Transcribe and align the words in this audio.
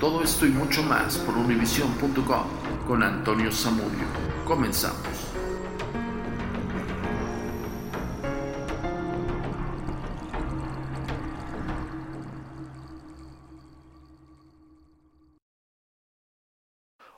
Todo 0.00 0.22
esto 0.22 0.46
y 0.46 0.48
mucho 0.48 0.82
más 0.82 1.18
por 1.18 1.36
univision.com 1.36 2.46
con 2.88 3.02
Antonio 3.02 3.52
Zamudio. 3.52 4.06
Comenzamos. 4.46 4.96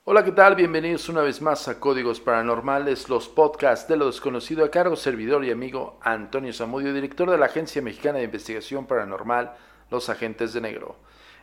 Hola, 0.03 0.25
¿qué 0.25 0.33
tal? 0.33 0.57
Bienvenidos 0.57 1.09
una 1.09 1.21
vez 1.21 1.41
más 1.41 1.69
a 1.69 1.79
Códigos 1.79 2.19
Paranormales, 2.19 3.09
los 3.09 3.29
podcasts 3.29 3.87
de 3.87 3.97
lo 3.97 4.07
desconocido 4.07 4.65
a 4.65 4.73
cargo 4.73 4.97
servidor 4.97 5.45
y 5.45 5.53
amigo 5.53 6.01
Antonio 6.03 6.53
Zamudio, 6.53 6.93
director 6.93 7.31
de 7.31 7.39
la 7.39 7.47
Agencia 7.47 7.81
Mexicana 7.81 8.19
de 8.19 8.25
Investigación 8.25 8.89
Paranormal, 8.89 9.53
Los 9.89 10.09
Agentes 10.09 10.53
de 10.53 10.63
Negro. 10.63 10.97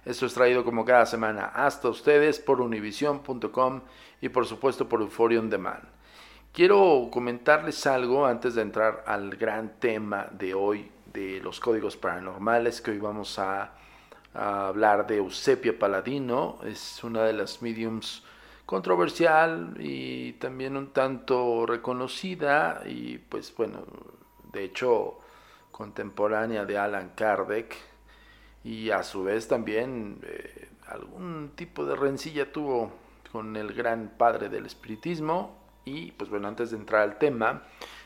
Esto 0.06 0.26
es 0.26 0.34
traído 0.34 0.64
como 0.64 0.86
cada 0.86 1.06
semana 1.06 1.46
hasta 1.54 1.90
ustedes 1.90 2.40
por 2.40 2.62
univision.com 2.62 3.82
y 4.22 4.30
por 4.30 4.46
supuesto 4.46 4.88
por 4.88 5.02
Euphoria 5.02 5.40
On 5.40 5.50
Demand. 5.50 5.84
Quiero 6.54 7.10
comentarles 7.12 7.86
algo 7.86 8.26
antes 8.26 8.56
de 8.56 8.64
entrar 8.64 9.04
al 9.06 9.36
gran 9.36 9.80
tema 9.80 10.28
de 10.32 10.54
hoy 10.54 10.92
de 11.14 11.40
los 11.42 11.60
códigos 11.60 11.96
paranormales 11.96 12.82
que 12.82 12.92
hoy 12.92 12.98
vamos 12.98 13.40
a, 13.40 13.74
hablar 14.34 15.08
de 15.08 15.18
Eusepia 15.18 15.78
Paladino. 15.78 16.60
Es 16.64 17.04
una 17.04 17.24
de 17.24 17.34
las 17.34 17.62
mediums 17.62 18.24
controversial 18.66 19.76
y 19.80 20.34
también 20.34 20.78
un 20.78 20.92
tanto 20.94 21.66
reconocida 21.66 22.84
y 22.86 23.18
pues 23.18 23.54
bueno, 23.56 23.84
de 24.54 24.64
hecho 24.64 25.20
contemporánea 25.72 26.66
de 26.66 26.78
Alan 26.78 27.14
Kardec 27.16 27.76
y 28.64 28.90
a 28.90 29.04
su 29.04 29.24
vez 29.24 29.48
también 29.48 30.20
eh, 30.24 30.70
algún 30.88 31.52
tipo 31.56 31.86
de 31.86 31.96
rencilla 31.96 32.52
tuvo 32.52 32.92
con 33.32 33.56
el 33.56 33.74
gran 33.74 34.12
padre 34.18 34.50
del 34.50 34.66
espiritismo. 34.66 35.58
Y 35.86 36.12
pues 36.12 36.30
bueno, 36.30 36.48
antes 36.48 36.72
de 36.72 36.78
entrar 36.78 37.02
al 37.04 37.18
tema, 37.18 37.64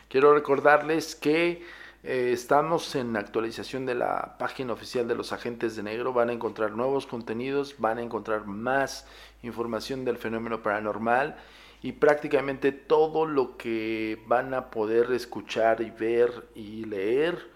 quiero 0.09 0.33
recordarles 0.33 1.15
que 1.15 1.63
eh, 2.03 2.31
estamos 2.33 2.95
en 2.95 3.15
actualización 3.15 3.85
de 3.85 3.95
la 3.95 4.37
página 4.37 4.73
oficial 4.73 5.07
de 5.07 5.15
los 5.15 5.33
agentes 5.33 5.75
de 5.75 5.83
negro, 5.83 6.13
van 6.13 6.29
a 6.29 6.33
encontrar 6.33 6.71
nuevos 6.71 7.07
contenidos, 7.07 7.75
van 7.79 7.97
a 7.97 8.01
encontrar 8.01 8.45
más 8.45 9.07
información 9.41 10.05
del 10.05 10.17
fenómeno 10.17 10.61
paranormal 10.61 11.37
y 11.81 11.93
prácticamente 11.93 12.71
todo 12.71 13.25
lo 13.25 13.57
que 13.57 14.21
van 14.27 14.53
a 14.53 14.69
poder 14.69 15.11
escuchar 15.11 15.81
y 15.81 15.91
ver 15.91 16.47
y 16.55 16.85
leer 16.85 17.49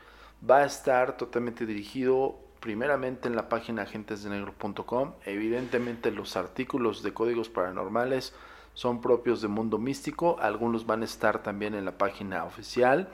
va 0.49 0.59
a 0.59 0.66
estar 0.66 1.17
totalmente 1.17 1.66
dirigido 1.66 2.47
primeramente 2.59 3.28
en 3.28 3.35
la 3.35 3.50
página 3.50 3.84
agentesdenegro.com. 3.84 5.13
Evidentemente 5.25 6.12
los 6.12 6.35
artículos 6.35 7.03
de 7.03 7.13
códigos 7.13 7.50
paranormales 7.50 8.34
son 8.73 9.01
propios 9.01 9.41
de 9.41 9.47
Mundo 9.47 9.78
Místico, 9.78 10.38
algunos 10.40 10.85
van 10.85 11.01
a 11.01 11.06
estar 11.06 11.41
también 11.41 11.73
en 11.73 11.85
la 11.85 11.97
página 11.97 12.44
oficial. 12.44 13.07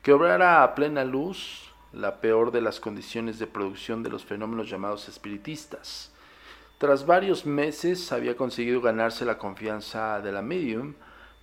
que 0.03 0.11
obrara 0.11 0.61
a 0.61 0.75
plena 0.75 1.05
luz 1.05 1.71
la 1.93 2.19
peor 2.19 2.51
de 2.51 2.59
las 2.59 2.81
condiciones 2.81 3.39
de 3.39 3.47
producción 3.47 4.03
de 4.03 4.09
los 4.09 4.25
fenómenos 4.25 4.69
llamados 4.69 5.07
espiritistas. 5.07 6.11
Tras 6.79 7.05
varios 7.05 7.45
meses 7.45 8.13
había 8.13 8.37
conseguido 8.37 8.79
ganarse 8.79 9.25
la 9.25 9.37
confianza 9.37 10.21
de 10.21 10.31
la 10.31 10.41
medium, 10.41 10.93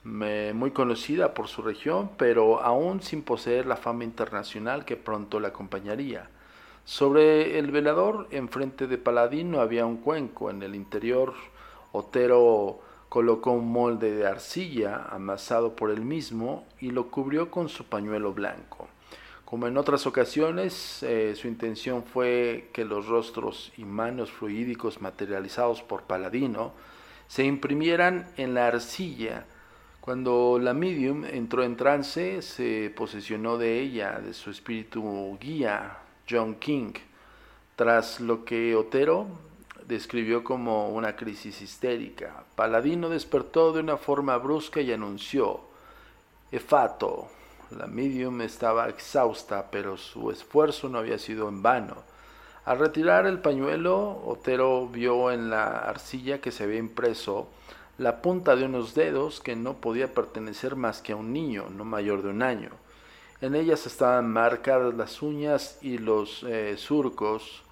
muy 0.03 0.71
conocida 0.71 1.35
por 1.35 1.47
su 1.47 1.61
región, 1.61 2.09
pero 2.17 2.63
aún 2.63 3.03
sin 3.03 3.21
poseer 3.21 3.67
la 3.67 3.77
fama 3.77 4.05
internacional 4.05 4.87
que 4.87 4.97
pronto 4.97 5.39
la 5.39 5.49
acompañaría. 5.49 6.31
Sobre 6.87 7.59
el 7.59 7.71
velador, 7.71 8.29
enfrente 8.31 8.87
de 8.87 8.97
Paladino, 8.97 9.61
había 9.61 9.85
un 9.85 9.99
cuenco. 9.99 10.49
En 10.49 10.63
el 10.63 10.75
interior, 10.75 11.35
Otero 11.93 12.81
colocó 13.11 13.51
un 13.51 13.71
molde 13.71 14.13
de 14.13 14.27
arcilla 14.27 15.05
amasado 15.11 15.77
por 15.77 15.91
él 15.91 16.01
mismo 16.01 16.65
y 16.81 16.93
lo 16.93 17.11
cubrió 17.11 17.51
con 17.51 17.69
su 17.69 17.85
pañuelo 17.85 18.33
blanco. 18.33 18.89
Como 19.47 19.69
en 19.69 19.79
otras 19.79 20.09
ocasiones, 20.09 21.05
eh, 21.05 21.37
su 21.37 21.47
intención 21.47 22.03
fue 22.03 22.69
que 22.73 22.85
los 22.85 23.07
rostros 23.07 23.73
y 23.77 23.85
manos 23.85 24.33
fluídicos 24.33 25.01
materializados 25.01 25.85
por 25.85 26.03
Paladino 26.03 26.73
se 27.29 27.45
imprimieran 27.45 28.29
en 28.37 28.55
la 28.55 28.67
arcilla. 28.67 29.47
Cuando 30.01 30.59
la 30.61 30.75
medium 30.75 31.25
entró 31.25 31.63
en 31.63 31.77
trance, 31.77 32.43
se 32.43 32.93
posesionó 32.97 33.57
de 33.57 33.81
ella, 33.81 34.19
de 34.19 34.35
su 34.35 34.51
espíritu 34.51 35.39
guía, 35.41 35.97
John 36.29 36.57
King, 36.57 36.95
tras 37.77 38.19
lo 38.19 38.45
que 38.45 38.75
Otero 38.75 39.29
describió 39.87 40.43
como 40.43 40.89
una 40.89 41.15
crisis 41.15 41.63
histérica. 41.63 42.43
Paladino 42.57 43.09
despertó 43.09 43.73
de 43.73 43.79
una 43.79 43.97
forma 43.97 44.37
brusca 44.39 44.81
y 44.81 44.91
anunció, 44.91 45.61
Efato. 46.51 47.36
La 47.71 47.87
medium 47.87 48.41
estaba 48.43 48.89
exhausta, 48.89 49.71
pero 49.71 49.97
su 49.97 50.31
esfuerzo 50.31 50.89
no 50.89 50.99
había 50.99 51.19
sido 51.19 51.49
en 51.49 51.63
vano. 51.63 51.97
Al 52.65 52.79
retirar 52.79 53.27
el 53.27 53.41
pañuelo, 53.41 54.23
Otero 54.25 54.87
vio 54.87 55.31
en 55.31 55.51
la 55.51 55.79
arcilla 55.79 56.41
que 56.41 56.53
se 56.53 56.65
había 56.65 56.79
impreso 56.79 57.49
la 57.99 58.23
punta 58.23 58.57
de 58.57 58.65
unos 58.65 58.95
dedos 58.95 59.41
que 59.41 59.57
no 59.57 59.75
podía 59.75 60.13
pertenecer 60.13 60.77
más 60.77 61.01
que 61.01 61.13
a 61.13 61.17
un 61.17 61.33
niño, 61.33 61.69
no 61.71 61.85
mayor 61.85 62.23
de 62.23 62.29
un 62.29 62.43
año. 62.43 62.71
En 63.41 63.55
ellas 63.55 63.87
estaban 63.87 64.33
marcadas 64.33 64.95
las 64.95 65.23
uñas 65.23 65.79
y 65.83 65.99
los 65.99 66.43
eh, 66.45 66.77
surcos 66.77 67.63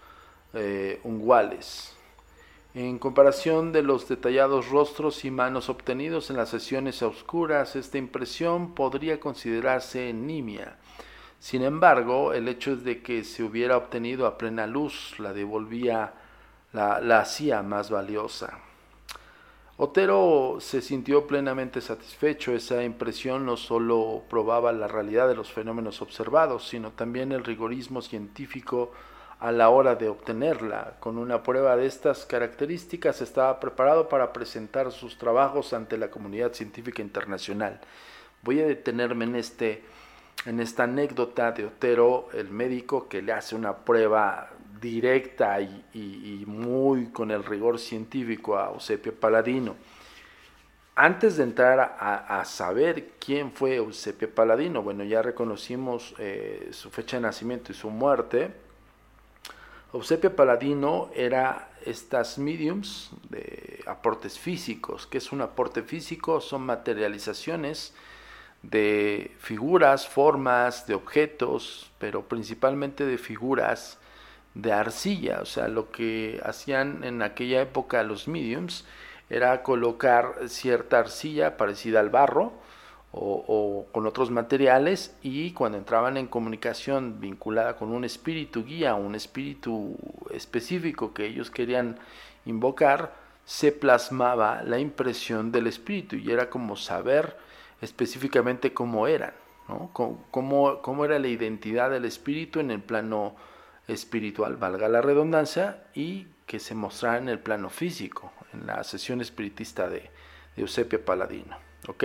eh, 0.55 1.00
unguales. 1.05 1.94
En 2.75 2.99
comparación 2.99 3.71
de 3.71 3.82
los 3.82 4.09
detallados 4.09 4.69
rostros 4.69 5.25
y 5.25 5.31
manos 5.31 5.69
obtenidos 5.69 6.31
en 6.31 6.37
las 6.37 6.49
sesiones 6.49 7.03
oscuras, 7.05 7.76
esta 7.76 7.99
impresión 7.99 8.75
podría 8.75 9.21
considerarse 9.21 10.12
nimia. 10.12 10.76
Sin 11.38 11.62
embargo, 11.62 12.32
el 12.32 12.49
hecho 12.49 12.76
de 12.76 13.00
que 13.00 13.23
se 13.23 13.44
hubiera 13.44 13.76
obtenido 13.76 14.26
a 14.26 14.37
plena 14.37 14.67
luz 14.67 15.21
la 15.21 15.32
devolvía, 15.32 16.15
la, 16.73 17.00
la 17.00 17.21
hacía 17.21 17.62
más 17.62 17.91
valiosa. 17.91 18.59
Otero 19.76 20.56
se 20.59 20.82
sintió 20.82 21.29
plenamente 21.29 21.81
satisfecho. 21.81 22.56
Esa 22.56 22.82
impresión 22.82 23.47
no 23.47 23.56
solo 23.56 24.25
probaba 24.29 24.73
la 24.73 24.88
realidad 24.88 25.29
de 25.29 25.37
los 25.37 25.53
fenómenos 25.53 26.03
observados, 26.03 26.67
sino 26.67 26.91
también 26.91 27.31
el 27.31 27.44
rigorismo 27.44 28.03
científico 28.03 28.91
a 29.41 29.53
la 29.53 29.69
hora 29.69 29.95
de 29.95 30.09
obtenerla. 30.09 30.97
Con 31.01 31.19
una 31.19 31.43
prueba 31.43 31.77
de 31.77 31.87
estas 31.87 32.25
características 32.25 33.21
estaba 33.21 33.61
preparado 33.61 34.09
para 34.09 34.33
presentar 34.33 34.93
sus 34.93 35.19
trabajos 35.19 35.73
ante 35.73 35.99
la 35.99 36.11
comunidad 36.11 36.53
científica 36.53 37.03
internacional. 37.03 37.81
Voy 38.43 38.61
a 38.61 38.67
detenerme 38.67 39.25
en, 39.25 39.37
este, 39.37 39.83
en 40.47 40.61
esta 40.61 40.85
anécdota 40.85 41.53
de 41.53 41.67
Otero, 41.67 42.29
el 42.33 42.51
médico 42.51 43.09
que 43.09 43.23
le 43.23 43.33
hace 43.33 43.55
una 43.55 43.77
prueba 43.77 44.51
directa 44.81 45.61
y, 45.61 46.45
muy 46.47 47.07
con 47.07 47.31
el 47.31 47.43
rigor 47.45 47.79
científico 47.79 48.59
a 48.59 48.71
Eusebio 48.71 49.15
Paladino. 49.15 49.77
Antes 50.97 51.39
de 51.39 51.45
entrar 51.45 51.97
a, 51.99 52.45
saber 52.45 53.13
quién 53.19 53.51
fue 53.51 53.77
Eusebio 53.77 54.33
Paladino, 54.33 54.83
bueno, 54.83 55.03
ya 55.03 55.23
reconocimos 55.23 56.15
eh, 56.19 56.69
su 56.71 56.91
fecha 56.91 57.17
de 57.17 57.23
nacimiento 57.23 57.73
y 57.73 57.75
su 57.75 57.91
muerte, 57.91 58.53
Eusebio 59.94 60.35
Paladino 60.35 61.08
era 61.14 61.69
estas 61.87 62.37
mediums 62.38 63.11
de 63.31 63.81
aportes 63.87 64.41
físicos. 64.41 65.06
¿Qué 65.06 65.19
es 65.19 65.31
un 65.31 65.41
aporte 65.41 65.82
físico? 65.82 66.41
Son 66.41 66.62
materializaciones 66.62 67.94
de 68.62 69.31
figuras, 69.38 70.08
formas, 70.08 70.88
de 70.88 70.96
objetos, 70.96 71.93
pero 72.00 72.26
principalmente 72.26 73.06
de 73.06 73.19
figuras 73.19 73.99
de 74.55 74.73
arcilla. 74.73 75.38
O 75.41 75.46
sea, 75.46 75.69
lo 75.69 75.93
que 75.93 76.40
hacían 76.44 77.05
en 77.05 77.23
aquella 77.23 77.62
época 77.62 78.02
los 78.02 78.26
mediums 78.26 78.85
era 79.31 79.62
colocar 79.62 80.49
cierta 80.49 80.99
arcilla 80.99 81.56
parecida 81.56 82.00
al 82.00 82.11
barro, 82.11 82.52
o, 83.16 83.87
con 83.93 84.06
otros 84.06 84.31
materiales 84.31 85.16
y 85.22 85.52
cuando 85.52 85.78
entraban 85.78 86.16
en 86.16 86.26
comunicación 86.26 87.20
vinculada 87.20 87.76
con 87.76 87.93
un 87.93 88.05
espíritu 88.05 88.64
guía, 88.64 88.94
un 88.94 89.14
espíritu 89.14 89.96
específico 90.31 91.14
que 91.14 91.26
ellos 91.26 91.50
querían 91.50 91.99
invocar, 92.44 93.14
se 93.44 93.72
plasmaba 93.72 94.62
la 94.62 94.78
impresión 94.78 95.52
del 95.52 95.66
espíritu 95.66 96.16
y 96.16 96.31
era 96.31 96.50
como 96.50 96.76
saber 96.76 97.37
específicamente 97.81 98.72
cómo 98.72 99.06
eran, 99.06 99.34
¿no? 99.69 99.90
cómo, 99.93 100.81
cómo 100.82 101.05
era 101.05 101.19
la 101.19 101.28
identidad 101.28 101.90
del 101.90 102.06
espíritu 102.06 102.61
en 102.61 102.70
el 102.70 102.81
plano 102.81 103.37
espiritual, 103.87 104.56
valga 104.56 104.88
la 104.88 105.02
redundancia, 105.02 105.84
y 105.94 106.26
que 106.46 106.58
se 106.58 106.75
mostrara 106.75 107.19
en 107.19 107.28
el 107.28 107.38
plano 107.38 107.69
físico, 107.69 108.32
en 108.52 108.66
la 108.66 108.82
sesión 108.82 109.20
espiritista 109.20 109.88
de, 109.88 110.11
de 110.56 110.99
Paladino. 110.99 111.56
¿ok? 111.88 112.05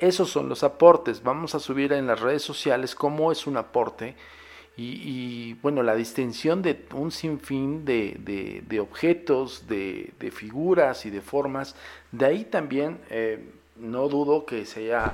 Esos 0.00 0.30
son 0.30 0.48
los 0.48 0.64
aportes. 0.64 1.22
Vamos 1.22 1.54
a 1.54 1.60
subir 1.60 1.92
en 1.92 2.06
las 2.06 2.20
redes 2.20 2.42
sociales 2.42 2.94
cómo 2.94 3.30
es 3.30 3.46
un 3.46 3.58
aporte 3.58 4.16
y, 4.76 5.54
bueno, 5.60 5.82
la 5.82 5.94
distinción 5.94 6.62
de 6.62 6.86
un 6.94 7.10
sinfín 7.10 7.84
de, 7.84 8.62
de, 8.66 8.80
objetos, 8.80 9.66
de, 9.68 10.32
figuras 10.32 11.04
y 11.04 11.10
de 11.10 11.20
formas. 11.20 11.76
De 12.12 12.24
ahí 12.24 12.44
también 12.44 12.98
eh, 13.10 13.52
no 13.76 14.08
dudo 14.08 14.46
que 14.46 14.64
se 14.64 14.84
haya 14.84 15.12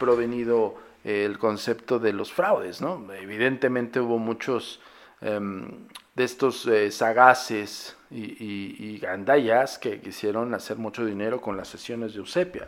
provenido 0.00 0.74
eh, 1.04 1.24
el 1.24 1.38
concepto 1.38 2.00
de 2.00 2.12
los 2.12 2.32
fraudes, 2.32 2.80
¿no? 2.80 3.06
Evidentemente 3.12 4.00
hubo 4.00 4.18
muchos 4.18 4.80
em, 5.20 5.86
de 6.16 6.24
estos 6.24 6.66
eh, 6.66 6.90
sagaces 6.90 7.96
y, 8.10 8.24
y, 8.44 8.98
gandayas 8.98 9.78
que 9.78 10.00
quisieron 10.00 10.54
hacer 10.54 10.76
mucho 10.76 11.04
dinero 11.04 11.40
con 11.40 11.56
las 11.56 11.68
sesiones 11.68 12.14
de 12.14 12.18
Eusepia. 12.18 12.66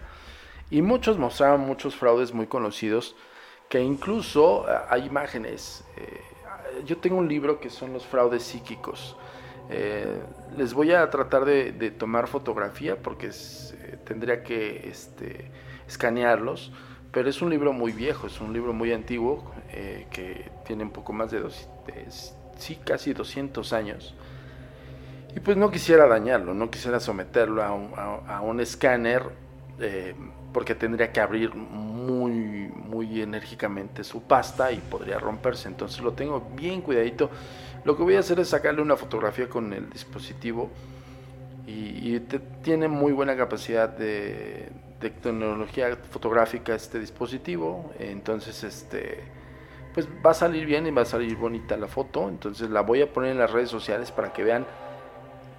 Y 0.71 0.83
muchos 0.83 1.19
mostraban 1.19 1.61
muchos 1.61 1.95
fraudes 1.95 2.35
muy 2.35 2.47
conocidos 2.47 3.15
que 3.69 3.81
incluso 3.81 4.67
eh, 4.69 4.77
hay 4.89 5.07
imágenes. 5.07 5.85
Eh, 5.97 6.21
yo 6.85 6.99
tengo 6.99 7.17
un 7.17 7.29
libro 7.29 7.61
que 7.61 7.71
son 7.71 7.93
los 7.93 8.05
fraudes 8.05 8.43
psíquicos. 8.43 9.17
Eh, 9.69 10.21
les 10.57 10.75
voy 10.75 10.93
a 10.93 11.09
tratar 11.11 11.45
de, 11.45 11.73
tomar 11.91 12.29
fotografía 12.29 12.97
porque 12.97 13.31
tendría 14.05 14.43
que 14.43 14.89
este, 14.89 15.51
escanearlos, 15.89 16.73
pero 17.11 17.29
es 17.29 17.43
un 17.43 17.51
libro 17.51 17.73
muy 17.73 17.93
viejo, 17.93 18.27
es 18.29 18.41
un 18.41 18.53
libro 18.53 18.73
muy 18.73 18.93
antiguo 18.93 19.53
que 20.11 20.51
tiene 20.65 20.85
un 20.85 20.91
poco 20.91 21.13
más 21.13 21.31
de, 21.31 21.41
dos, 21.41 21.69
sí, 22.59 22.79
casi 22.85 23.13
200 23.13 23.73
años. 23.73 24.15
Y 25.35 25.41
pues 25.41 25.57
no 25.57 25.71
quisiera 25.71 26.07
dañarlo, 26.07 26.55
no 26.55 26.71
quisiera 26.71 27.01
someterlo 27.01 27.63
a 27.63 27.73
un, 27.73 27.93
a 27.97 28.41
un 28.41 28.61
escáner 28.61 29.25
porque 30.53 30.75
tendría 30.75 31.13
que 31.13 31.21
abrir 31.21 31.55
muy, 31.55 32.33
muy 32.75 33.21
enérgicamente 33.21 34.05
su 34.05 34.23
pasta 34.23 34.73
y 34.73 34.79
podría 34.79 35.19
romperse. 35.19 35.69
Entonces 35.69 36.01
lo 36.01 36.13
tengo 36.13 36.49
bien 36.55 36.81
cuidadito. 36.81 37.31
Lo 37.85 37.97
que 37.97 38.03
voy 38.03 38.17
a 38.17 38.21
hacer 38.21 38.41
es 38.41 38.49
sacarle 38.49 38.83
una 38.83 38.97
fotografía 38.97 39.49
con 39.49 39.73
el 39.73 39.91
dispositivo 39.91 40.71
y, 41.67 42.21
tiene 42.63 42.89
muy 42.89 43.13
buena 43.13 43.37
capacidad 43.37 43.89
de, 43.89 44.71
tecnología 45.01 45.97
fotográfica 46.11 46.75
este 46.75 46.99
dispositivo. 46.99 47.93
Entonces, 47.99 48.65
este, 48.65 49.25
pues 49.93 50.09
va 50.25 50.31
a 50.31 50.35
salir 50.35 50.65
bien 50.65 50.87
y 50.87 50.91
va 50.91 51.03
a 51.03 51.05
salir 51.05 51.37
bonita 51.37 51.77
la 51.77 51.87
foto. 51.87 52.29
Entonces 52.29 52.71
la 52.71 52.81
voy 52.81 53.03
a 53.03 53.13
poner 53.13 53.33
en 53.33 53.39
las 53.39 53.51
redes 53.51 53.69
sociales 53.69 54.11
para 54.11 54.33
que 54.33 54.43
vean 54.43 54.67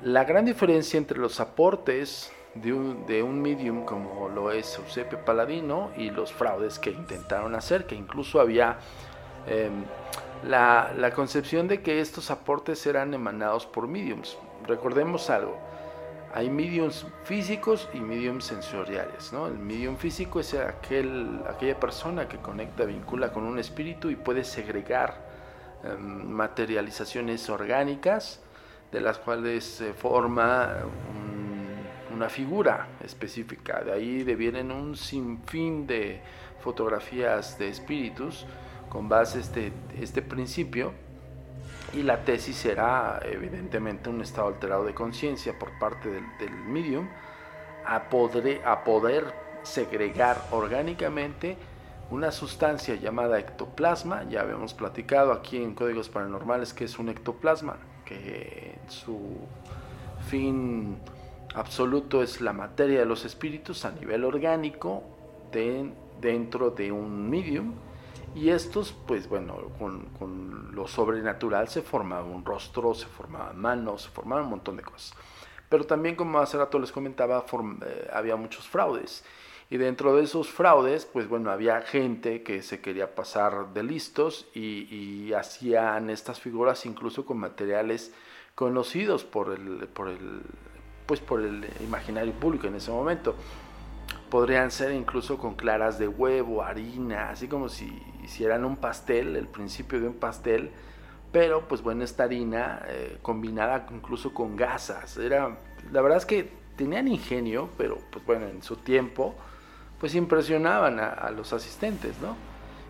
la 0.01 0.23
gran 0.23 0.45
diferencia 0.45 0.97
entre 0.97 1.19
los 1.19 1.39
aportes 1.39 2.31
de 2.61 2.73
un, 2.73 3.05
de 3.05 3.23
un 3.23 3.41
medium 3.41 3.85
como 3.85 4.29
lo 4.29 4.51
es 4.51 4.77
Eusebio 4.77 5.23
Paladino 5.23 5.91
y 5.95 6.09
los 6.09 6.31
fraudes 6.33 6.79
que 6.79 6.91
intentaron 6.91 7.55
hacer, 7.55 7.85
que 7.85 7.95
incluso 7.95 8.39
había 8.39 8.77
em, 9.45 9.83
la, 10.43 10.93
la, 10.95 11.11
concepción 11.11 11.67
de 11.67 11.81
que 11.81 11.99
estos 12.01 12.31
aportes 12.31 12.85
eran 12.85 13.13
emanados 13.13 13.65
por 13.65 13.87
mediums. 13.87 14.37
Recordemos 14.67 15.29
algo, 15.29 15.57
hay 16.33 16.49
mediums 16.49 17.05
físicos 17.23 17.89
y 17.93 17.99
mediums 17.99 18.45
sensoriales. 18.45 19.31
¿no? 19.33 19.47
El 19.47 19.57
medium 19.57 19.97
físico 19.97 20.39
es 20.39 20.53
aquel, 20.53 21.41
aquella 21.49 21.79
persona 21.79 22.27
que 22.27 22.37
conecta, 22.37 22.85
vincula 22.85 23.31
con 23.31 23.43
un 23.43 23.59
espíritu 23.59 24.09
y 24.09 24.15
puede 24.15 24.43
segregar 24.43 25.15
em, 25.83 26.27
materializaciones 26.27 27.49
orgánicas 27.49 28.41
de 28.91 29.01
las 29.01 29.17
cuales 29.17 29.65
se 29.65 29.93
forma 29.93 30.75
un 31.09 31.86
una 32.17 32.29
figura 32.29 32.87
específica. 33.03 33.83
De 33.83 33.93
ahí 33.93 34.23
devienen 34.23 34.71
un 34.71 34.97
sinfín 34.97 35.85
de 35.85 36.19
fotografías 36.59 37.59
de 37.59 37.69
espíritus 37.69 38.45
con 38.89 39.07
base 39.07 39.39
este, 39.39 39.71
este 40.01 40.23
principio 40.23 40.93
y 41.93 42.01
la 42.01 42.25
tesis 42.25 42.55
será 42.55 43.19
evidentemente 43.23 44.09
un 44.09 44.21
estado 44.21 44.47
alterado 44.47 44.83
de 44.83 44.93
conciencia 44.93 45.57
por 45.57 45.77
parte 45.77 46.09
del, 46.09 46.51
medium 46.67 47.07
a 47.85 48.09
poder, 48.09 48.61
a 48.65 48.83
poder 48.83 49.33
segregar 49.63 50.41
orgánicamente 50.51 51.55
una 52.09 52.31
sustancia 52.31 52.95
llamada 52.95 53.37
ectoplasma, 53.37 54.23
ya 54.29 54.41
habíamos 54.41 54.73
platicado 54.73 55.33
aquí 55.33 55.61
en 55.61 55.75
Códigos 55.75 56.09
Paranormales 56.09 56.73
que 56.73 56.85
es 56.85 56.97
un 56.97 57.09
ectoplasma, 57.09 57.77
que 58.05 58.75
su 58.87 59.37
fin 60.29 60.97
absoluto 61.57 62.21
es 62.21 62.39
la 62.39 62.53
materia 62.53 62.99
de 62.99 63.05
los 63.05 63.25
espíritus 63.25 63.83
a 63.85 63.91
nivel 63.91 64.23
orgánico 64.23 65.03
dentro 65.51 66.69
de 66.69 66.91
un 66.91 67.29
medium 67.29 67.73
y 68.35 68.49
estos 68.49 68.93
pues 69.07 69.27
bueno 69.27 69.71
con, 69.79 70.75
lo 70.75 70.87
sobrenatural 70.87 71.67
se 71.67 71.81
formaba 71.81 72.25
un 72.25 72.45
rostro, 72.45 72.93
se 72.93 73.07
formaban 73.07 73.57
manos, 73.59 74.03
se 74.03 74.09
formaban 74.09 74.43
un 74.45 74.51
montón 74.51 74.77
de 74.77 74.83
cosas. 74.83 75.17
Pero 75.69 75.85
también, 75.85 76.15
como 76.15 76.39
hace 76.39 76.57
rato 76.57 76.79
les 76.79 76.91
comentaba, 76.91 77.43
eh, 77.85 78.09
había 78.13 78.35
muchos 78.35 78.67
fraudes. 78.67 79.25
Y 79.69 79.77
dentro 79.77 80.15
de 80.15 80.23
esos 80.23 80.49
fraudes, 80.49 81.05
pues 81.05 81.27
bueno, 81.27 81.51
había 81.51 81.81
gente 81.81 82.41
que 82.41 82.61
se 82.61 82.79
quería 82.79 83.15
pasar 83.15 83.73
de 83.73 83.83
listos 83.83 84.47
y, 84.53 85.33
hacían 85.33 86.09
estas 86.09 86.39
figuras 86.39 86.85
incluso 86.85 87.25
con 87.25 87.37
materiales 87.37 88.13
conocidos 88.55 89.25
por 89.25 89.51
el, 89.51 89.87
por 89.89 90.07
el, 90.07 90.41
pues 91.07 91.21
por 91.21 91.41
el 91.41 91.65
imaginario 91.79 92.33
público 92.33 92.67
en 92.67 92.75
ese 92.75 92.91
momento. 92.91 93.35
Podrían 94.29 94.69
ser 94.71 94.91
incluso 94.91 95.37
con 95.37 95.55
claras 95.55 95.97
de 95.97 96.07
huevo, 96.07 96.61
harina, 96.61 97.29
así 97.29 97.47
como 97.47 97.69
si 97.69 98.03
hicieran 98.23 98.65
un 98.65 98.75
pastel, 98.75 99.37
el 99.37 99.47
principio 99.47 100.01
de 100.01 100.07
un 100.09 100.15
pastel, 100.15 100.69
pero 101.31 101.67
pues 101.67 101.81
bueno, 101.81 102.03
esta 102.03 102.25
harina 102.25 102.81
eh, 102.87 103.17
combinada 103.21 103.87
incluso 103.91 104.33
con 104.33 104.57
gasas. 104.57 105.17
Era, 105.17 105.57
la 105.91 106.01
verdad 106.01 106.17
es 106.17 106.25
que 106.25 106.51
tenían 106.75 107.07
ingenio, 107.07 107.69
pero 107.77 107.97
pues 108.11 108.25
bueno, 108.25 108.47
en 108.47 108.61
su 108.61 108.75
tiempo 108.75 109.33
pues 109.99 110.13
impresionaban 110.13 110.99
a, 110.99 111.31
los 111.31 111.53
asistentes, 111.53 112.19
¿no? 112.21 112.35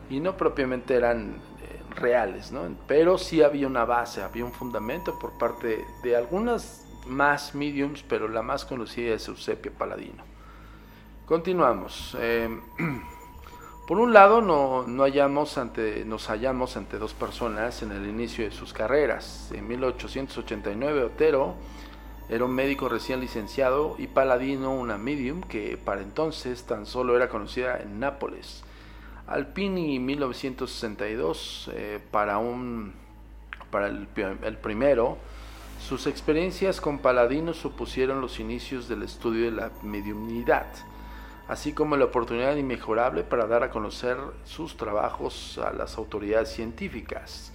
Y 0.10 0.20
no 0.20 0.36
propiamente 0.36 0.96
eran 0.96 1.36
eh, 1.62 1.96
reales, 1.96 2.52
¿no? 2.52 2.64
Pero 2.88 3.18
sí 3.18 3.42
había 3.42 3.68
una 3.68 3.86
base, 3.86 4.22
había 4.22 4.44
un 4.44 4.52
fundamento 4.52 5.18
por 5.18 5.38
parte 5.38 5.86
de 6.04 6.16
algunas 6.18 6.87
más 7.08 7.56
mediums, 7.56 8.04
pero 8.04 8.28
la 8.28 8.42
más 8.42 8.66
conocida 8.66 9.16
es 9.16 9.28
Eusebio 9.28 9.72
Paladino. 9.74 10.24
Continuamos. 11.26 12.16
Em, 12.20 12.62
por 13.88 14.00
un 14.00 14.14
lado, 14.14 14.42
no, 14.42 14.86
no 14.88 15.04
hallamos 15.04 15.58
ante, 15.58 16.06
nos 16.06 16.28
hallamos 16.28 16.78
ante 16.78 16.98
dos 16.98 17.14
personas 17.14 17.82
en 17.84 17.92
el 17.92 18.08
inicio 18.08 18.46
de 18.46 18.52
sus 18.52 18.74
carreras. 18.74 19.52
En 19.54 19.68
1889, 19.68 21.04
Otero 21.04 21.56
era 22.30 22.44
un 22.44 22.54
médico 22.54 22.90
recién 22.90 23.22
licenciado 23.22 23.96
y 23.98 24.08
Paladino 24.08 24.72
una 24.74 24.98
medium 24.98 25.42
que 25.42 25.78
para 25.78 26.02
entonces 26.02 26.64
tan 26.66 26.86
solo 26.86 27.16
era 27.16 27.30
conocida 27.30 27.80
en 27.80 28.00
Nápoles. 28.00 28.64
Alpini 29.28 30.00
1962 30.00 31.72
eh, 31.74 32.00
para, 32.12 32.38
un, 32.38 32.94
para 33.70 33.88
el, 33.88 34.08
el 34.44 34.58
primero, 34.58 35.18
sus 35.80 36.08
experiencias 36.08 36.82
con 36.82 37.00
Paladino 37.00 37.54
supusieron 37.54 38.20
los 38.20 38.40
inicios 38.40 38.88
del 38.88 39.04
estudio 39.04 39.46
de 39.46 39.52
la 39.52 39.72
mediumnidad, 39.84 40.68
así 41.48 41.74
como 41.74 41.96
la 41.96 42.06
oportunidad 42.06 42.56
inmejorable 42.56 43.24
para 43.24 43.48
dar 43.48 43.64
a 43.64 43.70
conocer 43.70 44.18
sus 44.44 44.76
trabajos 44.76 45.60
a 45.60 45.72
las 45.72 45.98
autoridades 45.98 46.50
científicas. 46.50 47.54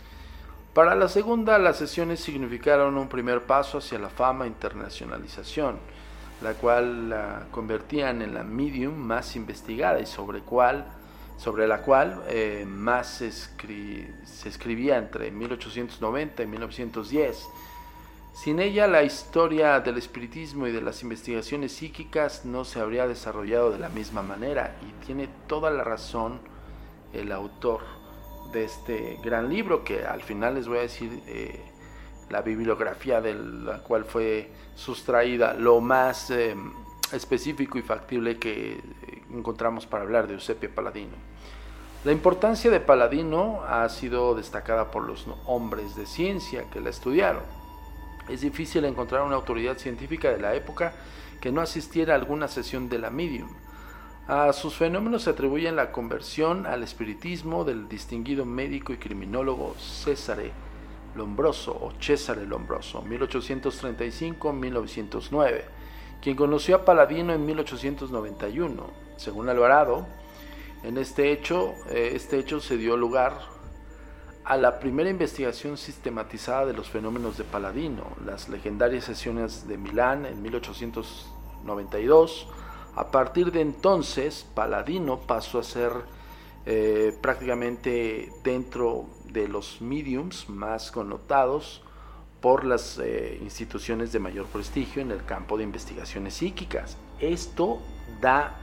Para 0.73 0.95
la 0.95 1.09
segunda, 1.09 1.59
las 1.59 1.76
sesiones 1.76 2.21
significaron 2.21 2.97
un 2.97 3.09
primer 3.09 3.43
paso 3.43 3.79
hacia 3.79 3.99
la 3.99 4.09
fama 4.09 4.45
e 4.45 4.49
internacionalización, 4.49 5.76
la 6.43 6.55
cual 6.55 7.11
la 7.11 7.47
convertían 7.50 8.23
en 8.23 8.33
la 8.33 8.45
medium 8.45 8.95
más 8.95 9.37
investigada 9.37 10.00
y 10.00 10.07
sobre, 10.07 10.38
la 11.67 11.83
cual 11.83 12.23
eh, 12.29 12.64
más 12.67 13.09
se 13.19 14.49
escribía 14.49 14.97
entre 14.97 15.31
1890 15.31 16.43
y 16.43 16.47
1910. 16.47 17.49
Sin 18.33 18.61
ella, 18.61 18.87
la 18.87 19.03
historia 19.03 19.81
del 19.81 19.99
espiritismo 19.99 20.67
y 20.67 20.73
de 20.73 20.81
las 20.81 21.03
investigaciones 21.03 21.73
psíquicas 21.73 22.45
no 22.47 22.65
se 22.65 22.81
habría 22.81 23.07
desarrollado 23.07 23.71
de 23.71 23.79
la 23.79 23.91
misma 23.91 24.23
manera, 24.23 24.77
y 24.81 25.05
tiene 25.05 25.29
toda 25.47 25.71
la 25.71 25.85
razón 25.85 26.41
el 27.12 27.31
autor 27.31 27.83
de 28.53 28.65
este 28.65 29.19
gran 29.23 29.51
libro, 29.51 29.85
que 29.85 30.07
al 30.07 30.23
final 30.23 30.55
les 30.55 30.67
voy 30.67 30.79
a 30.79 30.83
decir 30.83 31.23
eh, 31.27 31.61
la 32.31 32.41
bibliografía 32.41 33.21
de 33.21 33.35
la 33.35 33.79
cual 33.81 34.07
fue 34.07 34.51
sustraída, 34.75 35.53
lo 35.53 35.81
más 35.83 36.31
eh, 36.31 36.57
específico 37.12 37.79
y 37.79 37.83
factible 37.83 38.39
que 38.39 38.81
encontramos 39.31 39.87
para 39.87 40.05
hablar 40.05 40.27
de 40.27 40.35
Eusebio 40.35 40.75
Paladino. 40.75 41.12
La 42.05 42.12
importancia 42.12 42.71
de 42.71 42.81
Paladino 42.81 43.62
ha 43.69 43.87
sido 43.91 44.35
destacada 44.35 44.91
por 44.91 45.05
los 45.05 45.27
hombres 45.47 45.95
de 45.95 46.07
ciencia 46.07 46.65
que 46.71 46.81
la 46.81 46.91
estudiaron. 46.91 47.62
Es 48.29 48.41
difícil 48.41 48.85
encontrar 48.85 49.23
una 49.23 49.37
autoridad 49.37 49.79
científica 49.79 50.31
de 50.31 50.38
la 50.38 50.55
época 50.55 50.93
que 51.41 51.52
no 51.52 51.61
asistiera 51.61 52.14
a 52.14 52.17
alguna 52.17 52.49
sesión 52.49 52.88
de 52.88 52.99
la 52.99 53.11
medium. 53.11 53.49
A 54.29 54.52
sus 54.52 54.76
fenómenos 54.76 55.25
se 55.25 55.31
atribuyen 55.31 55.75
la 55.75 55.91
conversión 55.91 56.64
al 56.67 56.85
espiritismo 56.85 57.64
del 57.64 57.88
distinguido 57.88 58.45
médico 58.45 58.93
y 58.93 58.97
criminólogo 58.97 59.75
Césare 59.79 60.52
Lombroso 61.17 61.73
o 61.73 61.93
Césare 62.00 62.47
Lombroso, 62.47 63.02
1835-1909, 63.05 65.62
quien 66.23 66.37
conoció 66.37 66.76
a 66.76 66.85
Paladino 66.85 67.33
en 67.33 67.45
1891. 67.45 68.87
Según 69.17 69.49
Alvarado, 69.49 70.07
en 70.85 70.99
este 70.99 71.33
hecho, 71.33 71.75
eh, 71.91 72.12
este 72.14 72.38
hecho 72.38 72.61
se 72.61 72.76
dio 72.76 72.97
lugar 72.97 73.41
a 74.44 74.56
la 74.56 74.80
primera 74.80 75.08
investigación 75.08 75.76
sistematizada 75.76 76.66
de 76.66 76.72
los 76.72 76.88
fenómenos 76.88 77.38
de 77.38 77.44
Paladino, 77.44 78.08
las 78.25 78.49
legendarias 78.49 79.04
sesiones 79.04 79.68
de 79.68 79.78
Milán 79.78 80.26
en 80.26 80.42
1892, 80.42 82.49
a 82.96 83.08
partir 83.11 83.52
de 83.52 83.61
entonces, 83.61 84.44
Paladino 84.54 85.20
pasó 85.20 85.61
a 85.61 85.62
ser 85.62 85.92
eh, 86.66 87.16
prácticamente 87.20 88.32
dentro 88.42 89.06
de 89.30 89.46
los 89.49 89.80
mediums 89.80 90.49
más 90.49 90.90
connotados 90.90 91.82
por 92.40 92.64
las 92.64 92.99
eh, 92.99 93.38
instituciones 93.40 94.11
de 94.12 94.18
mayor 94.18 94.46
prestigio 94.46 95.00
en 95.00 95.12
el 95.12 95.25
campo 95.25 95.56
de 95.56 95.62
investigaciones 95.62 96.34
psíquicas. 96.34 96.96
Esto 97.20 97.78
da 98.20 98.58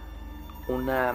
una, 0.68 1.14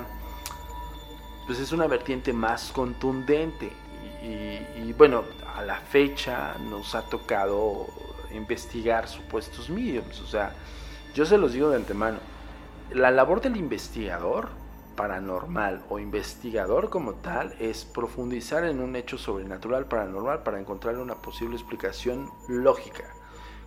pues 1.47 1.61
es 1.61 1.73
una 1.73 1.87
vertiente 1.87 2.33
más 2.33 2.73
contundente 2.73 3.84
y, 4.25 4.81
y 4.81 4.95
bueno, 4.97 5.25
a 5.55 5.63
la 5.63 5.77
fecha 5.77 6.55
nos 6.59 6.95
ha 6.95 7.03
tocado 7.03 7.87
investigar 8.33 9.07
supuestos 9.09 9.71
mediums, 9.71 10.21
o 10.21 10.27
sea, 10.27 10.53
yo 11.15 11.25
se 11.25 11.39
los 11.39 11.53
digo 11.53 11.71
de 11.71 11.77
antemano, 11.77 12.19
la 12.93 13.11
labor 13.11 13.41
del 13.41 13.57
investigador 13.57 14.49
paranormal 14.95 15.85
o 15.89 15.99
investigador 15.99 16.91
como 16.91 17.15
tal 17.15 17.55
es 17.59 17.85
profundizar 17.85 18.65
en 18.65 18.81
un 18.81 18.97
hecho 18.97 19.19
sobrenatural 19.19 19.87
paranormal 19.87 20.43
para 20.43 20.61
encontrar 20.61 20.99
una 20.99 21.17
posible 21.17 21.57
explicación 21.57 22.31
lógica. 22.49 23.05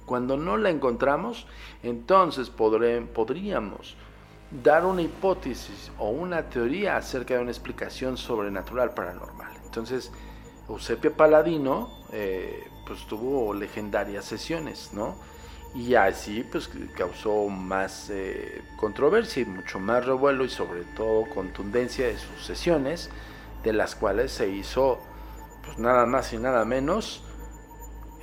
Cuando 0.05 0.37
no 0.37 0.55
la 0.55 0.69
encontramos, 0.69 1.47
entonces 1.83 2.49
podríamos 2.49 3.97
dar 4.63 4.85
una 4.85 5.01
hipótesis 5.01 5.91
o 5.97 6.09
una 6.09 6.43
teoría 6.43 6.95
acerca 6.95 7.33
de 7.33 7.41
una 7.41 7.51
explicación 7.51 8.15
sobrenatural 8.15 8.93
paranormal. 8.93 9.53
Entonces, 9.65 10.11
Eusebio 10.69 11.13
Paladino 11.13 11.89
eh, 12.12 12.67
pues 12.86 13.05
tuvo 13.07 13.53
legendarias 13.53 14.25
sesiones, 14.25 14.91
¿no? 14.93 15.15
y 15.77 15.95
así 15.95 16.43
pues 16.43 16.69
causó 16.95 17.47
más 17.50 18.09
eh, 18.09 18.63
controversia 18.77 19.43
y 19.43 19.45
mucho 19.45 19.79
más 19.79 20.05
revuelo 20.05 20.43
y 20.43 20.50
sobre 20.50 20.83
todo 20.95 21.25
contundencia 21.33 22.07
de 22.07 22.17
sus 22.17 22.45
sesiones 22.45 23.09
de 23.63 23.74
las 23.74 23.95
cuales 23.95 24.31
se 24.31 24.50
hizo 24.50 25.00
pues 25.63 25.77
nada 25.77 26.05
más 26.05 26.33
y 26.33 26.38
nada 26.38 26.65
menos 26.65 27.24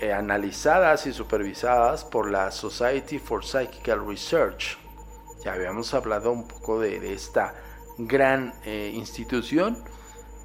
eh, 0.00 0.12
analizadas 0.12 1.06
y 1.06 1.12
supervisadas 1.12 2.04
por 2.04 2.30
la 2.30 2.50
Society 2.50 3.18
for 3.18 3.44
Psychical 3.44 4.06
Research 4.06 4.78
ya 5.44 5.52
habíamos 5.52 5.92
hablado 5.94 6.32
un 6.32 6.48
poco 6.48 6.80
de, 6.80 7.12
esta 7.12 7.54
gran 7.98 8.54
eh, 8.64 8.90
institución 8.94 9.84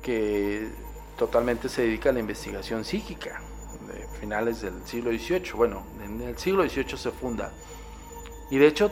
que 0.03 0.69
totalmente 1.19 1.69
se 1.69 1.83
dedica 1.83 2.09
a 2.09 2.13
la 2.13 2.19
investigación 2.19 2.83
psíquica 2.83 3.39
finales 4.19 4.61
del 4.61 4.85
siglo 4.85 5.11
XVIII. 5.11 5.51
Bueno, 5.55 5.85
en 6.03 6.21
el 6.21 6.37
siglo 6.37 6.67
XVIII 6.67 6.97
se 6.97 7.11
funda. 7.11 7.51
Y 8.51 8.57
de 8.57 8.67
hecho, 8.67 8.91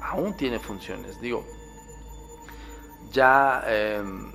aún 0.00 0.36
tiene 0.36 0.58
funciones. 0.58 1.20
Digo, 1.20 1.44
ya 3.12 3.64
em, 3.66 4.32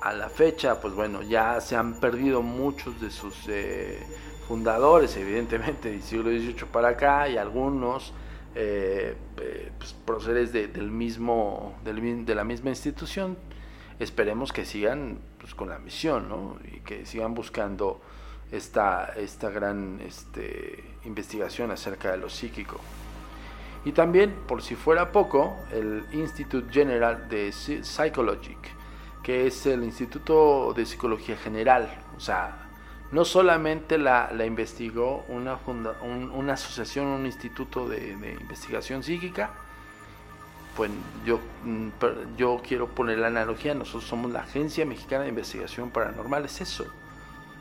a 0.00 0.12
la 0.12 0.28
fecha, 0.28 0.80
pues 0.80 0.94
bueno, 0.94 1.22
ya 1.22 1.60
se 1.60 1.76
han 1.76 2.00
perdido 2.00 2.42
muchos 2.42 3.00
de 3.00 3.10
sus 3.10 3.34
eh, 3.48 3.98
fundadores, 4.46 5.16
evidentemente, 5.16 5.90
del 5.90 6.02
siglo 6.02 6.30
XVIII 6.30 6.66
para 6.70 6.88
acá, 6.88 7.28
y 7.28 7.36
algunos 7.36 8.12
eh, 8.54 9.16
eh 9.38 9.72
pues, 10.04 10.26
del 10.26 10.90
mismo, 10.90 11.74
de 11.84 12.34
la 12.34 12.44
misma 12.44 12.70
institución. 12.70 13.36
Esperemos 13.98 14.52
que 14.52 14.64
sigan 14.64 15.18
pues, 15.38 15.54
con 15.54 15.68
la 15.68 15.78
misión, 15.78 16.28
¿no? 16.28 16.58
Y 16.64 16.80
que 16.80 17.06
sigan 17.06 17.34
buscando 17.34 18.00
esta, 18.50 19.12
esta 19.16 19.50
gran 19.50 20.00
este, 20.00 20.84
investigación 21.04 21.70
acerca 21.70 22.10
de 22.10 22.18
lo 22.18 22.28
psíquico. 22.28 22.80
Y 23.84 23.92
también, 23.92 24.34
por 24.46 24.62
si 24.62 24.76
fuera 24.76 25.12
poco, 25.12 25.56
el 25.70 26.04
Institute 26.12 26.72
General 26.72 27.28
de 27.28 27.52
Psychology, 27.52 28.56
que 29.22 29.46
es 29.46 29.66
el 29.66 29.84
Instituto 29.84 30.72
de 30.74 30.86
Psicología 30.86 31.36
General, 31.36 31.88
o 32.16 32.20
sea, 32.20 32.64
no 33.12 33.24
solamente 33.24 33.98
la, 33.98 34.30
investigó 34.44 35.24
una, 35.28 35.58
una 35.66 36.54
asociación, 36.54 37.06
un 37.06 37.26
instituto 37.26 37.88
de, 37.88 38.10
investigación 38.40 39.02
psíquica, 39.02 39.50
pues 40.76 40.90
yo, 41.24 41.40
mm, 41.64 41.88
yo 42.36 42.60
quiero 42.66 42.88
poner 42.88 43.18
la 43.18 43.28
analogía, 43.28 43.74
nosotros 43.74 44.04
somos 44.04 44.30
la 44.30 44.40
Agencia 44.40 44.84
Mexicana 44.84 45.24
de 45.24 45.30
Investigación 45.30 45.90
Paranormal, 45.90 46.44
es 46.44 46.60
eso, 46.60 46.86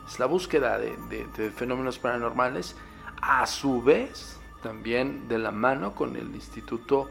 es 0.07 0.19
la 0.19 0.25
búsqueda 0.25 0.77
de, 0.77 1.51
fenómenos 1.55 1.99
paranormales, 1.99 2.75
a 3.21 3.45
su 3.45 3.81
vez 3.81 4.39
también 4.61 5.27
de 5.27 5.39
la 5.39 5.51
mano 5.51 5.93
con 5.93 6.15
el 6.15 6.33
Instituto 6.35 7.09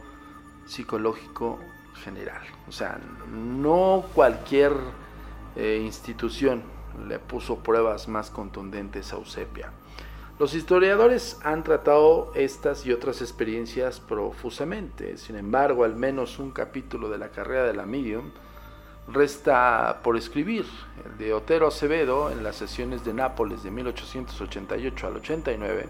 Psicológico 0.66 1.58
General. 2.02 2.42
O 2.68 2.72
sea, 2.72 2.98
no 3.30 4.04
cualquier 4.14 4.72
eh, 5.56 5.80
institución 5.82 6.62
le 7.06 7.18
puso 7.18 7.58
pruebas 7.58 8.08
más 8.08 8.30
contundentes 8.30 9.12
a 9.12 9.16
Eusebia. 9.16 9.72
Los 10.38 10.54
historiadores 10.54 11.38
han 11.44 11.62
tratado 11.62 12.32
estas 12.34 12.86
y 12.86 12.92
otras 12.92 13.20
experiencias 13.20 14.00
profusamente, 14.00 15.18
sin 15.18 15.36
embargo, 15.36 15.84
al 15.84 15.94
menos 15.94 16.38
un 16.38 16.50
capítulo 16.50 17.10
de 17.10 17.18
la 17.18 17.28
carrera 17.28 17.64
de 17.64 17.74
la 17.74 17.86
medium 17.86 18.30
resta 19.08 20.00
por 20.02 20.16
escribir, 20.16 20.64
el 21.04 21.18
de 21.18 21.34
Otero 21.34 21.66
Acevedo 21.66 22.30
en 22.30 22.42
las 22.42 22.56
sesiones 22.56 23.04
de 23.04 23.12
Nápoles 23.12 23.62
de 23.62 23.70
1888 23.70 25.06
al 25.06 25.16
89. 25.16 25.88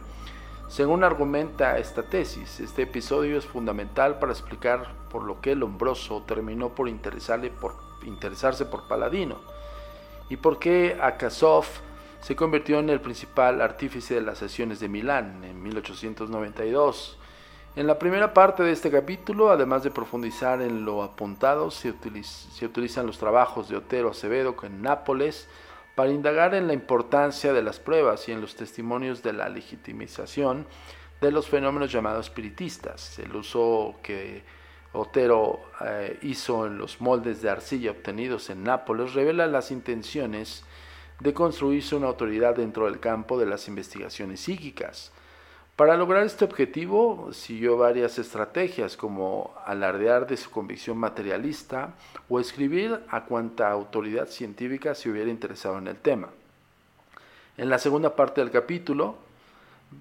Según 0.68 1.04
argumenta 1.04 1.78
esta 1.78 2.02
tesis, 2.02 2.58
este 2.58 2.82
episodio 2.82 3.38
es 3.38 3.44
fundamental 3.44 4.18
para 4.18 4.32
explicar 4.32 4.88
por 5.10 5.22
lo 5.22 5.40
que 5.40 5.54
Lombroso 5.54 6.22
terminó 6.26 6.70
por, 6.70 6.88
interesarle 6.88 7.50
por 7.50 7.74
interesarse 8.04 8.64
por 8.64 8.88
Paladino 8.88 9.36
y 10.28 10.36
por 10.36 10.58
qué 10.58 10.98
Akasov 11.00 11.66
se 12.22 12.36
convirtió 12.36 12.78
en 12.78 12.88
el 12.88 13.00
principal 13.00 13.60
artífice 13.60 14.14
de 14.14 14.22
las 14.22 14.38
sesiones 14.38 14.78
de 14.78 14.88
Milán 14.88 15.42
en 15.44 15.60
1892. 15.60 17.18
En 17.74 17.86
la 17.88 17.98
primera 17.98 18.32
parte 18.32 18.62
de 18.62 18.70
este 18.70 18.92
capítulo, 18.92 19.50
además 19.50 19.82
de 19.82 19.90
profundizar 19.90 20.62
en 20.62 20.84
lo 20.84 21.02
apuntado, 21.02 21.70
se, 21.72 21.90
utilizan 21.90 23.06
los 23.06 23.18
trabajos 23.18 23.68
de 23.68 23.76
Otero 23.76 24.10
Acevedo 24.10 24.54
en 24.62 24.82
Nápoles 24.82 25.48
para 25.96 26.12
indagar 26.12 26.54
en 26.54 26.68
la 26.68 26.74
importancia 26.74 27.52
de 27.52 27.62
las 27.62 27.80
pruebas 27.80 28.28
y 28.28 28.32
en 28.32 28.40
los 28.40 28.54
testimonios 28.54 29.22
de 29.22 29.32
la 29.32 29.48
legitimización 29.48 30.66
de 31.20 31.32
los 31.32 31.48
fenómenos 31.48 31.90
llamados 31.90 32.26
espiritistas. 32.26 33.18
El 33.18 33.34
uso 33.34 33.96
que 34.00 34.44
Otero 34.92 35.60
eh, 35.80 36.18
hizo 36.22 36.66
en 36.66 36.78
los 36.78 37.00
moldes 37.00 37.42
de 37.42 37.50
arcilla 37.50 37.90
obtenidos 37.90 38.48
en 38.48 38.62
Nápoles 38.62 39.14
revela 39.14 39.46
las 39.48 39.72
intenciones 39.72 40.64
de 41.20 41.34
construirse 41.34 41.94
una 41.94 42.08
autoridad 42.08 42.56
dentro 42.56 42.86
del 42.86 43.00
campo 43.00 43.38
de 43.38 43.46
las 43.46 43.68
investigaciones 43.68 44.40
psíquicas. 44.40 45.12
Para 45.76 45.96
lograr 45.96 46.24
este 46.24 46.44
objetivo 46.44 47.30
siguió 47.32 47.76
varias 47.76 48.18
estrategias 48.18 48.96
como 48.96 49.54
alardear 49.64 50.26
de 50.26 50.36
su 50.36 50.50
convicción 50.50 50.98
materialista 50.98 51.94
o 52.28 52.40
escribir 52.40 53.00
a 53.08 53.24
cuanta 53.24 53.70
autoridad 53.70 54.28
científica 54.28 54.94
se 54.94 55.10
hubiera 55.10 55.30
interesado 55.30 55.78
en 55.78 55.88
el 55.88 55.96
tema. 55.96 56.28
En 57.56 57.70
la 57.70 57.78
segunda 57.78 58.14
parte 58.14 58.40
del 58.40 58.50
capítulo, 58.50 59.16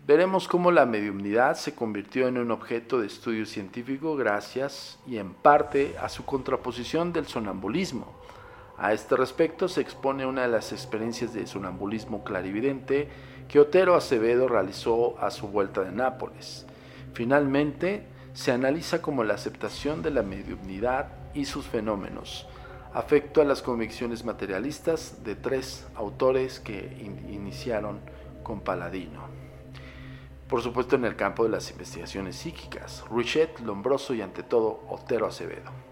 Veremos 0.08 0.48
cómo 0.48 0.72
la 0.72 0.86
mediumnidad 0.86 1.56
se 1.56 1.76
convirtió 1.76 2.28
en 2.28 2.38
un 2.38 2.50
objeto 2.50 3.00
de 3.00 3.08
estudio 3.08 3.46
científico 3.46 4.16
gracias 4.16 4.98
y 5.06 5.18
en 5.18 5.34
parte 5.34 5.96
a 6.02 6.10
su 6.10 6.26
contraposición 6.26 7.14
del 7.14 7.28
sonambulismo. 7.28 8.12
A 8.82 8.94
este 8.94 9.16
respecto 9.16 9.68
se 9.68 9.80
expone 9.80 10.26
una 10.26 10.42
de 10.42 10.48
las 10.48 10.72
experiencias 10.72 11.36
de 11.36 11.46
sonambulismo 11.46 12.24
clarividente 12.24 13.10
que 13.48 13.60
Otero 13.60 13.94
Acevedo 13.94 14.48
realizó 14.48 15.20
a 15.20 15.30
su 15.30 15.50
vuelta 15.50 15.82
de 15.82 15.92
Nápoles. 15.92 16.66
Finalmente, 17.14 18.08
se 18.34 18.52
analiza 18.52 19.00
como 19.00 19.24
la 19.24 19.36
aceptación 19.36 20.02
de 20.02 20.10
la 20.10 20.24
mediumnidad 20.24 21.10
y 21.36 21.46
sus 21.46 21.68
fenómenos, 21.68 22.48
afecto 22.92 23.40
a 23.40 23.46
las 23.46 23.62
convicciones 23.62 24.26
materialistas 24.26 25.24
de 25.24 25.36
tres 25.36 25.86
autores 25.94 26.60
que 26.60 26.98
iniciaron 27.30 28.00
con 28.42 28.62
Paladino 28.62 29.42
por 30.52 30.62
supuesto 30.62 30.98
en 30.98 31.06
el 31.06 31.16
campo 31.16 31.46
de 31.46 31.50
las 31.50 31.72
investigaciones 31.72 32.36
psíquicas, 32.36 33.06
Richet, 33.10 33.60
Lombroso 33.62 34.14
y 34.14 34.22
ante 34.22 34.44
todo 34.44 34.84
Otero 34.90 35.26
Acevedo. 35.26 35.91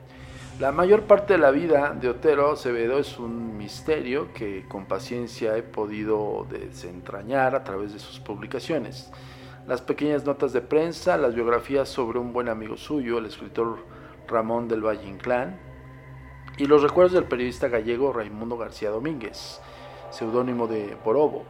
La 0.59 0.73
mayor 0.73 1.03
parte 1.03 1.35
de 1.35 1.39
la 1.39 1.51
vida 1.51 1.95
de 1.97 2.09
Otero 2.09 2.51
Acevedo 2.51 2.99
es 2.99 3.17
un 3.17 3.55
misterio 3.55 4.33
que 4.33 4.65
con 4.67 4.87
paciencia 4.87 5.55
he 5.55 5.63
podido 5.63 6.45
desentrañar 6.49 7.55
a 7.55 7.63
través 7.63 7.93
de 7.93 7.99
sus 7.99 8.19
publicaciones. 8.19 9.09
Las 9.67 9.81
pequeñas 9.81 10.25
notas 10.25 10.51
de 10.51 10.59
prensa, 10.59 11.15
las 11.15 11.33
biografías 11.33 11.87
sobre 11.87 12.19
un 12.19 12.33
buen 12.33 12.49
amigo 12.49 12.75
suyo, 12.75 13.19
el 13.19 13.27
escritor 13.27 13.77
Ramón 14.27 14.67
del 14.67 14.85
Valle 14.85 15.07
Inclán, 15.07 15.57
y 16.57 16.65
los 16.65 16.83
recuerdos 16.83 17.13
del 17.13 17.23
periodista 17.23 17.69
gallego 17.69 18.11
Raimundo 18.11 18.57
García 18.57 18.89
Domínguez, 18.89 19.61
seudónimo 20.09 20.67
de 20.67 20.97
Borobo 21.05 21.45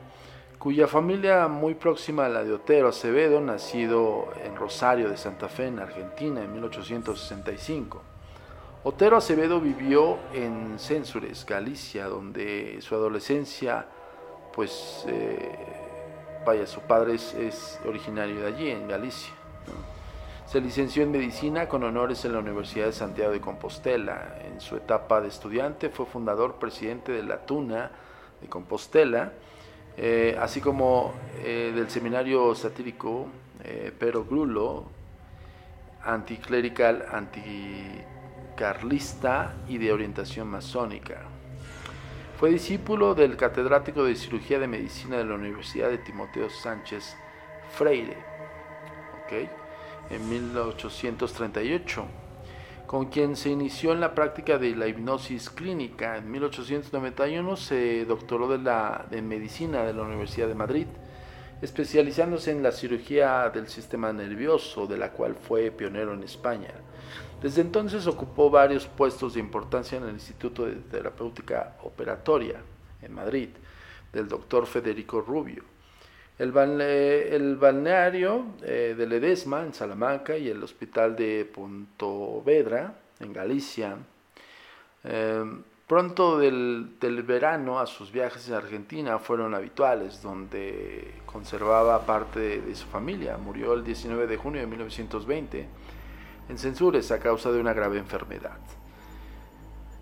cuya 0.59 0.87
familia 0.87 1.47
muy 1.47 1.73
próxima 1.73 2.25
a 2.25 2.29
la 2.29 2.43
de 2.43 2.51
Otero 2.51 2.89
Acevedo, 2.89 3.39
nacido 3.39 4.27
en 4.43 4.57
Rosario 4.57 5.09
de 5.09 5.15
Santa 5.15 5.47
Fe, 5.47 5.67
en 5.67 5.79
Argentina, 5.79 6.43
en 6.43 6.51
1865. 6.51 8.03
Otero 8.83 9.17
Acevedo 9.17 9.59
vivió 9.59 10.17
en 10.33 10.79
Censures, 10.79 11.45
Galicia, 11.45 12.05
donde 12.05 12.77
su 12.81 12.95
adolescencia, 12.95 13.85
pues, 14.53 15.03
eh, 15.07 15.53
vaya, 16.45 16.65
su 16.65 16.79
padre 16.81 17.15
es, 17.15 17.77
originario 17.85 18.39
de 18.39 18.47
allí, 18.47 18.69
en 18.69 18.87
Galicia. 18.87 19.33
Se 20.45 20.61
licenció 20.61 21.03
en 21.03 21.11
medicina 21.11 21.67
con 21.67 21.83
honores 21.83 22.23
en 22.23 22.31
la 22.31 22.39
Universidad 22.39 22.85
de 22.85 22.93
Santiago 22.93 23.33
de 23.33 23.41
Compostela. 23.41 24.39
En 24.45 24.61
su 24.61 24.77
etapa 24.77 25.19
de 25.19 25.27
estudiante 25.27 25.89
fue 25.89 26.05
fundador 26.05 26.55
presidente 26.55 27.11
de 27.11 27.23
la 27.23 27.45
Tuna 27.45 27.91
de 28.41 28.47
Compostela 28.47 29.33
eh, 29.97 30.37
así 30.39 30.61
como 30.61 31.13
eh, 31.43 31.73
del 31.75 31.89
seminario 31.89 32.55
satírico 32.55 33.27
Pero 33.99 34.23
Grulo, 34.23 34.85
anticlerical, 36.01 37.05
anticarlista 38.59 39.53
y 39.69 39.77
de 39.77 39.93
orientación 39.93 40.49
masónica. 40.49 41.21
Fue 42.37 42.49
discípulo 42.49 43.15
del 43.15 43.37
catedrático 43.37 44.03
de 44.03 44.15
cirugía 44.15 44.59
de 44.59 44.67
medicina 44.67 45.17
de 45.17 45.23
la 45.23 45.35
Universidad 45.35 45.89
de 45.89 45.97
Timoteo 45.99 46.49
Sánchez 46.49 47.15
Freire, 47.71 48.17
en 50.09 50.29
1838 50.29 52.05
con 52.87 53.05
quien 53.05 53.35
se 53.35 53.49
inició 53.51 53.91
en 53.91 53.99
la 53.99 54.15
práctica 54.15 54.57
de 54.57 54.75
la 54.75 54.87
hipnosis 54.87 55.51
clínica. 55.51 56.17
En 56.17 56.31
1891 56.31 57.55
se 57.55 58.03
doctoró 58.05 58.47
de, 58.49 58.57
la, 58.57 59.05
de 59.11 59.21
medicina 59.21 59.83
de 59.83 59.93
la 59.93 60.01
Universidad 60.01 60.47
de 60.47 60.55
Madrid, 60.55 60.87
especializándose 61.61 62.49
en 62.49 62.63
la 62.63 62.71
cirugía 62.71 63.51
del 63.51 63.67
sistema 63.67 64.11
nervioso, 64.11 64.87
de 64.87 64.97
la 64.97 65.11
cual 65.11 65.35
fue 65.35 65.69
pionero 65.69 66.15
en 66.15 66.23
España. 66.23 66.73
Desde 67.41 67.61
entonces 67.61 68.05
ocupó 68.05 68.49
varios 68.49 68.85
puestos 68.85 69.35
de 69.35 69.39
importancia 69.39 69.97
en 69.97 70.03
el 70.03 70.15
Instituto 70.15 70.65
de 70.65 70.75
Terapéutica 70.75 71.77
Operatoria 71.83 72.61
en 73.01 73.13
Madrid, 73.13 73.49
del 74.11 74.27
doctor 74.27 74.65
Federico 74.65 75.21
Rubio. 75.21 75.63
El, 76.37 76.51
balneario 76.51 78.45
eh, 78.63 78.95
de 78.97 79.07
Ledesma 79.07 79.63
en 79.63 79.73
Salamanca 79.73 80.37
y 80.37 80.49
el 80.49 80.63
hospital 80.63 81.15
de 81.15 81.49
Pontovedra 81.53 82.95
en 83.19 83.33
Galicia. 83.33 83.97
Eh, 85.03 85.43
pronto 85.87 86.39
del, 86.39 87.23
verano 87.25 87.79
a 87.79 87.87
sus 87.87 88.11
viajes 88.11 88.49
a 88.51 88.57
Argentina 88.57 89.19
fueron 89.19 89.53
habituales, 89.53 90.21
donde 90.21 91.15
conservaba 91.25 92.05
parte 92.05 92.61
de 92.61 92.75
su 92.75 92.87
familia. 92.87 93.37
Murió 93.37 93.73
el 93.73 93.83
19 93.83 94.27
de 94.27 94.37
junio 94.37 94.61
de 94.61 94.67
1920 94.67 95.67
en 96.49 96.57
Censures 96.57 97.11
a 97.11 97.19
causa 97.19 97.51
de 97.51 97.59
una 97.59 97.73
grave 97.73 97.99
enfermedad. 97.99 98.57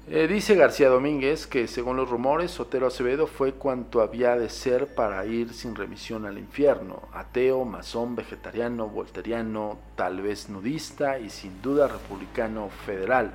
Eh, 0.09 0.25
dice 0.25 0.55
García 0.55 0.87
Domínguez 0.87 1.47
que 1.47 1.67
según 1.67 1.97
los 1.97 2.09
rumores, 2.09 2.51
Sotero 2.51 2.87
Acevedo 2.87 3.27
fue 3.27 3.55
cuanto 3.55 3.99
había 3.99 4.37
de 4.37 4.49
ser 4.49 4.95
para 4.95 5.25
ir 5.25 5.53
sin 5.53 5.75
remisión 5.75 6.25
al 6.25 6.37
infierno, 6.37 7.01
ateo, 7.11 7.65
masón, 7.65 8.15
vegetariano, 8.15 8.87
volteriano, 8.87 9.77
tal 9.97 10.21
vez 10.21 10.47
nudista 10.47 11.19
y 11.19 11.29
sin 11.29 11.61
duda 11.61 11.89
republicano 11.89 12.69
federal, 12.85 13.33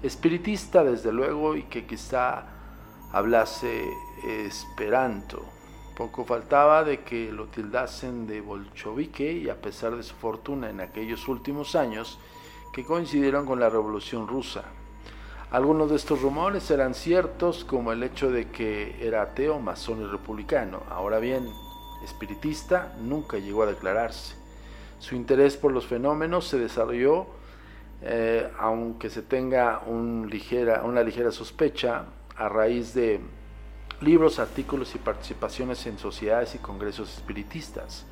espiritista 0.00 0.84
desde 0.84 1.10
luego 1.10 1.56
y 1.56 1.64
que 1.64 1.86
quizá 1.86 2.44
hablase 3.12 3.82
esperanto. 4.24 5.44
Poco 5.96 6.24
faltaba 6.24 6.84
de 6.84 7.00
que 7.00 7.32
lo 7.32 7.46
tildasen 7.46 8.28
de 8.28 8.40
bolchovique 8.40 9.32
y 9.32 9.48
a 9.48 9.60
pesar 9.60 9.96
de 9.96 10.04
su 10.04 10.14
fortuna 10.14 10.70
en 10.70 10.80
aquellos 10.80 11.26
últimos 11.26 11.74
años 11.74 12.20
que 12.76 12.84
coincidieron 12.84 13.46
con 13.46 13.58
la 13.58 13.70
revolución 13.70 14.28
rusa, 14.28 14.64
Algunos 15.50 15.88
de 15.88 15.96
estos 15.96 16.20
rumores 16.20 16.70
eran 16.70 16.92
ciertos, 16.92 17.64
como 17.64 17.90
el 17.90 18.02
hecho 18.02 18.30
de 18.30 18.50
que 18.50 18.96
era 19.00 19.22
ateo, 19.22 19.58
masón 19.60 20.02
y 20.02 20.04
republicano. 20.04 20.82
Ahora 20.90 21.18
bien, 21.18 21.48
espiritista 22.04 22.94
nunca 23.00 23.38
llegó 23.38 23.62
a 23.62 23.66
declararse. 23.66 24.34
Su 24.98 25.14
interés 25.14 25.56
por 25.56 25.72
los 25.72 25.86
fenómenos 25.86 26.48
se 26.48 26.58
desarrolló, 26.58 27.28
eh, 28.02 28.50
aunque 28.58 29.08
se 29.08 29.22
tenga 29.22 29.80
una 29.86 31.02
ligera 31.02 31.30
sospecha, 31.30 32.04
a 32.36 32.48
raíz 32.50 32.92
de 32.92 33.20
libros, 34.02 34.38
artículos 34.38 34.94
y 34.94 34.98
participaciones 34.98 35.86
en 35.86 35.98
sociedades 35.98 36.54
y 36.54 36.58
congresos 36.58 37.14
espiritistas. 37.14 38.04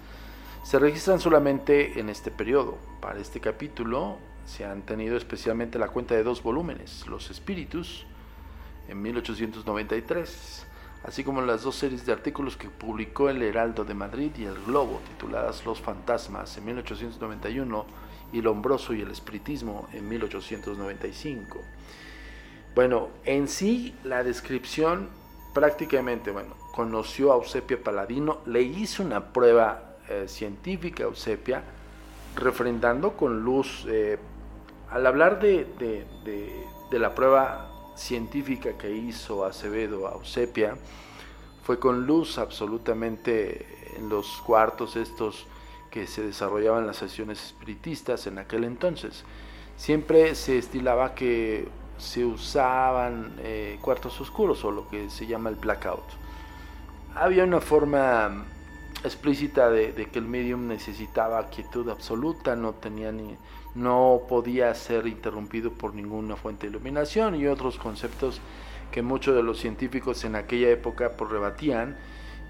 Se 0.62 0.78
registran 0.78 1.20
solamente 1.20 2.00
en 2.00 2.08
este 2.08 2.30
periodo. 2.30 2.78
Para 3.02 3.18
este 3.18 3.40
capítulo 3.40 4.16
se 4.46 4.64
han 4.64 4.82
tenido 4.82 5.16
especialmente 5.16 5.78
la 5.78 5.88
cuenta 5.88 6.14
de 6.14 6.22
dos 6.22 6.42
volúmenes, 6.42 7.06
Los 7.06 7.30
Espíritus, 7.30 8.06
en 8.88 9.00
1893, 9.00 10.66
así 11.04 11.24
como 11.24 11.42
las 11.42 11.62
dos 11.62 11.76
series 11.76 12.04
de 12.06 12.12
artículos 12.12 12.56
que 12.56 12.68
publicó 12.68 13.28
el 13.28 13.42
Heraldo 13.42 13.84
de 13.84 13.94
Madrid 13.94 14.30
y 14.38 14.44
el 14.44 14.54
Globo, 14.64 15.00
tituladas 15.08 15.64
Los 15.64 15.80
Fantasmas 15.80 16.56
en 16.58 16.66
1891 16.66 17.86
y 18.32 18.42
Lombroso 18.42 18.94
y 18.94 19.02
el 19.02 19.10
Espiritismo 19.10 19.88
en 19.92 20.08
1895. 20.08 21.60
Bueno, 22.74 23.08
en 23.24 23.48
sí 23.48 23.94
la 24.04 24.24
descripción 24.24 25.08
prácticamente, 25.54 26.32
bueno, 26.32 26.56
conoció 26.72 27.32
a 27.32 27.36
Eusepia 27.36 27.82
Paladino, 27.82 28.40
le 28.46 28.62
hizo 28.62 29.04
una 29.04 29.32
prueba 29.32 29.96
eh, 30.08 30.24
científica 30.26 31.04
Eusepia, 31.04 31.62
refrendando 32.34 33.16
con 33.16 33.42
luz, 33.42 33.86
eh, 33.88 34.18
al 34.90 35.06
hablar 35.06 35.40
de, 35.40 35.66
de, 36.90 36.98
la 36.98 37.14
prueba 37.14 37.92
científica 37.96 38.78
que 38.78 38.92
hizo 38.92 39.44
Acevedo 39.44 40.06
a 40.06 40.12
Eusepia, 40.12 40.76
fue 41.64 41.80
con 41.80 42.06
luz 42.06 42.38
absolutamente 42.38 43.66
en 43.96 44.08
los 44.08 44.40
cuartos 44.42 44.94
estos 44.96 45.46
que 45.90 46.06
se 46.06 46.22
desarrollaban 46.22 46.86
las 46.86 46.98
sesiones 46.98 47.42
espiritistas 47.42 48.26
en 48.26 48.38
aquel 48.38 48.64
entonces. 48.64 49.24
Siempre 49.76 50.34
se 50.34 50.58
estilaba 50.58 51.14
que 51.14 51.68
se 51.98 52.24
usaban 52.24 53.34
eh, 53.38 53.78
cuartos 53.80 54.20
oscuros 54.20 54.64
o 54.64 54.70
lo 54.70 54.88
que 54.88 55.10
se 55.10 55.26
llama 55.26 55.50
el 55.50 55.56
blackout. 55.56 56.04
Había 57.14 57.44
una 57.44 57.60
forma 57.60 58.44
explícita 59.04 59.70
de, 59.70 59.92
que 60.10 60.18
el 60.18 60.24
medium 60.24 60.66
necesitaba 60.66 61.48
quietud 61.48 61.88
absoluta, 61.88 62.56
no 62.56 62.72
tenía 62.72 63.12
ni, 63.12 63.36
no 63.74 64.22
podía 64.28 64.72
ser 64.74 65.06
interrumpido 65.06 65.72
por 65.72 65.94
ninguna 65.94 66.36
fuente 66.36 66.66
de 66.66 66.70
iluminación 66.70 67.34
y 67.34 67.46
otros 67.46 67.78
conceptos 67.78 68.40
que 68.90 69.02
muchos 69.02 69.34
de 69.34 69.42
los 69.42 69.58
científicos 69.58 70.24
en 70.24 70.36
aquella 70.36 70.70
época 70.70 71.16
pues, 71.16 71.30
rebatían 71.30 71.96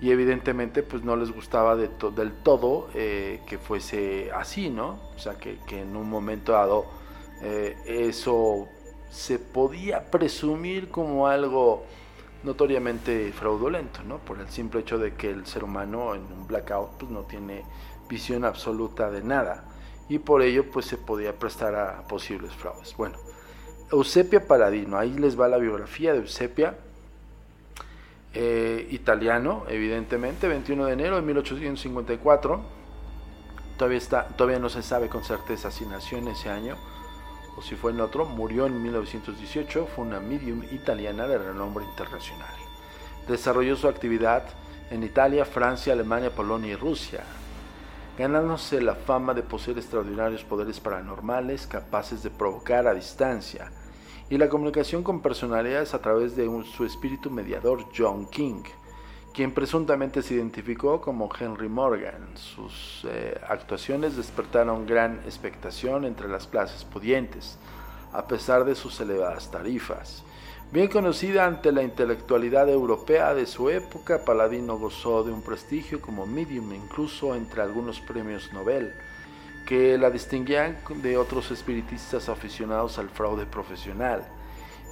y 0.01 0.11
evidentemente 0.11 0.83
pues 0.83 1.03
no 1.03 1.17
les 1.17 1.33
gustaba 1.33 1.77
de 1.77 1.89
del 2.15 2.33
todo 2.33 2.89
eh, 2.95 3.41
que 3.47 3.57
fuese 3.59 4.31
así, 4.33 4.69
¿no? 4.69 4.99
O 5.17 5.19
sea, 5.19 5.35
que, 5.39 5.59
en 5.71 5.97
un 5.97 6.11
momento 6.11 6.53
dado 6.53 6.85
eh, 7.41 7.77
eso 7.87 8.69
se 9.11 9.39
podía 9.39 10.11
presumir 10.11 10.91
como 10.91 11.27
algo 11.29 11.85
notoriamente 12.43 13.33
fraudulento, 13.33 14.03
¿no? 14.03 14.19
Por 14.19 14.41
el 14.41 14.49
simple 14.51 14.81
hecho 14.81 14.99
de 14.99 15.15
que 15.15 15.31
el 15.31 15.47
ser 15.47 15.65
humano 15.65 16.15
en 16.15 16.25
un 16.25 16.47
blackout 16.47 16.99
pues, 16.99 17.11
no 17.11 17.23
tiene 17.23 17.63
visión 18.09 18.45
absoluta 18.45 19.11
de 19.11 19.23
nada 19.23 19.74
y 20.09 20.19
por 20.19 20.43
ello 20.43 20.71
pues 20.71 20.87
se 20.87 20.97
podía 20.97 21.33
prestar 21.33 21.75
a 21.75 22.03
posibles 22.03 22.53
fraudes. 22.53 22.95
Bueno, 22.97 23.17
Eusepia 23.91 24.47
Paladino, 24.47 24.99
ahí 24.99 25.15
les 25.15 25.39
va 25.39 25.49
la 25.49 25.59
biografía 25.59 26.13
de 26.13 26.19
Eusepia, 26.21 26.77
eh, 28.37 28.89
italiano, 28.91 29.65
evidentemente, 29.69 30.49
21 30.49 30.87
de 30.87 30.93
enero 30.93 31.17
de 31.17 31.23
1854, 31.23 32.61
todavía, 33.79 33.99
está, 33.99 34.27
todavía 34.29 34.59
no 34.59 34.69
se 34.69 34.83
sabe 34.83 35.09
con 35.09 35.23
certeza 35.23 35.71
si 35.71 35.87
nació 35.87 36.19
en 36.19 36.29
ese 36.29 36.51
año, 36.51 36.77
o 37.57 37.63
si 37.63 37.77
fue 37.77 37.93
en 37.93 38.01
otro, 38.01 38.25
murió 38.25 38.67
en 38.67 38.83
1918, 38.83 39.87
fue 39.95 40.05
una 40.05 40.19
medium 40.19 40.65
italiana 40.73 41.29
de 41.29 41.39
renombre 41.39 41.85
internacional. 41.85 42.55
Desarrolló 43.29 43.77
su 43.77 43.87
actividad 43.87 44.43
en 44.91 45.05
Italia, 45.05 45.45
Francia, 45.45 45.93
Alemania, 45.93 46.35
Polonia 46.35 46.73
y 46.73 46.77
Rusia, 46.77 47.23
ganándose 48.19 48.81
la 48.81 48.95
fama 48.95 49.35
de 49.35 49.43
poseer 49.43 49.79
extraordinarios 49.79 50.45
poderes 50.45 50.81
paranormales 50.81 51.67
capaces 51.67 52.23
de 52.23 52.31
provocar 52.31 52.87
a 52.87 52.95
distancia 52.95 53.71
y 54.31 54.39
la 54.39 54.49
comunicación 54.49 55.03
con 55.03 55.21
personalidades 55.21 55.95
a 55.95 56.01
través 56.01 56.37
de 56.37 56.49
su 56.77 56.85
espíritu 56.85 57.31
mediador 57.31 57.87
John 57.97 58.27
King 58.27 58.63
quien 59.35 59.53
presuntamente 59.53 60.23
se 60.23 60.35
identificó 60.35 61.01
como 61.01 61.29
Henry 61.39 61.69
Morgan. 61.69 62.37
Sus 62.37 63.05
eh, 63.11 63.37
actuaciones 63.49 64.17
despertaron 64.17 64.87
gran 64.87 65.17
expectación 65.27 66.05
entre 66.05 66.29
las 66.29 66.47
clases 66.47 66.85
pudientes, 66.85 67.59
a 68.13 68.29
pesar 68.29 68.65
de 68.65 68.77
sus 68.77 69.01
elevadas 69.01 69.51
tarifas. 69.51 70.23
Bien 70.73 70.89
conocida 70.89 71.47
ante 71.47 71.71
la 71.71 71.83
intelectualidad 71.83 72.69
europea 72.69 73.33
de 73.35 73.47
su 73.47 73.71
época, 73.71 74.25
Paladino 74.25 74.77
gozó 74.77 75.23
de 75.23 75.33
un 75.33 75.43
prestigio 75.43 76.01
como 76.01 76.27
medium 76.27 76.73
incluso 76.73 77.37
entre 77.37 77.63
algunos 77.63 78.01
premios 78.01 78.53
Nobel, 78.53 78.93
que 79.67 79.97
la 79.99 80.11
distinguían 80.11 80.77
de 80.97 81.17
otros 81.17 81.51
espiritistas 81.53 82.29
aficionados 82.29 82.99
al 82.99 83.09
fraude 83.09 83.47
profesional 83.47 84.27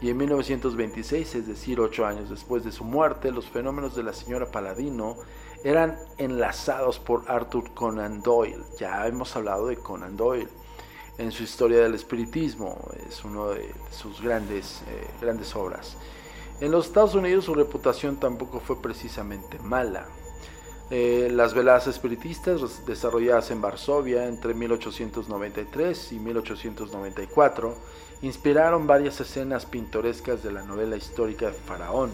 y 0.03 0.11
en 0.11 0.17
1926, 0.17 1.37
es 1.37 1.47
decir, 1.47 1.79
ocho 1.79 2.05
años 2.05 2.29
después 2.29 2.65
de 2.65 2.73
su 2.73 2.83
muerte, 2.83 3.31
los 3.31 3.49
fenómenos 3.49 3.95
de 3.95 4.03
la 4.03 4.13
señora 4.13 4.51
Paladino 4.51 5.17
eran 5.63 5.97
enlazados 6.19 6.99
por 6.99 7.31
Arthur 7.31 7.73
Conan 7.73 8.21
Doyle. 8.21 8.65
Ya 8.81 9.07
hemos 9.07 9.37
hablado 9.37 9.69
de 9.69 9.77
Conan 9.77 10.17
Doyle 10.17 10.49
en 11.19 11.31
su 11.33 11.43
historia 11.43 11.81
del 11.81 11.95
espiritismo, 11.95 12.79
es 13.09 13.25
una 13.25 13.49
de 13.49 13.71
sus 13.91 14.21
grandes, 14.21 14.83
eh, 14.89 15.07
grandes 15.21 15.55
obras. 15.55 15.97
En 16.61 16.71
los 16.71 16.87
Estados 16.87 17.15
Unidos 17.15 17.45
su 17.45 17.55
reputación 17.55 18.17
tampoco 18.17 18.61
fue 18.61 18.81
precisamente 18.81 19.59
mala. 19.59 20.07
Eh, 20.91 21.31
las 21.33 21.55
veladas 21.55 21.87
espiritistas 21.87 22.85
desarrolladas 22.87 23.51
en 23.51 23.61
Varsovia 23.61 24.27
entre 24.27 24.53
1893 24.55 26.13
y 26.13 26.19
1894 26.19 27.75
inspiraron 28.23 28.87
varias 28.87 29.21
escenas 29.21 29.67
pintorescas 29.67 30.43
de 30.43 30.53
la 30.53 30.63
novela 30.63 30.97
histórica 30.97 31.47
de 31.47 31.53
Faraón, 31.53 32.11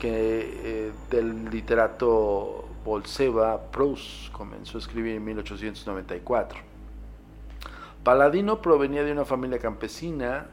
que 0.00 0.08
eh, 0.08 0.92
del 1.10 1.50
literato 1.50 2.64
Bolseva 2.84 3.60
Proust 3.70 4.30
comenzó 4.32 4.78
a 4.78 4.80
escribir 4.80 5.16
en 5.16 5.24
1894. 5.24 6.75
Paladino 8.06 8.62
provenía 8.62 9.02
de 9.02 9.10
una 9.10 9.24
familia 9.24 9.58
campesina 9.58 10.46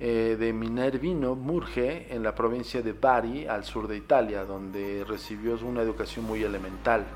eh, 0.00 0.36
de 0.36 0.52
Minervino, 0.52 1.36
Murge, 1.36 2.12
en 2.12 2.24
la 2.24 2.34
provincia 2.34 2.82
de 2.82 2.92
Bari, 2.92 3.46
al 3.46 3.62
sur 3.62 3.86
de 3.86 3.96
Italia, 3.96 4.44
donde 4.44 5.04
recibió 5.06 5.56
una 5.64 5.82
educación 5.82 6.24
muy 6.24 6.42
elemental. 6.42 7.06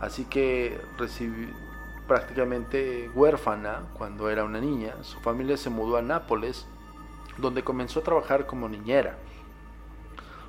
Así 0.00 0.24
que 0.24 0.80
recibió, 0.96 1.48
prácticamente 2.08 3.10
huérfana 3.14 3.82
cuando 3.92 4.30
era 4.30 4.42
una 4.42 4.58
niña, 4.58 4.94
su 5.02 5.20
familia 5.20 5.58
se 5.58 5.68
mudó 5.68 5.98
a 5.98 6.02
Nápoles, 6.02 6.66
donde 7.36 7.62
comenzó 7.62 8.00
a 8.00 8.04
trabajar 8.04 8.46
como 8.46 8.70
niñera. 8.70 9.18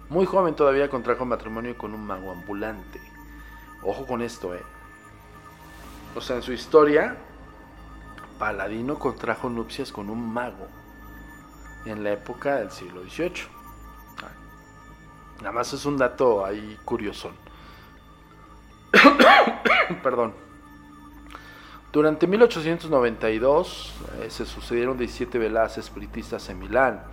Muy 0.08 0.26
joven 0.26 0.56
todavía 0.56 0.90
contrajo 0.90 1.26
matrimonio 1.26 1.78
con 1.78 1.94
un 1.94 2.08
mago 2.08 2.32
ambulante. 2.32 3.02
Ojo 3.84 4.08
con 4.08 4.22
esto, 4.22 4.56
eh. 4.56 4.64
O 6.16 6.22
sea, 6.22 6.38
en 6.38 6.42
su 6.42 6.54
historia, 6.54 7.18
Paladino 8.38 9.00
contrajo 9.00 9.50
nupcias 9.50 9.92
con 9.92 10.10
un 10.10 10.34
mago 10.34 10.68
en 11.86 12.04
la 12.04 12.14
época 12.14 12.58
del 12.58 12.72
siglo 12.72 13.02
XVIII. 13.04 13.56
Nada 15.40 15.52
más 15.52 15.74
es 15.74 15.86
un 15.86 15.98
dato 15.98 16.46
ahí 16.46 16.78
curioso. 16.86 17.32
Perdón. 20.04 20.34
Durante 21.92 22.28
1892 22.28 23.94
eh, 24.20 24.30
se 24.30 24.46
sucedieron 24.46 24.98
17 24.98 25.38
veladas 25.38 25.78
espiritistas 25.78 26.50
en 26.50 26.60
Milán, 26.60 27.04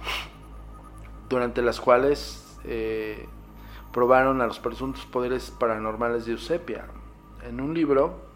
durante 1.28 1.62
las 1.62 1.80
cuales 1.80 2.58
eh, 2.64 3.28
probaron 3.92 4.40
a 4.40 4.46
los 4.46 4.58
presuntos 4.58 5.04
poderes 5.06 5.50
paranormales 5.50 6.26
de 6.26 6.32
Eusepia. 6.32 6.87
En 7.44 7.61
un 7.61 7.74
libro, 7.74 8.32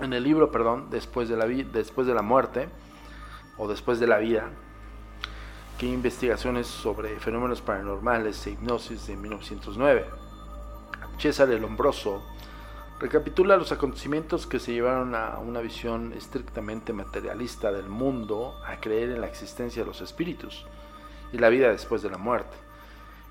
en 0.00 0.12
el 0.12 0.22
libro, 0.22 0.50
perdón, 0.50 0.88
después 0.90 1.28
de 1.28 1.36
la, 1.36 1.46
después 1.46 2.06
de 2.06 2.14
la 2.14 2.22
muerte 2.22 2.68
o 3.56 3.66
después 3.68 3.98
de 3.98 4.06
la 4.06 4.18
vida, 4.18 4.50
que 5.78 5.86
investigaciones 5.86 6.66
sobre 6.66 7.18
fenómenos 7.20 7.60
paranormales 7.60 8.46
e 8.46 8.50
hipnosis 8.50 9.06
de 9.06 9.16
1909. 9.16 10.06
César 11.18 11.50
el 11.50 11.64
Hombroso 11.64 12.22
recapitula 12.98 13.56
los 13.56 13.72
acontecimientos 13.72 14.46
que 14.46 14.58
se 14.58 14.72
llevaron 14.72 15.14
a 15.14 15.38
una 15.38 15.60
visión 15.60 16.12
estrictamente 16.14 16.92
materialista 16.92 17.72
del 17.72 17.88
mundo, 17.88 18.54
a 18.66 18.80
creer 18.80 19.10
en 19.10 19.20
la 19.20 19.26
existencia 19.26 19.82
de 19.82 19.88
los 19.88 20.00
espíritus, 20.00 20.66
y 21.32 21.38
la 21.38 21.48
vida 21.48 21.70
después 21.70 22.02
de 22.02 22.10
la 22.10 22.18
muerte. 22.18 22.56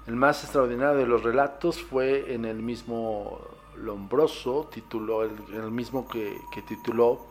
El 0.07 0.15
más 0.15 0.43
extraordinario 0.43 0.99
de 0.99 1.07
los 1.07 1.23
relatos 1.23 1.81
fue 1.81 2.33
en 2.33 2.45
el 2.45 2.57
mismo 2.57 3.39
Lombroso, 3.77 4.69
tituló, 4.71 5.23
el, 5.23 5.71
mismo 5.71 6.07
que, 6.07 6.39
tituló 6.67 7.27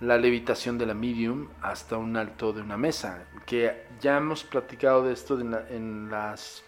La 0.00 0.18
levitación 0.18 0.78
de 0.78 0.86
la 0.86 0.94
medium 0.94 1.48
hasta 1.62 1.96
un 1.96 2.16
alto 2.16 2.52
de 2.52 2.62
una 2.62 2.76
mesa, 2.76 3.26
que 3.46 3.86
ya 4.00 4.16
hemos 4.16 4.44
platicado 4.44 5.04
de 5.04 5.12
esto 5.12 5.38
en, 5.40 6.10
las 6.10 6.64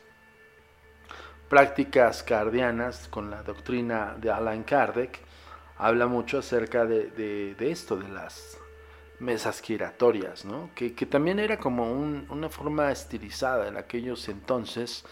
prácticas 1.48 2.22
cardianas 2.22 3.08
con 3.08 3.30
la 3.30 3.42
doctrina 3.42 4.16
de 4.18 4.30
Alan 4.30 4.64
Kardec, 4.64 5.20
habla 5.78 6.06
mucho 6.06 6.38
acerca 6.38 6.86
de, 6.86 7.54
esto, 7.58 7.96
de 7.96 8.08
las 8.08 8.58
mesas 9.20 9.60
giratorias, 9.60 10.44
¿no? 10.44 10.70
que, 10.74 10.90
también 10.90 11.38
era 11.38 11.58
como 11.58 11.92
una 11.92 12.48
forma 12.48 12.90
estilizada 12.90 13.68
en 13.68 13.76
aquellos 13.76 14.28
entonces 14.28 15.04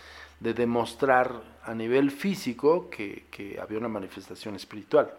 de 0.45 0.53
demostrar 0.53 1.41
a 1.65 1.75
nivel 1.75 2.11
físico 2.11 2.91
que, 2.91 3.59
había 3.61 3.79
una 3.79 3.89
manifestación 3.89 4.55
espiritual. 4.57 5.11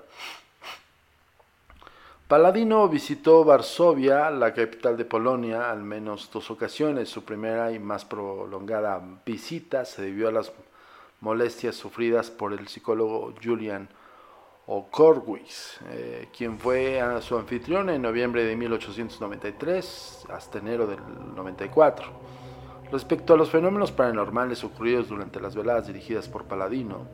Paladino 2.28 2.88
visitó 2.88 3.44
Varsovia, 3.44 4.30
la 4.30 4.54
capital 4.54 4.96
de 4.96 5.06
Polonia, 5.06 5.72
al 5.72 5.82
menos 5.82 6.30
dos 6.32 6.52
ocasiones. 6.52 7.10
Su 7.10 7.24
primera 7.24 7.72
y 7.72 7.80
más 7.80 8.06
prolongada 8.06 9.02
visita 9.26 9.84
se 9.84 10.04
debió 10.04 10.28
a 10.28 10.32
las 10.32 10.52
molestias 11.22 11.76
sufridas 11.76 12.30
por 12.30 12.54
el 12.54 12.68
psicólogo 12.68 13.34
Julian 13.44 13.90
o 14.68 14.92
Corwis, 14.92 15.80
eh, 15.90 16.28
quien 16.38 16.60
fue 16.60 17.02
a 17.02 17.20
su 17.22 17.36
anfitrión 17.36 17.90
en 17.90 18.04
noviembre 18.04 18.44
de 18.44 18.56
1893 18.56 20.26
hasta 20.30 20.60
enero 20.60 20.86
del 20.86 21.00
94. 21.36 22.45
Respecto 22.92 23.34
a 23.34 23.38
los 23.38 23.50
fenómenos 23.50 23.92
paranormales 23.92 24.64
ocurridos 24.64 25.10
durante 25.10 25.40
las 25.40 25.56
veladas 25.56 25.88
dirigidas 25.88 26.30
por 26.30 26.46
Paladino, 26.46 27.08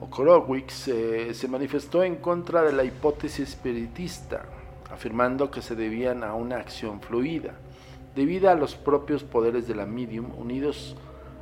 Okorowicz 0.00 0.88
eh, 0.88 1.34
se 1.34 1.48
manifestó 1.48 2.02
en 2.02 2.16
contra 2.16 2.62
de 2.62 2.72
la 2.72 2.84
hipótesis 2.84 3.48
espiritista, 3.48 4.44
afirmando 4.90 5.50
que 5.50 5.62
se 5.62 5.74
debían 5.74 6.24
a 6.24 6.34
una 6.34 6.56
acción 6.56 7.00
fluida, 7.00 7.54
debido 8.14 8.50
a 8.50 8.54
los 8.54 8.74
propios 8.74 9.22
poderes 9.22 9.66
de 9.68 9.74
la 9.74 9.86
medium 9.86 10.32
unidos 10.38 10.96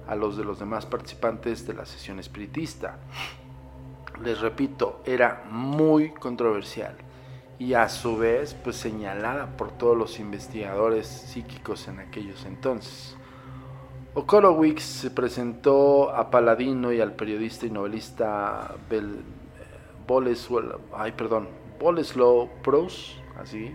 a 0.06 0.14
los 0.14 0.36
de 0.36 0.44
los 0.44 0.58
demás 0.58 0.86
participantes 0.86 1.66
de 1.66 1.74
la 1.74 1.84
sesión 1.84 2.18
espiritista 2.18 2.98
les 4.22 4.40
repito, 4.40 5.02
era 5.04 5.44
muy 5.50 6.10
controversial 6.10 6.94
y 7.58 7.74
a 7.74 7.88
su 7.88 8.16
vez 8.16 8.54
pues 8.54 8.76
señalada 8.76 9.56
por 9.56 9.72
todos 9.72 9.96
los 9.96 10.18
investigadores 10.18 11.06
psíquicos 11.06 11.88
en 11.88 12.00
aquellos 12.00 12.44
entonces. 12.44 13.16
Okorowicz 14.16 14.82
se 14.82 15.10
presentó 15.10 16.08
a 16.08 16.30
Paladino 16.30 16.90
y 16.90 17.02
al 17.02 17.12
periodista 17.12 17.66
y 17.66 17.70
novelista 17.70 18.74
Bel, 18.88 19.20
ay, 20.94 21.12
perdón, 21.12 21.48
Prose, 22.62 23.12
así, 23.38 23.74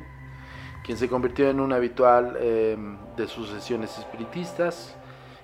quien 0.83 0.97
se 0.97 1.07
convirtió 1.07 1.47
en 1.47 1.59
un 1.59 1.71
habitual 1.73 2.37
eh, 2.39 2.75
de 3.15 3.27
sus 3.27 3.49
sesiones 3.49 3.95
espiritistas 3.99 4.95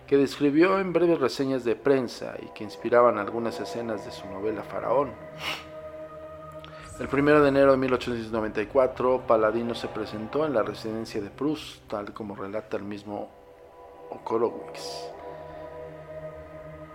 que 0.08 0.18
describió 0.18 0.80
en 0.80 0.92
breves 0.94 1.20
reseñas 1.20 1.64
de 1.64 1.76
prensa 1.76 2.34
y 2.42 2.48
que 2.56 2.64
inspiraban 2.64 3.20
algunas 3.20 3.60
escenas 3.60 4.04
de 4.04 4.12
su 4.12 4.26
novela 4.26 4.64
Faraón. 4.64 5.12
El 7.00 7.08
1 7.08 7.42
de 7.42 7.50
enero 7.50 7.70
de 7.70 7.78
1894, 7.78 9.28
Paladino 9.28 9.76
se 9.76 9.90
presentó 9.90 10.44
en 10.48 10.56
la 10.56 10.64
residencia 10.64 11.22
de 11.22 11.30
Proust, 11.30 11.88
tal 11.88 12.14
como 12.14 12.36
relata 12.36 12.78
el 12.78 12.84
mismo 12.84 13.37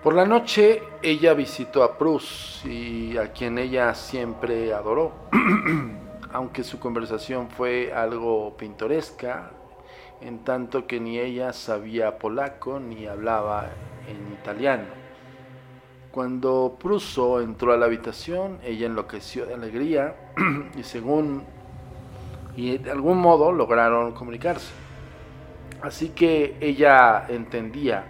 Por 0.03 0.15
la 0.15 0.27
noche, 0.27 0.83
ella 1.03 1.33
visitó 1.33 1.83
a 1.83 1.97
Proust 1.97 2.67
y 2.67 3.17
a 3.17 3.33
quien 3.33 3.59
ella 3.59 3.95
siempre 3.95 4.75
adoró. 4.75 5.13
Aunque 6.33 6.65
su 6.65 6.81
conversación 6.81 7.49
fue 7.49 7.93
algo 7.93 8.57
pintoresca, 8.57 9.51
en 10.21 10.45
tanto 10.45 10.87
que 10.87 10.99
ni 10.99 11.19
ella 11.19 11.53
sabía 11.53 12.19
polaco 12.19 12.81
ni 12.81 13.07
hablaba 13.07 13.71
en 14.09 14.33
italiano. 14.33 14.85
Cuando 16.11 16.77
Pruso 16.79 17.41
entró 17.41 17.73
a 17.73 17.77
la 17.77 17.87
habitación, 17.87 18.59
ella 18.63 18.87
enloqueció 18.87 19.47
de 19.47 19.55
alegría 19.55 20.15
y 20.77 20.83
según 20.83 21.45
y 22.55 22.79
de 22.79 22.91
algún 22.91 23.19
modo 23.19 23.51
lograron 23.51 24.13
comunicarse. 24.13 24.82
Así 25.83 26.11
que 26.11 26.57
ella 26.61 27.27
entendía 27.29 28.05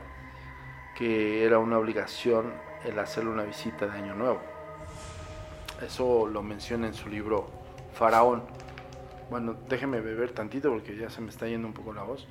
que 0.94 1.44
era 1.44 1.58
una 1.58 1.78
obligación 1.78 2.52
el 2.84 2.98
hacerle 2.98 3.30
una 3.30 3.44
visita 3.44 3.86
de 3.86 3.92
Año 3.92 4.14
Nuevo. 4.14 4.40
Eso 5.80 6.26
lo 6.26 6.42
menciona 6.42 6.86
en 6.86 6.94
su 6.94 7.08
libro 7.08 7.48
Faraón. 7.94 8.42
Bueno, 9.30 9.56
déjeme 9.68 10.00
beber 10.00 10.32
tantito 10.32 10.70
porque 10.70 10.96
ya 10.96 11.08
se 11.08 11.22
me 11.22 11.30
está 11.30 11.48
yendo 11.48 11.66
un 11.66 11.72
poco 11.72 11.92
la 11.94 12.02
voz. 12.02 12.28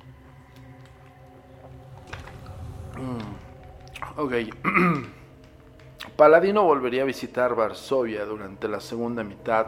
Mm, 2.96 4.20
ok. 4.20 4.32
Paladino 6.16 6.62
volvería 6.62 7.02
a 7.02 7.04
visitar 7.04 7.54
Varsovia 7.56 8.24
durante 8.24 8.68
la 8.68 8.80
segunda 8.80 9.24
mitad 9.24 9.66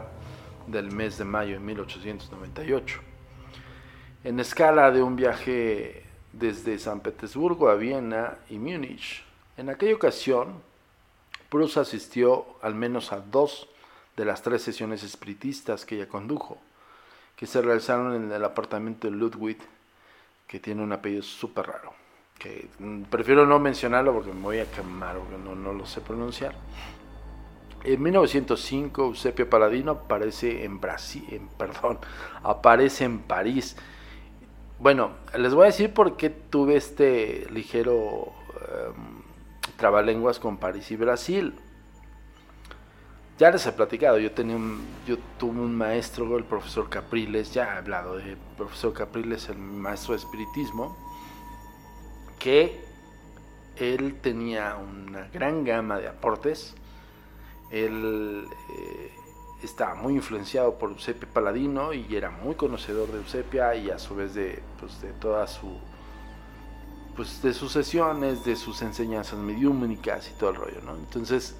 del 0.67 0.91
mes 0.91 1.17
de 1.17 1.25
mayo 1.25 1.53
de 1.53 1.59
1898. 1.59 3.14
En 4.25 4.39
escala 4.39 4.89
de 4.89 5.03
un 5.03 5.15
viaje 5.15 6.03
desde 6.33 6.79
San 6.79 7.01
Petersburgo 7.01 7.69
a 7.69 7.75
Viena 7.75 8.39
y 8.49 8.57
Múnich. 8.57 9.23
En 9.55 9.69
aquella 9.69 9.93
ocasión, 9.93 10.63
Proust 11.49 11.77
asistió 11.77 12.47
al 12.63 12.73
menos 12.73 13.11
a 13.11 13.19
dos 13.19 13.69
de 14.17 14.25
las 14.25 14.41
tres 14.41 14.63
sesiones 14.63 15.03
espiritistas 15.03 15.85
que 15.85 15.97
ella 15.97 16.09
condujo 16.09 16.57
que 17.35 17.45
se 17.45 17.61
realizaron 17.61 18.15
en 18.15 18.31
el 18.31 18.43
apartamento 18.43 19.07
de 19.07 19.15
Ludwig, 19.15 19.59
que 20.47 20.59
tiene 20.59 20.81
un 20.81 20.91
apellido 20.91 21.21
súper 21.21 21.67
raro. 21.67 21.93
Que 22.39 22.67
mm, 22.79 23.03
prefiero 23.03 23.45
no 23.45 23.59
mencionarlo 23.59 24.11
porque 24.11 24.33
me 24.33 24.41
voy 24.41 24.57
a 24.57 24.71
quemar, 24.71 25.19
porque 25.19 25.37
no, 25.37 25.53
no 25.53 25.71
lo 25.71 25.85
sé 25.85 26.01
pronunciar. 26.01 26.55
En 27.83 28.01
1905, 28.01 29.03
Eusebio 29.03 29.47
Paladino 29.47 29.91
aparece 29.91 30.63
en 30.63 30.81
Brasil, 30.81 31.27
en, 31.29 31.47
perdón, 31.59 31.99
aparece 32.41 33.03
en 33.03 33.19
París. 33.19 33.77
Bueno, 34.77 35.11
les 35.37 35.53
voy 35.53 35.63
a 35.63 35.65
decir 35.67 35.93
por 35.93 36.17
qué 36.17 36.29
tuve 36.29 36.75
este 36.75 37.47
ligero 37.49 38.33
em, 38.53 39.21
trabalenguas 39.77 40.37
con 40.37 40.57
París 40.57 40.91
y 40.91 40.97
Brasil. 40.97 41.55
Ya 43.37 43.51
les 43.51 43.65
he 43.65 43.71
platicado, 43.71 44.17
yo 44.17 44.31
tenía 44.31 44.57
un, 44.57 44.85
yo 45.07 45.17
tuve 45.37 45.61
un 45.61 45.75
maestro, 45.75 46.37
el 46.37 46.43
profesor 46.43 46.89
Capriles, 46.89 47.53
ya 47.53 47.65
he 47.65 47.77
hablado 47.77 48.17
de 48.17 48.37
profesor 48.57 48.93
Capriles, 48.93 49.47
el 49.49 49.57
maestro 49.57 50.13
de 50.13 50.19
espiritismo, 50.19 50.97
que 52.37 52.81
él 53.77 54.19
tenía 54.21 54.75
una 54.75 55.29
gran 55.33 55.63
gama 55.63 55.99
de 55.99 56.07
aportes. 56.09 56.75
Él 57.71 58.45
eh, 58.77 59.11
estaba 59.65 59.95
muy 59.95 60.13
influenciado 60.13 60.77
por 60.77 60.91
Eusebio 60.91 61.27
Paladino 61.33 61.93
y 61.93 62.15
era 62.15 62.29
muy 62.29 62.55
conocedor 62.55 63.11
de 63.11 63.17
Eusebia 63.19 63.75
y 63.75 63.89
a 63.89 63.99
su 63.99 64.15
vez 64.15 64.33
de, 64.33 64.61
pues, 64.79 65.01
de 65.01 65.11
toda 65.13 65.47
su 65.47 65.77
pues 67.15 67.41
de 67.41 67.53
sus 67.53 67.71
sesiones, 67.71 68.43
de 68.43 68.57
sus 68.57 68.81
enseñanzas 68.81 69.39
mediúmnicas 69.39 70.29
y 70.29 70.33
todo 70.37 70.49
el 70.49 70.55
rollo, 70.57 70.81
¿no? 70.85 70.95
Entonces, 70.95 71.55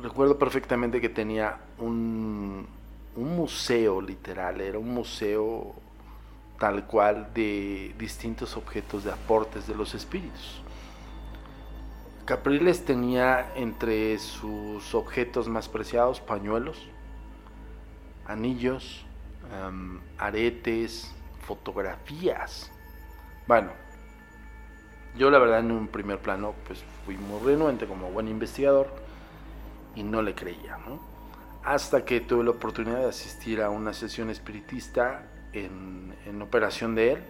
recuerdo 0.00 0.38
perfectamente 0.38 1.00
que 1.00 1.08
tenía 1.08 1.58
un, 1.78 2.68
un 3.16 3.36
museo 3.36 4.00
literal, 4.00 4.60
era 4.60 4.78
un 4.78 4.94
museo 4.94 5.74
tal 6.58 6.86
cual 6.86 7.30
de 7.34 7.94
distintos 7.98 8.56
objetos 8.56 9.04
de 9.04 9.12
aportes 9.12 9.66
de 9.66 9.74
los 9.74 9.94
espíritus. 9.94 10.62
Capriles 12.24 12.84
tenía 12.84 13.52
entre 13.54 14.18
sus 14.18 14.94
objetos 14.94 15.48
más 15.48 15.68
preciados 15.68 16.20
pañuelos, 16.20 16.88
anillos, 18.28 19.04
em, 19.52 20.00
aretes, 20.18 21.14
fotografías. 21.46 22.70
Bueno, 23.46 23.70
yo 25.16 25.30
la 25.30 25.38
verdad 25.38 25.60
en 25.60 25.70
un 25.70 25.88
primer 25.88 26.18
plano 26.18 26.54
pues 26.66 26.84
fui 27.04 27.16
muy 27.16 27.40
renuente 27.44 27.86
como 27.86 28.10
buen 28.10 28.28
investigador 28.28 28.88
y 29.94 30.02
no 30.02 30.22
le 30.22 30.34
creía, 30.34 30.76
¿no? 30.78 31.00
Hasta 31.64 32.04
que 32.04 32.20
tuve 32.20 32.44
la 32.44 32.50
oportunidad 32.50 32.98
de 32.98 33.08
asistir 33.08 33.62
a 33.62 33.70
una 33.70 33.92
sesión 33.92 34.30
espiritista 34.30 35.26
en, 35.52 36.14
en 36.26 36.42
operación 36.42 36.94
de 36.94 37.12
él 37.12 37.24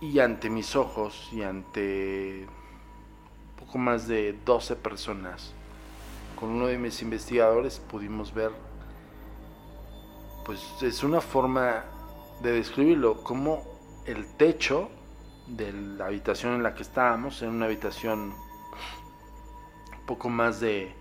y 0.00 0.18
ante 0.18 0.50
mis 0.50 0.74
ojos 0.74 1.28
y 1.32 1.42
ante 1.42 2.46
poco 3.58 3.78
más 3.78 4.08
de 4.08 4.36
12 4.44 4.76
personas 4.76 5.52
con 6.34 6.50
uno 6.50 6.66
de 6.66 6.76
mis 6.76 7.02
investigadores 7.02 7.78
pudimos 7.78 8.34
ver 8.34 8.50
pues 10.44 10.82
es 10.82 11.02
una 11.02 11.20
forma 11.20 11.84
de 12.42 12.52
describirlo 12.52 13.22
como 13.22 13.62
el 14.06 14.26
techo 14.36 14.90
de 15.46 15.72
la 15.72 16.06
habitación 16.06 16.54
en 16.54 16.62
la 16.62 16.74
que 16.74 16.82
estábamos, 16.82 17.42
en 17.42 17.50
una 17.50 17.66
habitación 17.66 18.34
poco 20.06 20.28
más 20.28 20.60
de 20.60 20.94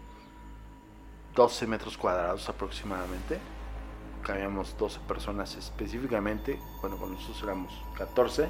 12 1.35 1.67
metros 1.67 1.97
cuadrados 1.97 2.47
aproximadamente. 2.49 3.39
Cabíamos 4.23 4.77
12 4.77 4.99
personas 5.07 5.55
específicamente, 5.55 6.59
bueno, 6.81 6.97
con 6.97 7.13
nosotros 7.13 7.41
éramos 7.43 7.73
14. 7.97 8.49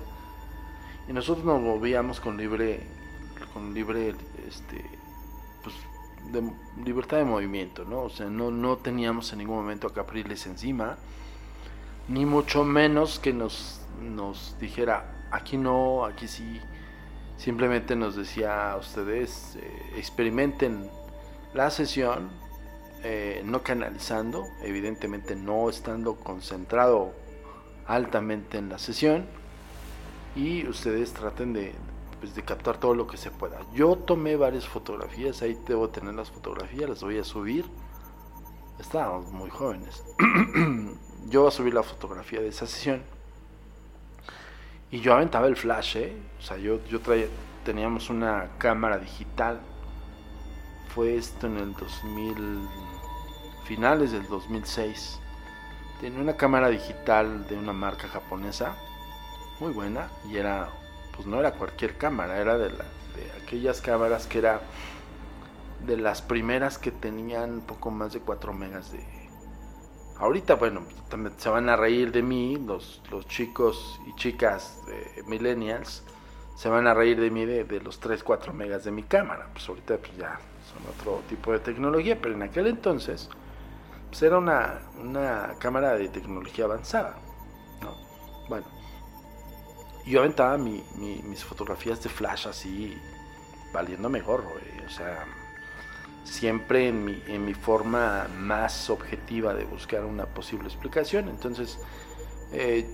Y 1.07 1.13
nosotros 1.13 1.45
nos 1.45 1.61
movíamos 1.61 2.19
con 2.19 2.37
libre, 2.37 2.85
con 3.53 3.73
libre, 3.73 4.13
este, 4.47 4.83
pues, 5.63 5.75
de 6.31 6.51
libertad 6.83 7.17
de 7.17 7.25
movimiento, 7.25 7.85
¿no? 7.85 8.03
O 8.03 8.09
sea, 8.09 8.27
no, 8.27 8.51
no 8.51 8.77
teníamos 8.77 9.31
en 9.33 9.39
ningún 9.39 9.57
momento 9.57 9.87
a 9.87 9.93
Capriles 9.93 10.45
encima, 10.45 10.97
ni 12.07 12.25
mucho 12.25 12.63
menos 12.63 13.19
que 13.19 13.33
nos, 13.33 13.81
nos 14.01 14.55
dijera, 14.59 15.27
aquí 15.31 15.57
no, 15.57 16.05
aquí 16.05 16.27
sí. 16.27 16.59
Simplemente 17.37 17.95
nos 17.95 18.15
decía 18.15 18.71
a 18.71 18.77
ustedes, 18.77 19.55
eh, 19.55 19.93
experimenten 19.97 20.89
la 21.53 21.71
sesión, 21.71 22.29
eh, 23.03 23.41
no 23.43 23.63
canalizando, 23.63 24.47
evidentemente 24.61 25.35
no 25.35 25.69
estando 25.69 26.15
concentrado 26.15 27.13
altamente 27.87 28.59
en 28.59 28.69
la 28.69 28.77
sesión, 28.77 29.25
y 30.35 30.67
ustedes 30.67 31.13
traten 31.13 31.53
de, 31.53 31.73
pues, 32.21 32.35
de 32.35 32.43
captar 32.43 32.77
todo 32.77 32.93
lo 32.93 33.07
que 33.07 33.17
se 33.17 33.31
pueda. 33.31 33.59
Yo 33.73 33.95
tomé 33.95 34.35
varias 34.35 34.67
fotografías, 34.67 35.41
ahí 35.41 35.57
debo 35.67 35.89
tener 35.89 36.13
las 36.13 36.29
fotografías, 36.29 36.87
las 36.87 37.01
voy 37.01 37.17
a 37.17 37.23
subir. 37.23 37.65
Estábamos 38.79 39.31
muy 39.31 39.49
jóvenes. 39.49 40.03
Yo 41.27 41.41
voy 41.41 41.47
a 41.49 41.51
subir 41.51 41.73
la 41.73 41.83
fotografía 41.83 42.39
de 42.39 42.47
esa 42.47 42.67
sesión. 42.67 43.01
Y 44.89 44.99
yo 44.99 45.13
aventaba 45.13 45.47
el 45.47 45.55
flash, 45.55 45.95
¿eh? 45.95 46.17
O 46.37 46.41
sea, 46.41 46.57
yo, 46.57 46.83
yo 46.85 46.99
traía, 46.99 47.27
teníamos 47.63 48.09
una 48.09 48.49
cámara 48.57 48.97
digital. 48.97 49.61
Fue 50.93 51.15
esto 51.15 51.47
en 51.47 51.57
el 51.57 51.73
2000, 51.73 52.59
finales 53.63 54.11
del 54.11 54.27
2006. 54.27 55.21
Tenía 56.01 56.19
una 56.19 56.35
cámara 56.35 56.67
digital 56.67 57.47
de 57.47 57.55
una 57.55 57.71
marca 57.71 58.09
japonesa, 58.09 58.75
muy 59.61 59.71
buena, 59.71 60.09
y 60.29 60.35
era, 60.35 60.69
pues 61.15 61.27
no 61.27 61.39
era 61.39 61.53
cualquier 61.53 61.97
cámara, 61.97 62.39
era 62.39 62.57
de, 62.57 62.69
de 62.69 63.43
aquellas 63.43 63.81
cámaras 63.81 64.27
que 64.27 64.39
era 64.39 64.61
de 65.85 65.97
las 65.97 66.21
primeras 66.21 66.77
que 66.77 66.91
tenían 66.91 67.61
poco 67.61 67.91
más 67.91 68.13
de 68.13 68.19
4 68.19 68.53
megas 68.53 68.91
de, 68.91 69.03
Ahorita, 70.21 70.53
bueno, 70.53 70.83
se 71.37 71.49
van 71.49 71.67
a 71.67 71.75
reír 71.75 72.11
de 72.11 72.21
mí, 72.21 72.55
los, 72.55 73.01
los 73.09 73.27
chicos 73.27 73.99
y 74.05 74.13
chicas 74.17 74.79
de 74.85 75.23
millennials, 75.23 76.03
se 76.55 76.69
van 76.69 76.85
a 76.85 76.93
reír 76.93 77.19
de 77.19 77.31
mí 77.31 77.43
de, 77.43 77.81
los 77.81 77.99
3, 77.99 78.23
4 78.23 78.53
megas 78.53 78.83
de 78.83 78.91
mi 78.91 79.01
cámara. 79.01 79.47
Pues 79.51 79.67
ahorita 79.67 79.97
pues 79.97 80.15
ya 80.17 80.39
son 80.71 80.83
otro 80.93 81.23
tipo 81.27 81.51
de 81.51 81.57
tecnología, 81.57 82.19
pero 82.21 82.35
en 82.35 82.43
aquel 82.43 82.67
entonces 82.67 83.31
pues 84.09 84.21
era 84.21 84.37
una, 84.37 84.81
una 85.01 85.55
cámara 85.57 85.95
de 85.95 86.07
tecnología 86.09 86.65
avanzada. 86.65 87.15
Yo 90.05 90.19
aventaba 90.19 90.57
mi, 90.57 90.83
mis 90.97 91.43
fotografías 91.43 92.01
de 92.03 92.09
flash 92.09 92.47
así, 92.47 92.97
valiéndome 93.73 94.21
gorro, 94.21 94.51
o 94.85 94.89
sea 94.89 95.25
siempre 96.23 96.87
en 96.87 97.03
mi, 97.03 97.23
en 97.27 97.45
mi 97.45 97.53
forma 97.53 98.27
más 98.37 98.89
objetiva 98.89 99.53
de 99.53 99.65
buscar 99.65 100.05
una 100.05 100.25
posible 100.25 100.67
explicación. 100.67 101.29
Entonces, 101.29 101.79
eh, 102.51 102.87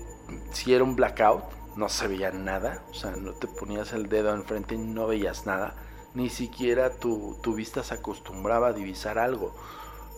si 0.52 0.74
era 0.74 0.84
un 0.84 0.96
blackout, 0.96 1.44
no 1.76 1.88
se 1.88 2.08
veía 2.08 2.30
nada, 2.32 2.82
o 2.90 2.94
sea, 2.94 3.12
no 3.12 3.32
te 3.32 3.46
ponías 3.46 3.92
el 3.92 4.08
dedo 4.08 4.34
enfrente 4.34 4.74
y 4.74 4.78
no 4.78 5.06
veías 5.06 5.46
nada, 5.46 5.74
ni 6.14 6.28
siquiera 6.28 6.90
tu, 6.90 7.36
tu 7.42 7.54
vista 7.54 7.84
se 7.84 7.94
acostumbraba 7.94 8.68
a 8.68 8.72
divisar 8.72 9.18
algo, 9.18 9.54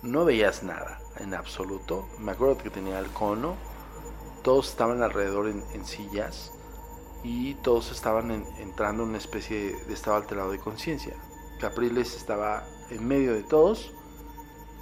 no 0.02 0.24
veías 0.24 0.62
nada 0.62 1.00
en 1.18 1.34
absoluto. 1.34 2.08
Me 2.18 2.32
acuerdo 2.32 2.56
que 2.56 2.70
tenía 2.70 2.98
el 2.98 3.10
cono, 3.10 3.56
todos 4.42 4.70
estaban 4.70 5.02
alrededor 5.02 5.48
en, 5.48 5.84
sillas 5.84 6.52
y 7.22 7.54
todos 7.54 7.90
estaban 7.92 8.30
entrando 8.58 9.02
en 9.02 9.10
una 9.10 9.18
especie 9.18 9.76
de 9.86 9.94
estado 9.94 10.16
alterado 10.16 10.50
de 10.52 10.58
conciencia. 10.58 11.14
Capriles 11.60 12.16
estaba 12.16 12.64
en 12.90 13.06
medio 13.06 13.34
de 13.34 13.42
todos, 13.42 13.92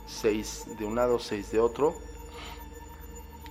seis 0.07 0.65
de 0.79 0.85
un 0.85 0.95
lado, 0.95 1.19
seis 1.19 1.51
de 1.51 1.61
otro. 1.61 1.95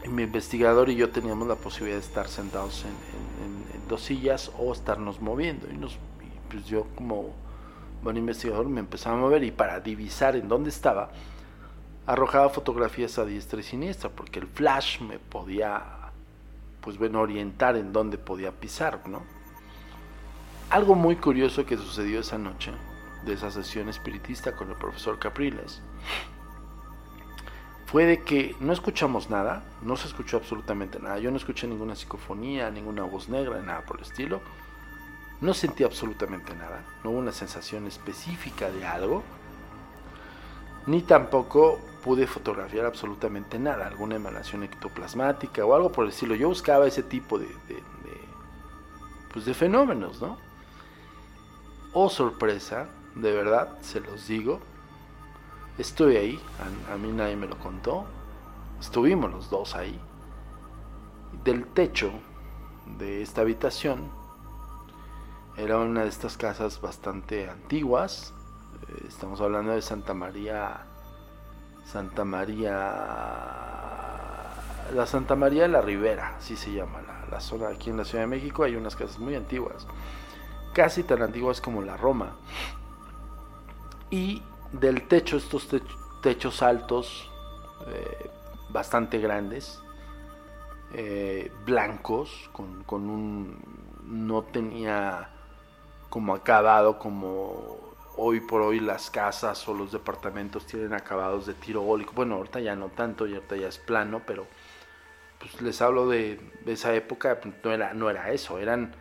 mi 0.09 0.23
investigador 0.23 0.89
y 0.89 0.95
yo 0.95 1.09
teníamos 1.09 1.47
la 1.47 1.55
posibilidad 1.55 1.99
de 1.99 2.05
estar 2.05 2.27
sentados 2.29 2.85
en, 2.85 3.17
dos 3.87 4.03
sillas 4.03 4.51
o 4.59 4.73
estarnos 4.73 5.21
moviendo. 5.21 5.67
Y, 5.69 5.77
nos, 5.77 5.97
pues 6.49 6.65
yo 6.65 6.87
como 6.95 7.33
buen 8.03 8.17
investigador 8.17 8.67
me 8.67 8.79
empezaba 8.79 9.17
a 9.17 9.19
mover 9.19 9.43
y 9.43 9.51
para 9.51 9.79
divisar 9.79 10.35
en 10.35 10.47
dónde 10.47 10.69
estaba, 10.69 11.11
arrojaba 12.05 12.49
fotografías 12.49 13.17
a 13.19 13.25
diestra 13.25 13.59
y 13.59 13.63
siniestra, 13.63 14.09
porque 14.09 14.39
el 14.39 14.47
flash 14.47 15.01
me 15.01 15.19
podía, 15.19 15.96
pues 16.87 16.97
bueno, 16.97 17.19
orientar 17.19 17.75
en 17.75 17.91
dónde 17.91 18.17
podía 18.17 18.61
pisar, 18.61 19.09
¿no? 19.09 19.21
Algo 20.69 20.95
muy 20.95 21.17
curioso 21.17 21.65
que 21.65 21.75
sucedió 21.75 22.21
esa 22.21 22.37
noche 22.37 22.71
de 23.25 23.33
esa 23.33 23.51
sesión 23.51 23.89
espiritista 23.89 24.53
con 24.53 24.69
el 24.69 24.77
profesor 24.77 25.19
Capriles 25.19 25.81
fue 27.87 28.05
de 28.05 28.23
que 28.23 28.55
no 28.61 28.71
escuchamos 28.71 29.29
nada, 29.29 29.65
no 29.81 29.97
se 29.97 30.07
escuchó 30.07 30.37
absolutamente 30.37 30.97
nada. 30.99 31.19
Yo 31.19 31.29
no 31.29 31.35
escuché 31.35 31.67
ninguna 31.67 31.93
psicofonía, 31.93 32.71
ninguna 32.71 33.03
voz 33.03 33.27
negra, 33.27 33.61
nada 33.61 33.81
por 33.81 33.97
el 33.97 34.03
estilo. 34.03 34.39
No 35.41 35.53
sentí 35.53 35.83
absolutamente 35.83 36.55
nada, 36.55 36.85
no 37.03 37.09
hubo 37.09 37.19
una 37.19 37.33
sensación 37.33 37.85
específica 37.85 38.71
de 38.71 38.85
algo, 38.85 39.23
ni 40.85 41.01
tampoco 41.01 41.81
pude 42.07 42.25
fotografiar 42.25 42.85
absolutamente 42.85 43.59
nada, 43.59 43.85
alguna 43.85 44.15
emanación 44.15 44.63
ectoplasmática 44.63 45.65
o 45.65 45.75
algo 45.75 45.91
por 45.91 46.05
el 46.05 46.11
estilo. 46.11 46.35
Yo 46.35 46.47
buscaba 46.47 46.87
ese 46.87 47.03
tipo 47.03 47.37
de, 47.37 47.49
pues 49.33 49.43
de 49.43 49.53
fenómenos, 49.53 50.21
¿no? 50.21 50.37
Oh 51.91 52.09
sorpresa, 52.09 52.87
de 53.13 53.33
verdad, 53.33 53.77
se 53.81 53.99
los 53.99 54.25
digo. 54.25 54.61
Estuve 55.77 56.17
ahí, 56.17 56.39
a, 56.89 56.95
mí 56.95 57.11
nadie 57.11 57.35
me 57.35 57.45
lo 57.45 57.59
contó. 57.59 58.05
Estuvimos 58.79 59.29
los 59.29 59.49
dos 59.49 59.75
ahí. 59.75 59.99
Del 61.43 61.65
techo 61.67 62.09
de 62.97 63.21
esta 63.21 63.41
habitación 63.41 64.09
era 65.57 65.77
una 65.77 66.03
de 66.03 66.07
estas 66.07 66.37
casas 66.37 66.79
bastante 66.79 67.49
antiguas. 67.49 68.33
Eh, 68.87 69.07
estamos 69.09 69.41
hablando 69.41 69.73
de 69.73 69.81
Santa 69.81 70.13
María. 70.13 70.85
Santa 71.91 72.25
María. 72.25 72.71
La 74.93 75.05
Santa 75.05 75.35
María 75.35 75.63
de 75.63 75.69
la 75.69 75.81
Ribera, 75.81 76.35
así 76.37 76.55
se 76.55 76.71
llama 76.71 77.01
la, 77.01 77.27
la 77.29 77.39
zona 77.41 77.67
aquí 77.69 77.89
en 77.89 77.97
la 77.97 78.05
Ciudad 78.05 78.23
de 78.23 78.27
México. 78.27 78.63
Hay 78.63 78.75
unas 78.75 78.95
casas 78.95 79.19
muy 79.19 79.35
antiguas, 79.35 79.85
casi 80.73 81.03
tan 81.03 81.21
antiguas 81.21 81.59
como 81.59 81.81
la 81.81 81.97
Roma 81.97 82.35
y 84.09 84.41
del 84.71 85.07
techo, 85.07 85.37
estos 85.37 85.67
techos 86.21 86.61
altos, 86.61 87.29
eh, 87.87 88.29
bastante 88.69 89.19
grandes, 89.19 89.81
eh, 90.93 91.51
blancos, 91.65 92.49
con, 92.53 93.09
un... 93.09 93.57
no 94.03 94.43
tenía 94.43 95.29
como 96.09 96.33
acabado 96.33 96.97
como 96.99 97.77
hoy 98.17 98.39
por 98.41 98.61
hoy 98.61 98.79
las 98.79 99.09
casas 99.09 99.67
o 99.67 99.73
los 99.73 99.91
departamentos 99.91 100.65
tienen 100.65 100.93
acabados 100.93 101.45
de 101.45 101.53
tiro 101.53 101.83
ólico. 101.83 102.13
Bueno, 102.15 102.35
ahorita 102.35 102.59
ya 102.59 102.75
no 102.75 102.89
tanto, 102.89 103.27
y 103.27 103.35
ahorita 103.35 103.55
ya 103.55 103.67
es 103.67 103.77
plano, 103.77 104.21
pero 104.25 104.47
pues 105.39 105.61
les 105.61 105.81
hablo 105.81 106.07
de, 106.07 106.39
esa 106.65 106.93
época, 106.95 107.39
no 107.63 107.71
era, 107.71 107.93
no 107.93 108.09
era 108.09 108.31
eso, 108.31 108.59
eran 108.59 108.93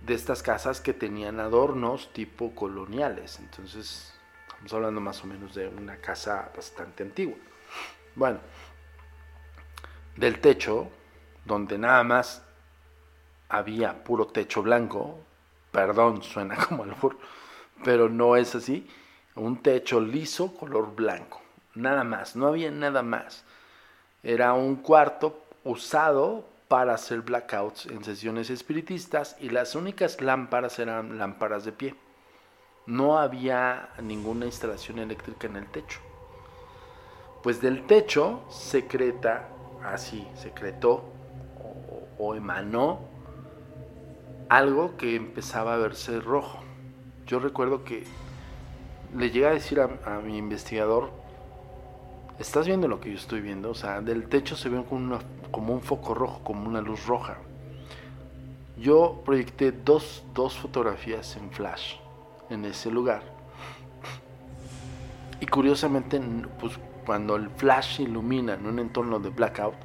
de 0.00 0.14
estas 0.14 0.42
casas 0.42 0.80
que 0.80 0.94
tenían 0.94 1.40
adornos 1.40 2.12
tipo 2.12 2.54
coloniales. 2.54 3.38
Entonces, 3.40 4.14
estamos 4.48 4.72
hablando 4.72 5.00
más 5.00 5.22
o 5.24 5.26
menos 5.26 5.54
de 5.54 5.68
una 5.68 5.96
casa 5.96 6.50
bastante 6.54 7.02
antigua. 7.02 7.36
Bueno, 8.14 8.38
del 10.16 10.40
techo, 10.40 10.88
donde 11.44 11.78
nada 11.78 12.04
más 12.04 12.44
había 13.48 14.04
puro 14.04 14.26
techo 14.28 14.62
blanco, 14.62 15.18
perdón, 15.70 16.22
suena 16.22 16.56
como 16.68 16.84
albur, 16.84 17.18
pero 17.84 18.08
no 18.08 18.36
es 18.36 18.54
así, 18.54 18.88
un 19.34 19.62
techo 19.62 20.00
liso 20.00 20.54
color 20.54 20.94
blanco, 20.94 21.40
nada 21.74 22.04
más, 22.04 22.36
no 22.36 22.48
había 22.48 22.70
nada 22.70 23.02
más. 23.02 23.44
Era 24.22 24.52
un 24.52 24.76
cuarto 24.76 25.42
usado 25.64 26.44
para 26.68 26.94
hacer 26.94 27.20
blackouts 27.20 27.86
en 27.86 28.02
sesiones 28.02 28.48
espiritistas 28.48 29.36
y 29.38 29.50
las 29.50 29.74
únicas 29.74 30.20
lámparas 30.20 30.78
eran 30.78 31.18
lámparas 31.18 31.64
de 31.64 31.72
pie. 31.72 31.94
No 32.86 33.18
había 33.18 33.90
ninguna 34.02 34.46
instalación 34.46 34.98
eléctrica 34.98 35.46
en 35.46 35.56
el 35.56 35.66
techo. 35.66 36.00
Pues 37.42 37.60
del 37.60 37.86
techo 37.86 38.44
secreta, 38.48 39.48
así, 39.84 40.26
secretó 40.34 41.04
o, 42.18 42.34
emanó 42.34 43.00
algo 44.48 44.96
que 44.96 45.16
empezaba 45.16 45.74
a 45.74 45.78
verse 45.78 46.20
rojo. 46.20 46.61
Yo 47.32 47.38
recuerdo 47.38 47.82
que 47.82 48.04
le 49.16 49.30
llegué 49.30 49.46
a 49.46 49.52
decir 49.52 49.80
a, 49.80 50.20
mi 50.22 50.36
investigador, 50.36 51.08
¿estás 52.38 52.66
viendo 52.66 52.88
lo 52.88 53.00
que 53.00 53.08
yo 53.08 53.16
estoy 53.16 53.40
viendo? 53.40 53.70
O 53.70 53.74
sea, 53.74 54.02
del 54.02 54.28
techo 54.28 54.54
se 54.54 54.68
ve 54.68 54.84
como, 54.84 55.18
como 55.50 55.72
un 55.72 55.80
foco 55.80 56.12
rojo, 56.12 56.44
como 56.44 56.68
una 56.68 56.82
luz 56.82 57.06
roja. 57.06 57.38
Yo 58.76 59.22
proyecté 59.24 59.72
dos, 59.72 60.24
dos 60.34 60.58
fotografías 60.58 61.34
en 61.38 61.50
flash 61.50 61.94
en 62.50 62.66
ese 62.66 62.90
lugar. 62.90 63.22
Y 65.40 65.46
curiosamente, 65.46 66.20
pues 66.60 66.78
cuando 67.06 67.36
el 67.36 67.48
flash 67.48 68.02
ilumina 68.02 68.56
en 68.56 68.66
un 68.66 68.78
entorno 68.78 69.18
de 69.18 69.30
blackout, 69.30 69.76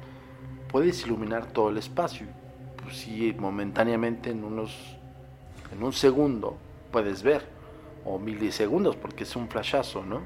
puedes 0.70 1.02
iluminar 1.06 1.46
todo 1.46 1.70
el 1.70 1.78
espacio. 1.78 2.26
Pues 2.82 2.98
sí, 2.98 3.34
momentáneamente 3.38 4.32
en 4.32 4.44
unos 4.44 4.98
en 5.72 5.82
un 5.82 5.94
segundo 5.94 6.67
puedes 6.90 7.22
ver 7.22 7.46
o 8.04 8.18
milisegundos 8.18 8.96
porque 8.96 9.24
es 9.24 9.36
un 9.36 9.48
flashazo, 9.48 10.04
¿no? 10.04 10.22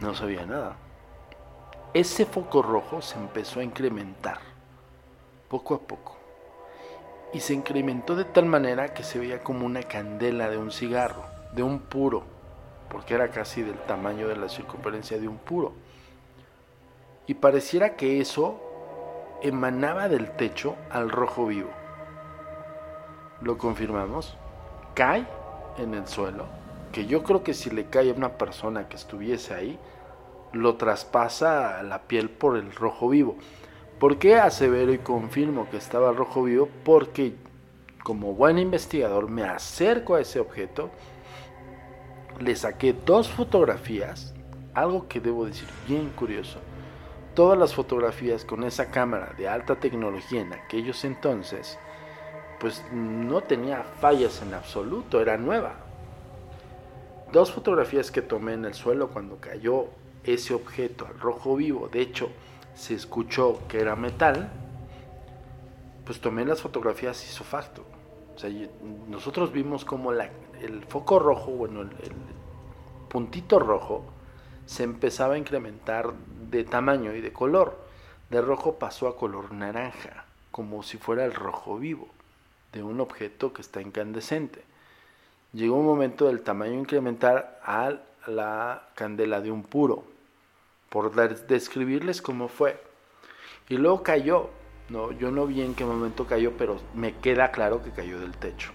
No 0.00 0.14
sabía 0.14 0.44
nada. 0.46 0.76
Ese 1.94 2.26
foco 2.26 2.62
rojo 2.62 3.00
se 3.00 3.18
empezó 3.18 3.60
a 3.60 3.64
incrementar 3.64 4.38
poco 5.48 5.74
a 5.74 5.78
poco 5.78 6.16
y 7.32 7.40
se 7.40 7.54
incrementó 7.54 8.14
de 8.14 8.24
tal 8.24 8.46
manera 8.46 8.94
que 8.94 9.02
se 9.02 9.18
veía 9.18 9.42
como 9.42 9.66
una 9.66 9.82
candela 9.82 10.48
de 10.48 10.58
un 10.58 10.70
cigarro, 10.70 11.24
de 11.52 11.62
un 11.62 11.80
puro, 11.80 12.24
porque 12.90 13.14
era 13.14 13.30
casi 13.30 13.62
del 13.62 13.78
tamaño 13.80 14.28
de 14.28 14.36
la 14.36 14.48
circunferencia 14.48 15.18
de 15.18 15.28
un 15.28 15.38
puro. 15.38 15.72
Y 17.26 17.34
pareciera 17.34 17.96
que 17.96 18.20
eso 18.20 18.60
emanaba 19.42 20.08
del 20.08 20.30
techo 20.36 20.76
al 20.90 21.10
rojo 21.10 21.46
vivo. 21.46 21.70
Lo 23.40 23.58
confirmamos. 23.58 24.36
Cae 24.96 25.26
en 25.76 25.92
el 25.92 26.08
suelo, 26.08 26.46
que 26.90 27.04
yo 27.04 27.22
creo 27.22 27.42
que 27.42 27.52
si 27.52 27.68
le 27.68 27.84
cae 27.84 28.10
a 28.10 28.14
una 28.14 28.38
persona 28.38 28.88
que 28.88 28.96
estuviese 28.96 29.52
ahí, 29.52 29.78
lo 30.54 30.76
traspasa 30.76 31.82
la 31.82 32.04
piel 32.04 32.30
por 32.30 32.56
el 32.56 32.72
rojo 32.72 33.10
vivo. 33.10 33.36
¿Por 34.00 34.16
qué 34.16 34.36
asevero 34.36 34.94
y 34.94 34.98
confirmo 34.98 35.68
que 35.68 35.76
estaba 35.76 36.12
rojo 36.12 36.44
vivo? 36.44 36.70
Porque 36.82 37.34
como 38.02 38.32
buen 38.32 38.56
investigador 38.56 39.28
me 39.28 39.44
acerco 39.44 40.14
a 40.14 40.22
ese 40.22 40.40
objeto, 40.40 40.88
le 42.40 42.56
saqué 42.56 42.94
dos 42.94 43.28
fotografías, 43.28 44.32
algo 44.72 45.08
que 45.08 45.20
debo 45.20 45.44
decir 45.44 45.68
bien 45.86 46.08
curioso. 46.16 46.58
Todas 47.34 47.58
las 47.58 47.74
fotografías 47.74 48.46
con 48.46 48.64
esa 48.64 48.90
cámara 48.90 49.34
de 49.36 49.46
alta 49.46 49.76
tecnología 49.76 50.40
en 50.40 50.54
aquellos 50.54 51.04
entonces, 51.04 51.78
pues 52.58 52.82
no 52.92 53.42
tenía 53.42 53.82
fallas 54.00 54.42
en 54.42 54.54
absoluto, 54.54 55.20
era 55.20 55.36
nueva. 55.36 55.74
Dos 57.32 57.52
fotografías 57.52 58.10
que 58.10 58.22
tomé 58.22 58.54
en 58.54 58.64
el 58.64 58.74
suelo 58.74 59.08
cuando 59.08 59.36
cayó 59.36 59.88
ese 60.24 60.54
objeto 60.54 61.06
al 61.06 61.18
rojo 61.18 61.56
vivo, 61.56 61.88
de 61.88 62.00
hecho, 62.00 62.30
se 62.74 62.94
escuchó 62.94 63.60
que 63.68 63.80
era 63.80 63.96
metal, 63.96 64.50
pues 66.04 66.20
tomé 66.20 66.44
las 66.44 66.62
fotografías 66.62 67.22
hizo 67.24 67.44
facto. 67.44 67.84
O 68.34 68.38
sea, 68.38 68.50
nosotros 69.08 69.52
vimos 69.52 69.84
como 69.84 70.12
el 70.12 70.84
foco 70.88 71.18
rojo, 71.18 71.50
bueno, 71.52 71.82
el, 71.82 71.88
el, 71.88 72.12
puntito 73.08 73.58
rojo, 73.58 74.04
se 74.66 74.82
empezaba 74.82 75.34
a 75.34 75.38
incrementar 75.38 76.12
de 76.50 76.64
tamaño 76.64 77.14
y 77.14 77.20
de 77.20 77.32
color. 77.32 77.86
De 78.30 78.40
rojo 78.40 78.74
pasó 78.74 79.08
a 79.08 79.16
color 79.16 79.52
naranja, 79.52 80.24
como 80.50 80.82
si 80.82 80.98
fuera 80.98 81.24
el 81.24 81.32
rojo 81.32 81.78
vivo 81.78 82.08
de 82.76 82.82
un 82.82 83.00
objeto 83.00 83.52
que 83.52 83.62
está 83.62 83.80
incandescente. 83.80 84.62
Llegó 85.52 85.76
un 85.76 85.86
momento 85.86 86.26
del 86.26 86.42
tamaño 86.42 86.74
incrementar 86.74 87.60
a 87.64 87.94
la 88.26 88.88
candela 88.94 89.40
de 89.40 89.50
un 89.50 89.62
puro, 89.62 90.04
por 90.90 91.14
describirles 91.46 92.20
cómo 92.20 92.48
fue. 92.48 92.80
Y 93.68 93.76
luego 93.76 94.02
cayó. 94.02 94.50
No, 94.88 95.10
yo 95.10 95.32
no 95.32 95.46
vi 95.46 95.62
en 95.62 95.74
qué 95.74 95.84
momento 95.84 96.26
cayó, 96.26 96.56
pero 96.56 96.78
me 96.94 97.14
queda 97.14 97.50
claro 97.50 97.82
que 97.82 97.90
cayó 97.90 98.20
del 98.20 98.36
techo. 98.36 98.70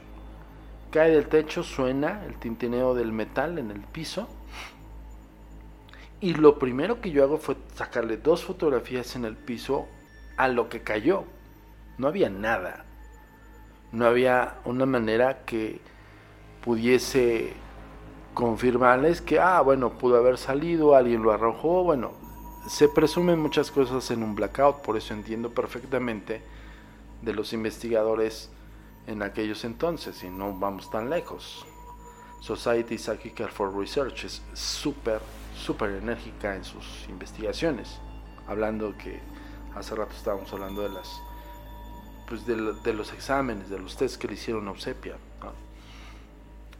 Cae 0.92 1.12
del 1.12 1.28
techo, 1.28 1.64
suena 1.64 2.26
el 2.26 2.38
tintineo 2.38 2.94
del 2.94 3.14
metal 3.14 3.58
en 3.60 3.72
el 3.72 3.80
piso. 3.80 4.28
Y 6.20 6.34
lo 6.34 6.60
primero 6.60 7.00
que 7.00 7.12
yo 7.12 7.24
hago 7.24 7.38
fue 7.38 7.56
sacarle 7.76 8.18
dos 8.18 8.44
fotografías 8.44 9.16
en 9.16 9.24
el 9.24 9.38
piso 9.38 9.88
a 10.36 10.50
lo 10.50 10.68
que 10.68 10.82
cayó. 10.82 11.24
No 11.98 12.08
había 12.08 12.30
nada. 12.30 12.86
No 13.92 14.06
había 14.06 14.56
una 14.66 14.86
manera 14.86 15.44
que 15.46 15.82
pudiese 16.64 17.54
confirmarles 18.34 19.22
que, 19.22 19.40
ah, 19.40 19.62
bueno, 19.62 19.98
pudo 19.98 20.18
haber 20.18 20.38
salido, 20.38 20.96
alguien 20.96 21.22
lo 21.24 21.32
arrojó, 21.32 21.84
bueno, 21.84 22.12
se 22.68 22.88
presumen 22.88 23.40
muchas 23.40 23.72
cosas 23.72 24.10
en 24.12 24.24
un 24.24 24.36
blackout, 24.36 24.82
por 24.82 24.96
eso 24.96 25.14
entiendo 25.14 25.54
perfectamente 25.54 26.42
de 27.22 27.34
los 27.34 27.54
investigadores 27.54 28.50
en 29.08 29.24
aquellos 29.24 29.66
entonces, 29.66 30.24
y 30.24 30.30
no 30.30 30.54
vamos 30.58 30.90
tan 30.90 31.10
lejos. 31.10 31.66
Society 32.40 32.98
Psychical 32.98 33.50
for 33.50 33.76
Research 33.76 34.26
es 34.26 34.42
súper, 34.54 35.22
súper 35.56 35.92
enérgica 35.92 36.56
en 36.56 36.64
sus 36.64 37.08
investigaciones, 37.10 38.00
hablando 38.48 38.96
que 38.98 39.20
hace 39.76 39.96
rato 39.96 40.16
estábamos 40.16 40.52
hablando 40.54 40.82
de 40.82 40.90
las 40.90 41.22
pues 42.32 42.46
de, 42.46 42.56
de 42.56 42.94
los 42.94 43.12
exámenes, 43.12 43.70
de 43.70 43.78
los 43.78 43.98
tests 43.98 44.18
que 44.18 44.26
le 44.26 44.36
hicieron 44.36 44.66
a 44.70 44.72
Eusebia. 44.72 45.18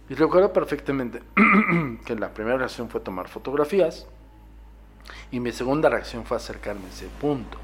Y 0.08 0.14
recuerdo 0.14 0.54
perfectamente 0.54 1.22
que 2.06 2.16
la 2.16 2.34
primera 2.34 2.58
reacción 2.58 2.90
fue 2.90 3.02
tomar 3.02 3.28
fotografías 3.28 4.08
y 5.30 5.42
mi 5.42 5.52
segunda 5.52 5.90
reacción 5.90 6.24
fue 6.24 6.38
acercarme 6.38 6.86
a 6.86 6.90
ese 6.90 7.08
punto. 7.20 7.58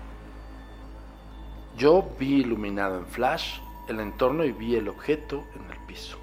Yo 1.77 2.09
vi 2.19 2.41
iluminado 2.41 2.97
en 2.97 3.05
flash 3.05 3.61
el 3.87 4.01
entorno 4.01 4.43
y 4.43 4.51
vi 4.51 4.75
el 4.75 4.89
objeto 4.89 5.45
en 5.55 5.71
el 5.71 5.79
piso. 5.87 6.17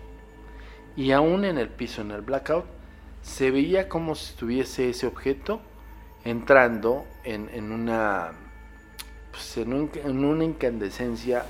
Y 0.96 1.12
aún 1.12 1.46
en 1.46 1.56
el 1.56 1.70
piso, 1.70 2.02
en 2.02 2.10
el 2.10 2.20
blackout, 2.20 2.66
se 3.22 3.50
veía 3.50 3.88
como 3.88 4.14
si 4.14 4.32
estuviese 4.32 4.90
ese 4.90 5.06
objeto 5.06 5.62
entrando 6.24 7.06
en, 7.24 7.72
una, 7.72 8.32
pues, 9.34 9.56
en 9.56 10.24
una 10.24 10.44
incandescencia 10.44 11.44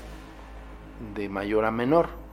de 1.15 1.29
mayor 1.29 1.65
a 1.65 1.71
menor 1.71 2.25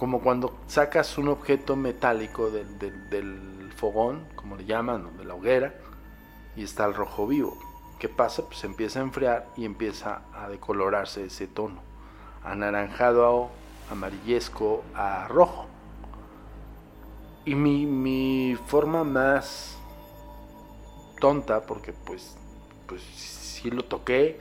como 0.00 0.22
cuando 0.22 0.54
sacas 0.66 1.18
un 1.18 1.28
objeto 1.28 1.76
metálico 1.76 2.50
del, 2.50 3.70
fogón, 3.76 4.24
como 4.34 4.56
le 4.56 4.64
llaman, 4.64 5.14
de 5.18 5.26
la 5.26 5.34
hoguera, 5.34 5.74
y 6.56 6.64
está 6.64 6.86
el 6.86 6.94
rojo 6.94 7.26
vivo. 7.26 7.58
¿Qué 7.98 8.08
pasa? 8.08 8.46
Pues 8.46 8.64
empieza 8.64 9.00
a 9.00 9.02
enfriar 9.02 9.48
y 9.58 9.66
empieza 9.66 10.22
a 10.32 10.48
decolorarse 10.48 11.26
ese 11.26 11.46
tono, 11.46 11.82
anaranjado, 12.42 13.50
a 13.90 13.92
amarillesco, 13.92 14.84
a 14.94 15.28
rojo. 15.28 15.66
Y 17.44 17.54
mi, 17.54 17.84
mi 17.84 18.56
forma 18.68 19.04
más 19.04 19.76
tonta, 21.20 21.60
porque 21.66 21.92
pues, 21.92 22.38
pues 22.86 23.02
sí 23.60 23.70
lo 23.70 23.84
toqué, 23.84 24.38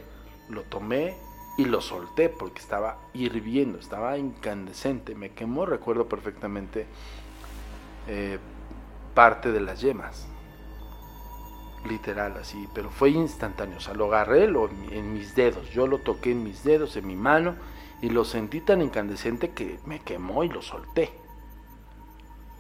lo 0.50 0.64
tomé 0.64 1.16
y 1.58 1.66
lo 1.66 1.82
solté 1.82 2.30
porque 2.30 2.60
estaba 2.60 2.98
hirviendo, 3.14 3.80
estaba 3.80 4.18
incandescente, 4.18 5.16
me 5.16 5.32
quemó, 5.32 5.66
recuerdo 5.66 6.08
perfectamente 6.08 6.88
eh, 8.08 8.40
parte 9.14 9.52
de 9.52 9.60
las 9.60 9.82
yemas, 9.82 10.28
literal 11.88 12.38
así, 12.38 12.68
pero 12.74 12.90
fue 12.90 13.10
instantáneo, 13.10 13.78
o 13.78 13.82
sea, 13.82 13.94
lo 13.94 14.06
agarré 14.06 14.46
en 14.46 15.14
mis 15.14 15.36
dedos, 15.36 15.70
yo 15.72 15.86
lo 15.86 16.00
toqué 16.00 16.32
en 16.32 16.44
mis 16.44 16.64
dedos, 16.64 16.96
en 16.96 17.08
mi 17.08 17.16
mano, 17.16 17.56
y 18.02 18.10
lo 18.10 18.24
sentí 18.24 18.62
tan 18.62 18.82
incandescente 18.82 19.52
que 19.52 19.80
me 19.86 20.00
quemó 20.00 20.46
y 20.46 20.50
lo 20.50 20.62
solté. 20.62 21.12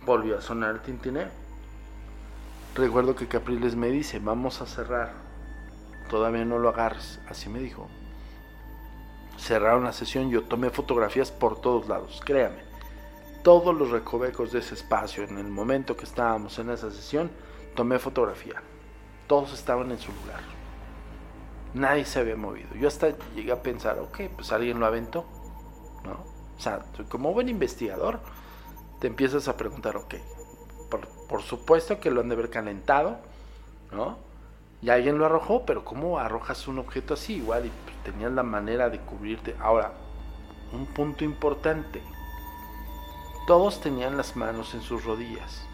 Volvió 0.06 0.38
a 0.38 0.42
sonar 0.42 0.76
el 0.76 0.82
tintineo. 0.82 1.30
Recuerdo 2.76 3.16
que 3.16 3.28
Capriles 3.28 3.76
me 3.78 3.88
dice, 3.88 4.20
vamos 4.20 4.62
a 4.62 4.66
cerrar, 4.66 5.14
todavía 6.10 6.44
no 6.44 6.60
lo 6.60 6.68
agarres, 6.68 7.22
así 7.30 7.48
me 7.48 7.60
dijo 7.60 7.88
cerraron 9.40 9.86
la 9.86 9.94
sesión, 9.94 10.30
yo 10.30 10.44
tomé 10.44 10.70
fotografías 10.70 11.32
por 11.32 11.60
todos 11.60 11.88
lados, 11.88 12.22
créame. 12.26 12.68
Todos 13.44 13.74
los 13.76 13.90
recovecos 13.90 14.52
de 14.52 14.60
ese 14.60 14.76
espacio, 14.76 15.24
en 15.24 15.38
el 15.38 15.48
momento 15.48 15.96
que 15.96 16.04
estábamos 16.04 16.60
en 16.60 16.70
esa 16.70 16.92
sesión, 16.92 17.32
tomé 17.74 17.98
fotografía. 18.00 18.62
Todos 19.28 19.54
estaban 19.54 19.92
en 19.92 19.98
su 19.98 20.12
lugar. 20.12 20.42
Nadie 21.74 22.04
se 22.04 22.20
había 22.20 22.36
movido. 22.36 22.70
Yo 22.76 22.88
hasta 22.88 23.16
llegué 23.34 23.52
a 23.52 23.64
pensar, 23.64 24.00
ok, 24.00 24.22
pues 24.36 24.52
alguien 24.52 24.80
lo 24.80 24.86
aventó. 24.86 25.26
¿No? 26.04 26.26
O 26.58 26.62
sea, 26.62 26.86
como 27.08 27.34
buen 27.34 27.48
investigador, 27.48 28.20
te 29.00 29.08
empiezas 29.08 29.48
a 29.48 29.56
preguntar, 29.56 29.96
ok, 29.96 30.16
por, 30.90 31.08
por 31.28 31.42
supuesto 31.42 32.00
que 32.00 32.12
lo 32.12 32.20
han 32.20 32.28
de 32.28 32.36
haber 32.36 32.50
calentado, 32.50 33.20
¿no? 33.92 34.18
Y 34.82 34.90
alguien 34.90 35.18
lo 35.18 35.26
arrojó, 35.26 35.66
pero 35.66 35.84
¿cómo 35.84 36.20
arrojas 36.20 36.68
un 36.68 36.80
objeto 36.80 37.14
así? 37.14 37.36
Igual 37.36 37.66
y 37.66 37.70
pues, 37.70 37.96
tenías 38.04 38.32
la 38.32 38.44
manera 38.44 38.90
de 38.90 39.00
cubrirte. 39.00 39.56
Ahora, 39.60 39.94
un 40.72 40.86
punto 40.86 41.24
importante. 41.24 42.02
Todos 43.46 43.82
tenían 43.82 44.16
las 44.16 44.36
manos 44.36 44.74
en 44.74 44.82
sus 44.82 45.04
rodillas. 45.04 45.66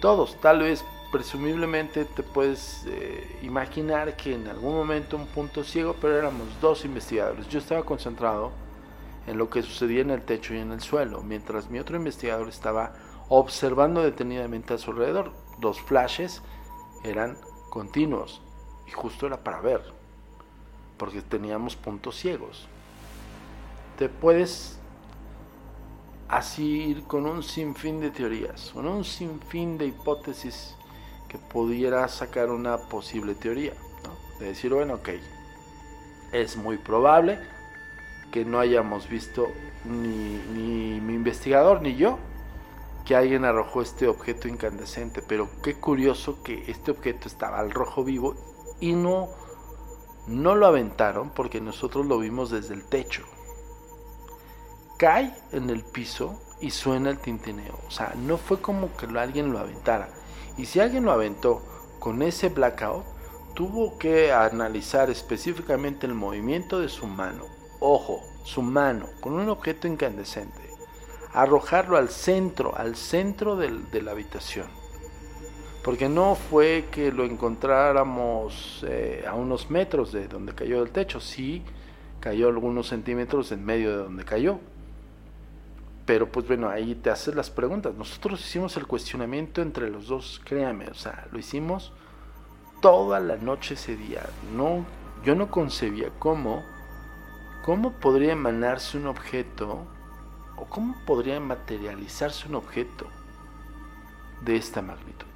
Todos, 0.00 0.40
tal 0.40 0.60
vez 0.60 0.84
presumiblemente 1.12 2.04
te 2.04 2.22
puedes 2.22 2.84
eh, 2.86 3.38
imaginar 3.42 4.16
que 4.16 4.34
en 4.34 4.48
algún 4.48 4.74
momento 4.74 5.16
un 5.16 5.26
punto 5.26 5.62
ciego, 5.62 5.94
pero 6.00 6.18
éramos 6.18 6.48
dos 6.60 6.84
investigadores. 6.84 7.48
Yo 7.48 7.58
estaba 7.58 7.84
concentrado 7.84 8.50
en 9.26 9.38
lo 9.38 9.48
que 9.48 9.62
sucedía 9.62 10.02
en 10.02 10.10
el 10.10 10.22
techo 10.22 10.54
y 10.54 10.58
en 10.58 10.72
el 10.72 10.80
suelo, 10.80 11.22
mientras 11.22 11.70
mi 11.70 11.78
otro 11.78 11.96
investigador 11.96 12.48
estaba 12.48 12.92
observando 13.28 14.02
detenidamente 14.02 14.74
a 14.74 14.78
su 14.78 14.90
alrededor. 14.90 15.32
Los 15.60 15.80
flashes 15.80 16.42
eran 17.04 17.36
continuos 17.70 18.40
y 18.86 18.90
justo 18.90 19.26
era 19.26 19.42
para 19.42 19.60
ver, 19.60 19.82
porque 20.96 21.22
teníamos 21.22 21.76
puntos 21.76 22.16
ciegos. 22.16 22.68
Te 23.98 24.08
puedes 24.08 24.78
así 26.28 26.82
ir 26.84 27.04
con 27.04 27.26
un 27.26 27.42
sinfín 27.42 28.00
de 28.00 28.10
teorías, 28.10 28.70
con 28.72 28.86
un 28.86 29.04
sinfín 29.04 29.78
de 29.78 29.86
hipótesis 29.86 30.74
que 31.28 31.38
pudiera 31.38 32.06
sacar 32.08 32.50
una 32.50 32.76
posible 32.78 33.34
teoría. 33.34 33.72
De 34.38 34.46
decir, 34.46 34.72
bueno, 34.72 34.94
ok, 34.94 35.08
es 36.32 36.56
muy 36.56 36.76
probable 36.76 37.38
que 38.30 38.44
no 38.44 38.58
hayamos 38.58 39.08
visto 39.08 39.48
ni, 39.84 40.40
ni 40.52 41.00
mi 41.00 41.14
investigador 41.14 41.80
ni 41.80 41.96
yo 41.96 42.18
que 43.06 43.14
alguien 43.14 43.44
arrojó 43.44 43.82
este 43.82 44.08
objeto 44.08 44.48
incandescente, 44.48 45.22
pero 45.22 45.48
qué 45.62 45.76
curioso 45.76 46.42
que 46.42 46.64
este 46.68 46.90
objeto 46.90 47.28
estaba 47.28 47.60
al 47.60 47.70
rojo 47.70 48.02
vivo 48.02 48.34
y 48.80 48.94
no, 48.94 49.28
no 50.26 50.56
lo 50.56 50.66
aventaron 50.66 51.30
porque 51.30 51.60
nosotros 51.60 52.04
lo 52.04 52.18
vimos 52.18 52.50
desde 52.50 52.74
el 52.74 52.84
techo. 52.84 53.22
Cae 54.98 55.32
en 55.52 55.70
el 55.70 55.84
piso 55.84 56.40
y 56.60 56.72
suena 56.72 57.10
el 57.10 57.18
tintineo. 57.18 57.78
O 57.86 57.90
sea, 57.92 58.12
no 58.16 58.38
fue 58.38 58.60
como 58.60 58.94
que 58.96 59.06
alguien 59.06 59.52
lo 59.52 59.60
aventara. 59.60 60.08
Y 60.56 60.66
si 60.66 60.80
alguien 60.80 61.04
lo 61.04 61.12
aventó 61.12 61.62
con 62.00 62.22
ese 62.22 62.48
blackout, 62.48 63.04
tuvo 63.54 63.98
que 63.98 64.32
analizar 64.32 65.10
específicamente 65.10 66.06
el 66.06 66.14
movimiento 66.14 66.80
de 66.80 66.88
su 66.88 67.06
mano. 67.06 67.44
Ojo, 67.78 68.20
su 68.42 68.62
mano, 68.62 69.06
con 69.20 69.34
un 69.34 69.48
objeto 69.48 69.86
incandescente 69.86 70.65
arrojarlo 71.36 71.98
al 71.98 72.08
centro, 72.08 72.74
al 72.76 72.96
centro 72.96 73.56
de 73.56 74.02
la 74.02 74.12
habitación. 74.12 74.66
Porque 75.84 76.08
no 76.08 76.34
fue 76.34 76.86
que 76.90 77.12
lo 77.12 77.24
encontráramos 77.24 78.84
eh, 78.88 79.22
a 79.28 79.34
unos 79.34 79.70
metros 79.70 80.12
de 80.12 80.28
donde 80.28 80.54
cayó 80.54 80.82
el 80.82 80.90
techo, 80.90 81.20
sí 81.20 81.62
cayó 82.20 82.48
algunos 82.48 82.88
centímetros 82.88 83.52
en 83.52 83.64
medio 83.64 83.90
de 83.90 83.96
donde 83.98 84.24
cayó. 84.24 84.58
Pero 86.06 86.32
pues 86.32 86.48
bueno, 86.48 86.70
ahí 86.70 86.94
te 86.94 87.10
haces 87.10 87.34
las 87.34 87.50
preguntas. 87.50 87.94
Nosotros 87.94 88.40
hicimos 88.40 88.76
el 88.78 88.86
cuestionamiento 88.86 89.60
entre 89.60 89.90
los 89.90 90.08
dos, 90.08 90.40
créame, 90.42 90.88
o 90.88 90.94
sea, 90.94 91.28
lo 91.30 91.38
hicimos 91.38 91.92
toda 92.80 93.20
la 93.20 93.36
noche 93.36 93.74
ese 93.74 93.94
día. 93.94 94.22
No, 94.56 94.86
yo 95.22 95.34
no 95.34 95.50
concebía 95.50 96.08
cómo, 96.18 96.64
cómo 97.62 97.92
podría 97.92 98.32
emanarse 98.32 98.96
un 98.96 99.06
objeto 99.06 99.86
o 100.56 100.64
cómo 100.64 100.96
podría 101.04 101.38
materializarse 101.40 102.48
un 102.48 102.56
objeto 102.56 103.06
de 104.42 104.56
esta 104.56 104.82
magnitud. 104.82 105.26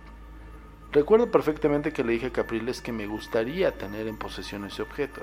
Recuerdo 0.93 1.31
perfectamente 1.31 1.93
que 1.93 2.03
le 2.03 2.13
dije 2.15 2.27
a 2.27 2.33
Capriles 2.33 2.81
que 2.81 2.93
me 2.93 3.07
gustaría 3.07 3.77
tener 3.77 4.09
en 4.09 4.17
posesión 4.17 4.65
ese 4.65 4.83
objeto. 4.83 5.21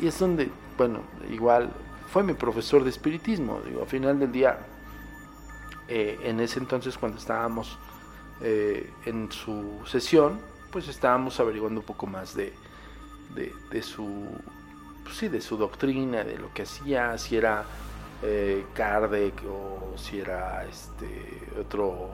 Y 0.00 0.06
es 0.06 0.18
donde, 0.18 0.50
bueno, 0.78 1.00
igual 1.30 1.72
fue 2.12 2.22
mi 2.22 2.34
profesor 2.34 2.84
de 2.84 2.90
espiritismo. 2.90 3.60
Digo, 3.64 3.82
al 3.82 3.88
final 3.88 4.20
del 4.20 4.30
día, 4.30 4.58
eh, 5.88 6.18
en 6.22 6.40
ese 6.40 6.60
entonces 6.60 6.96
cuando 6.96 7.18
estábamos 7.18 7.76
eh, 8.40 8.92
en 9.04 9.32
su 9.32 9.80
sesión, 9.86 10.40
pues 10.70 10.88
estábamos 10.88 11.38
averiguando 11.40 11.80
un 11.80 11.86
poco 11.86 12.06
más 12.06 12.34
de, 12.34 12.52
de, 13.34 13.82
su, 13.82 14.26
pues 15.04 15.16
sí, 15.16 15.28
de 15.28 15.40
su 15.40 15.56
doctrina, 15.56 16.24
de 16.24 16.38
lo 16.38 16.52
que 16.52 16.62
hacía, 16.62 17.16
si 17.18 17.36
era 17.36 17.64
eh, 18.22 18.66
Kardec 18.74 19.42
o 19.46 19.96
si 19.96 20.20
era 20.20 20.64
este 20.64 21.42
otro 21.60 22.10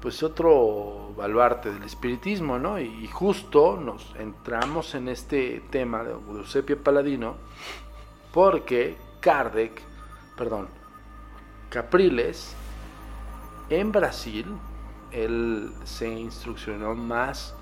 pues 0.00 0.22
otro 0.22 1.12
baluarte 1.16 1.72
del 1.72 1.82
espiritismo, 1.82 2.58
¿no? 2.58 2.78
Y 2.78 3.08
justo 3.08 3.76
nos 3.76 4.14
entramos 4.16 4.94
en 4.94 5.08
este 5.08 5.60
tema 5.70 6.04
de 6.04 6.12
Eusebio 6.12 6.80
Paladino 6.80 7.36
porque 8.32 8.96
Kardec, 9.20 9.82
perdón, 10.36 10.68
Capriles 11.68 12.54
en 13.70 13.90
Brasil, 13.90 14.46
él 15.10 15.72
se 15.84 16.08
instruccionó 16.08 16.94
más 16.94 17.54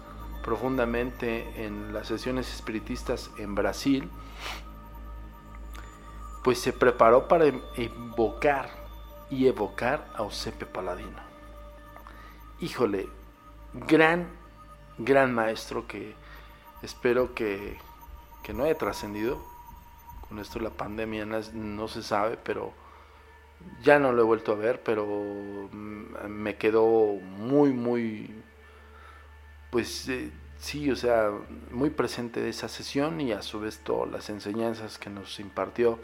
profundamente 0.44 1.64
en 1.64 1.92
las 1.92 2.06
sesiones 2.06 2.52
espiritistas 2.54 3.30
en 3.38 3.54
Brasil 3.54 4.10
pues 6.46 6.60
se 6.60 6.72
preparó 6.72 7.26
para 7.26 7.48
invocar 7.76 8.70
y 9.30 9.48
evocar 9.48 10.06
a 10.14 10.22
Osepe 10.22 10.64
Paladino. 10.64 11.18
Híjole, 12.60 13.08
gran, 13.74 14.28
gran 14.96 15.34
maestro 15.34 15.88
que 15.88 16.14
espero 16.82 17.34
que, 17.34 17.76
no 18.54 18.62
haya 18.62 18.78
trascendido. 18.78 19.44
Con 20.28 20.38
esto 20.38 20.60
la 20.60 20.70
pandemia 20.70 21.26
no, 21.26 21.88
se 21.88 22.04
sabe, 22.04 22.36
pero 22.36 22.72
ya 23.82 23.98
no 23.98 24.12
lo 24.12 24.22
he 24.22 24.24
vuelto 24.24 24.52
a 24.52 24.54
ver, 24.54 24.84
pero 24.84 25.04
mm, 25.04 26.28
me 26.28 26.54
quedó 26.54 27.14
muy, 27.16 27.72
muy, 27.72 28.32
pues 29.72 30.08
eh, 30.08 30.30
sí, 30.60 30.92
o 30.92 30.94
sea, 30.94 31.32
muy 31.72 31.90
presente 31.90 32.40
de 32.40 32.50
esa 32.50 32.68
sesión 32.68 33.20
y 33.20 33.32
a 33.32 33.42
su 33.42 33.58
vez 33.58 33.80
todas 33.80 34.08
las 34.12 34.30
enseñanzas 34.30 34.96
que 34.96 35.10
nos 35.10 35.40
impartió 35.40 35.98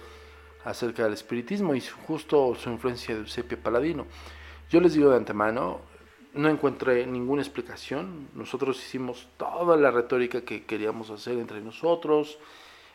acerca 0.64 1.04
del 1.04 1.14
espiritismo 1.14 1.74
y 1.74 1.80
justo 1.80 2.54
su 2.54 2.70
influencia 2.70 3.14
de 3.14 3.22
Eusebio 3.22 3.58
Paladino. 3.58 4.06
Yo 4.70 4.80
les 4.80 4.94
digo 4.94 5.10
de 5.10 5.16
antemano, 5.16 5.80
no 6.34 6.48
encontré 6.48 7.06
ninguna 7.06 7.42
explicación. 7.42 8.28
Nosotros 8.34 8.78
hicimos 8.78 9.28
toda 9.36 9.76
la 9.76 9.90
retórica 9.90 10.42
que 10.42 10.64
queríamos 10.64 11.10
hacer 11.10 11.38
entre 11.38 11.60
nosotros, 11.60 12.38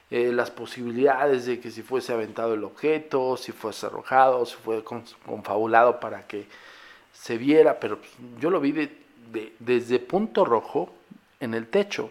eh, 0.10 0.32
las 0.32 0.52
posibilidades 0.52 1.46
de 1.46 1.60
que 1.60 1.70
si 1.70 1.82
fuese 1.82 2.14
aventado 2.14 2.54
el 2.54 2.64
objeto, 2.64 3.38
si 3.38 3.52
fuese 3.52 3.86
arrojado, 3.86 4.46
si 4.46 4.56
fue 4.56 4.84
confabulado 4.84 6.00
para 6.00 6.26
que 6.26 6.48
se 7.12 7.38
viera, 7.38 7.80
pero 7.80 8.00
pues, 8.00 8.12
yo 8.40 8.50
lo 8.50 8.60
vi 8.60 8.72
de, 8.72 9.54
desde 9.60 10.00
punto 10.00 10.46
rojo 10.46 10.90
en 11.40 11.54
el 11.54 11.68
techo. 11.68 12.10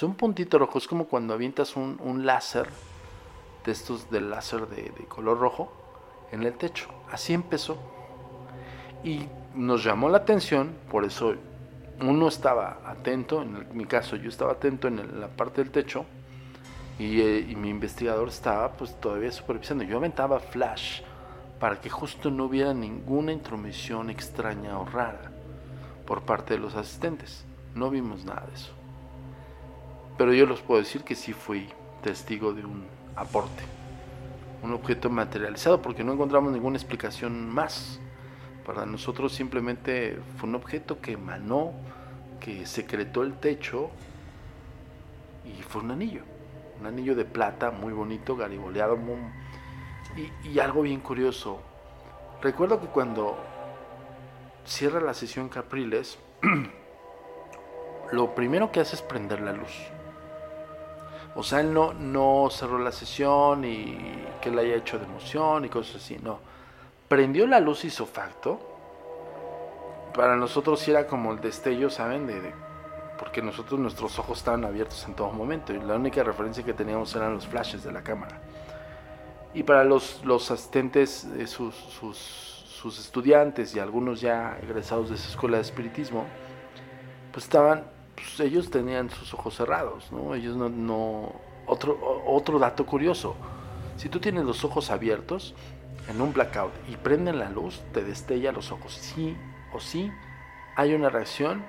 O 0.00 0.06
un 0.06 0.14
puntito 0.14 0.58
rojo 0.58 0.78
es 0.78 0.86
como 0.86 1.06
cuando 1.06 1.32
avientas 1.34 1.74
un 1.74 2.26
láser 2.26 2.68
de 3.64 3.72
estos 3.72 4.10
del 4.10 4.30
láser 4.30 4.66
de, 4.68 4.90
color 5.06 5.38
rojo 5.38 5.72
en 6.32 6.42
el 6.42 6.54
techo. 6.54 6.88
Así 7.10 7.32
empezó. 7.32 7.78
Y 9.04 9.26
nos 9.54 9.84
llamó 9.84 10.08
la 10.08 10.18
atención, 10.18 10.74
por 10.90 11.04
eso 11.04 11.34
uno 12.00 12.28
estaba 12.28 12.80
atento, 12.86 13.42
en 13.42 13.66
mi 13.76 13.84
caso 13.84 14.16
yo 14.16 14.28
estaba 14.28 14.52
atento 14.52 14.88
en, 14.88 15.20
la 15.20 15.28
parte 15.28 15.62
del 15.62 15.70
techo 15.70 16.04
y, 16.98 17.20
eh, 17.20 17.46
y, 17.48 17.56
mi 17.56 17.70
investigador 17.70 18.28
estaba 18.28 18.72
pues 18.72 19.00
todavía 19.00 19.30
supervisando. 19.32 19.84
Yo 19.84 19.98
aventaba 19.98 20.40
flash 20.40 21.02
para 21.60 21.80
que 21.80 21.90
justo 21.90 22.30
no 22.30 22.44
hubiera 22.44 22.74
ninguna 22.74 23.32
intromisión 23.32 24.10
extraña 24.10 24.78
o 24.78 24.84
rara 24.84 25.32
por 26.06 26.22
parte 26.22 26.54
de 26.54 26.60
los 26.60 26.74
asistentes. 26.74 27.44
No 27.74 27.90
vimos 27.90 28.24
nada 28.24 28.46
de 28.46 28.54
eso. 28.54 28.72
Pero 30.16 30.32
yo 30.32 30.46
les 30.46 30.60
puedo 30.60 30.80
decir 30.80 31.02
que 31.02 31.14
sí 31.14 31.32
fui 31.32 31.68
testigo 32.02 32.52
de 32.52 32.64
un 32.64 32.97
aporte, 33.18 33.62
un 34.62 34.72
objeto 34.72 35.10
materializado, 35.10 35.82
porque 35.82 36.04
no 36.04 36.12
encontramos 36.12 36.52
ninguna 36.52 36.76
explicación 36.76 37.48
más. 37.48 38.00
Para 38.64 38.86
nosotros 38.86 39.32
simplemente 39.32 40.18
fue 40.36 40.48
un 40.48 40.54
objeto 40.54 41.00
que 41.00 41.12
emanó, 41.12 41.72
que 42.40 42.66
secretó 42.66 43.22
el 43.22 43.34
techo 43.34 43.90
y 45.44 45.62
fue 45.62 45.82
un 45.82 45.90
anillo, 45.90 46.22
un 46.78 46.86
anillo 46.86 47.14
de 47.14 47.24
plata 47.24 47.70
muy 47.70 47.92
bonito, 47.92 48.36
gariboleado, 48.36 48.98
y, 50.16 50.48
y 50.48 50.58
algo 50.58 50.82
bien 50.82 51.00
curioso. 51.00 51.60
Recuerdo 52.42 52.80
que 52.80 52.86
cuando 52.86 53.36
cierra 54.64 55.00
la 55.00 55.14
sesión 55.14 55.48
Capriles, 55.48 56.18
lo 58.12 58.34
primero 58.34 58.70
que 58.70 58.80
hace 58.80 58.96
es 58.96 59.02
prender 59.02 59.40
la 59.40 59.52
luz. 59.52 59.72
O 61.38 61.44
sea, 61.44 61.60
él 61.60 61.72
no, 61.72 61.92
no 61.92 62.48
cerró 62.50 62.80
la 62.80 62.90
sesión 62.90 63.64
y 63.64 63.96
que 64.40 64.50
le 64.50 64.62
haya 64.62 64.74
hecho 64.74 64.98
de 64.98 65.04
emoción 65.04 65.64
y 65.64 65.68
cosas 65.68 66.02
así, 66.02 66.18
no. 66.20 66.40
Prendió 67.06 67.46
la 67.46 67.60
luz 67.60 67.84
isofacto. 67.84 68.58
Para 70.14 70.34
nosotros 70.34 70.80
sí 70.80 70.90
era 70.90 71.06
como 71.06 71.30
el 71.30 71.40
destello, 71.40 71.90
¿saben? 71.90 72.26
De, 72.26 72.52
porque 73.20 73.40
nosotros 73.40 73.78
nuestros 73.78 74.18
ojos 74.18 74.38
estaban 74.38 74.64
abiertos 74.64 75.04
en 75.06 75.14
todo 75.14 75.30
momento 75.30 75.72
y 75.72 75.78
la 75.78 75.94
única 75.94 76.24
referencia 76.24 76.64
que 76.64 76.72
teníamos 76.72 77.14
eran 77.14 77.34
los 77.34 77.46
flashes 77.46 77.84
de 77.84 77.92
la 77.92 78.02
cámara. 78.02 78.40
Y 79.54 79.62
para 79.62 79.84
los, 79.84 80.24
los 80.24 80.50
asistentes, 80.50 81.24
sus, 81.46 81.72
sus, 81.72 82.16
sus, 82.18 82.98
estudiantes 82.98 83.76
y 83.76 83.78
algunos 83.78 84.20
ya 84.20 84.58
egresados 84.60 85.08
de 85.08 85.14
esa 85.14 85.28
escuela 85.28 85.58
de 85.58 85.62
espiritismo, 85.62 86.26
pues 87.30 87.44
estaban, 87.44 87.84
pues 88.18 88.40
ellos 88.40 88.70
tenían 88.70 89.10
sus 89.10 89.32
ojos 89.32 89.54
cerrados, 89.54 90.10
¿no? 90.10 90.34
Ellos 90.34 90.56
no, 90.56 91.32
otro, 91.66 92.24
otro 92.26 92.58
dato 92.58 92.84
curioso, 92.84 93.36
si 93.96 94.08
tú 94.08 94.18
tienes 94.18 94.44
los 94.44 94.64
ojos 94.64 94.90
abiertos 94.90 95.54
en 96.08 96.20
un 96.20 96.32
blackout 96.32 96.72
y 96.88 96.96
prenden 96.96 97.38
la 97.38 97.50
luz, 97.50 97.80
te 97.92 98.02
destella 98.02 98.52
los 98.52 98.72
ojos, 98.72 98.92
sí 98.92 99.36
o 99.72 99.80
sí 99.80 100.10
hay 100.76 100.94
una 100.94 101.08
reacción 101.08 101.62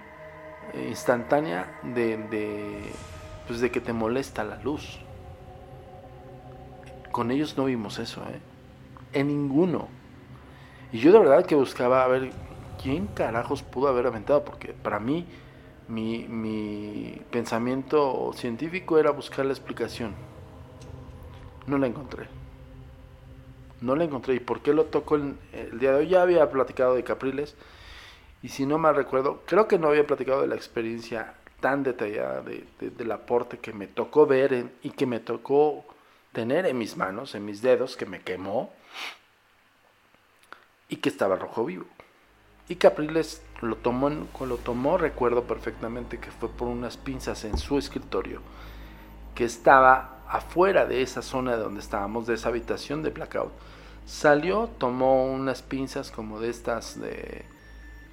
instantánea 0.88 1.80
de, 1.84 2.18
de, 2.18 2.82
pues 3.48 3.60
de 3.60 3.72
que 3.72 3.82
te 3.82 3.94
molesta 3.94 4.44
la 4.44 4.58
luz. 4.58 5.00
Con 7.12 7.32
ellos 7.32 7.58
no 7.58 7.66
vimos 7.66 7.98
eso, 8.00 8.22
¿eh? 8.24 8.40
En 9.14 9.28
ninguno. 9.28 9.88
Y 10.92 11.00
yo 11.00 11.12
de 11.12 11.20
verdad 11.20 11.46
que 11.46 11.56
buscaba 11.56 12.04
a 12.04 12.08
ver 12.08 12.32
quién 12.82 13.08
carajos 13.08 13.64
pudo 13.64 13.88
haber 13.88 14.08
aventado, 14.08 14.44
porque 14.46 14.74
para 14.74 15.00
mí 15.00 15.26
mi, 15.90 16.28
mi 16.28 17.20
pensamiento 17.32 18.32
científico 18.36 18.98
era 18.98 19.12
buscar 19.12 19.46
la 19.46 19.54
explicación. 19.54 20.14
No 21.68 21.78
la 21.78 21.88
encontré. 21.88 22.28
No 23.82 23.96
la 23.96 24.04
encontré. 24.04 24.36
¿Y 24.36 24.40
por 24.40 24.62
qué 24.62 24.74
lo 24.74 24.86
toco 24.86 25.16
el, 25.16 25.36
día 25.80 25.92
de 25.92 25.98
hoy? 25.98 26.08
Ya 26.08 26.22
había 26.22 26.50
platicado 26.50 26.96
de 26.96 27.04
Capriles 27.04 27.56
y 28.42 28.50
si 28.50 28.66
no 28.66 28.78
me 28.78 28.94
recuerdo, 28.94 29.42
creo 29.46 29.68
que 29.68 29.80
no 29.80 29.90
había 29.90 30.06
platicado 30.08 30.42
de 30.42 30.48
la 30.48 30.56
experiencia 30.56 31.34
tan 31.60 31.84
detallada 31.84 32.42
de, 32.42 32.66
del 32.80 33.12
aporte 33.12 33.58
que 33.58 33.74
me 33.74 33.88
tocó 33.88 34.26
ver 34.26 34.72
y 34.82 34.92
que 34.92 35.06
me 35.06 35.20
tocó 35.20 35.84
tener 36.32 36.66
en 36.68 36.78
mis 36.78 36.96
manos, 36.96 37.36
en 37.36 37.46
mis 37.46 37.62
dedos, 37.62 37.98
que 37.98 38.06
me 38.06 38.22
quemó 38.22 38.72
y 40.88 40.98
que 40.98 41.10
estaba 41.10 41.36
rojo 41.36 41.66
vivo. 41.66 41.86
Y 42.70 42.76
Capriles 42.76 43.42
lo 43.62 43.76
tomó, 43.76 44.10
lo 44.10 44.58
tomó, 44.58 44.98
recuerdo 45.00 45.44
perfectamente 45.44 46.20
que 46.20 46.30
fue 46.30 46.50
por 46.50 46.68
unas 46.68 46.98
pinzas 46.98 47.44
en 47.44 47.58
su 47.58 47.80
escritorio, 47.80 48.42
que 49.34 49.44
estaba 49.44 50.20
afuera 50.28 50.86
de 50.86 51.02
esa 51.02 51.24
zona 51.24 51.58
donde 51.58 51.80
estábamos, 51.80 52.28
de 52.28 52.36
esa 52.36 52.50
habitación 52.50 53.02
de 53.02 53.10
blackout. 53.10 53.52
Salió, 54.06 54.70
tomó 54.78 55.26
unas 55.26 55.64
pinzas 55.64 56.12
como 56.12 56.40
de 56.40 56.50
estas 56.50 57.00
de 57.02 57.44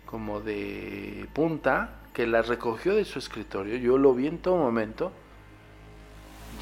como 0.06 0.40
de 0.40 1.28
punta 1.34 1.90
que 2.14 2.26
la 2.26 2.40
recogió 2.40 2.94
de 2.94 3.04
su 3.04 3.18
escritorio. 3.18 3.76
Yo 3.76 3.98
lo 3.98 4.14
vi 4.14 4.26
en 4.26 4.38
todo 4.38 4.56
momento. 4.56 5.12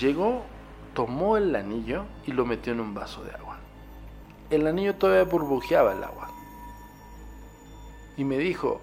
Llegó, 0.01 0.43
tomó 0.95 1.37
el 1.37 1.55
anillo 1.55 2.07
y 2.27 2.33
lo 2.33 2.45
metió 2.45 2.73
en 2.73 2.81
un 2.81 2.93
vaso 2.95 3.23
de 3.23 3.31
agua. 3.33 3.59
El 4.51 4.67
anillo 4.67 4.97
todavía 4.97 5.25
burbujeaba 5.25 5.93
el 5.93 6.03
agua. 6.03 6.34
Y 8.17 8.25
me 8.25 8.39
dijo, 8.39 8.81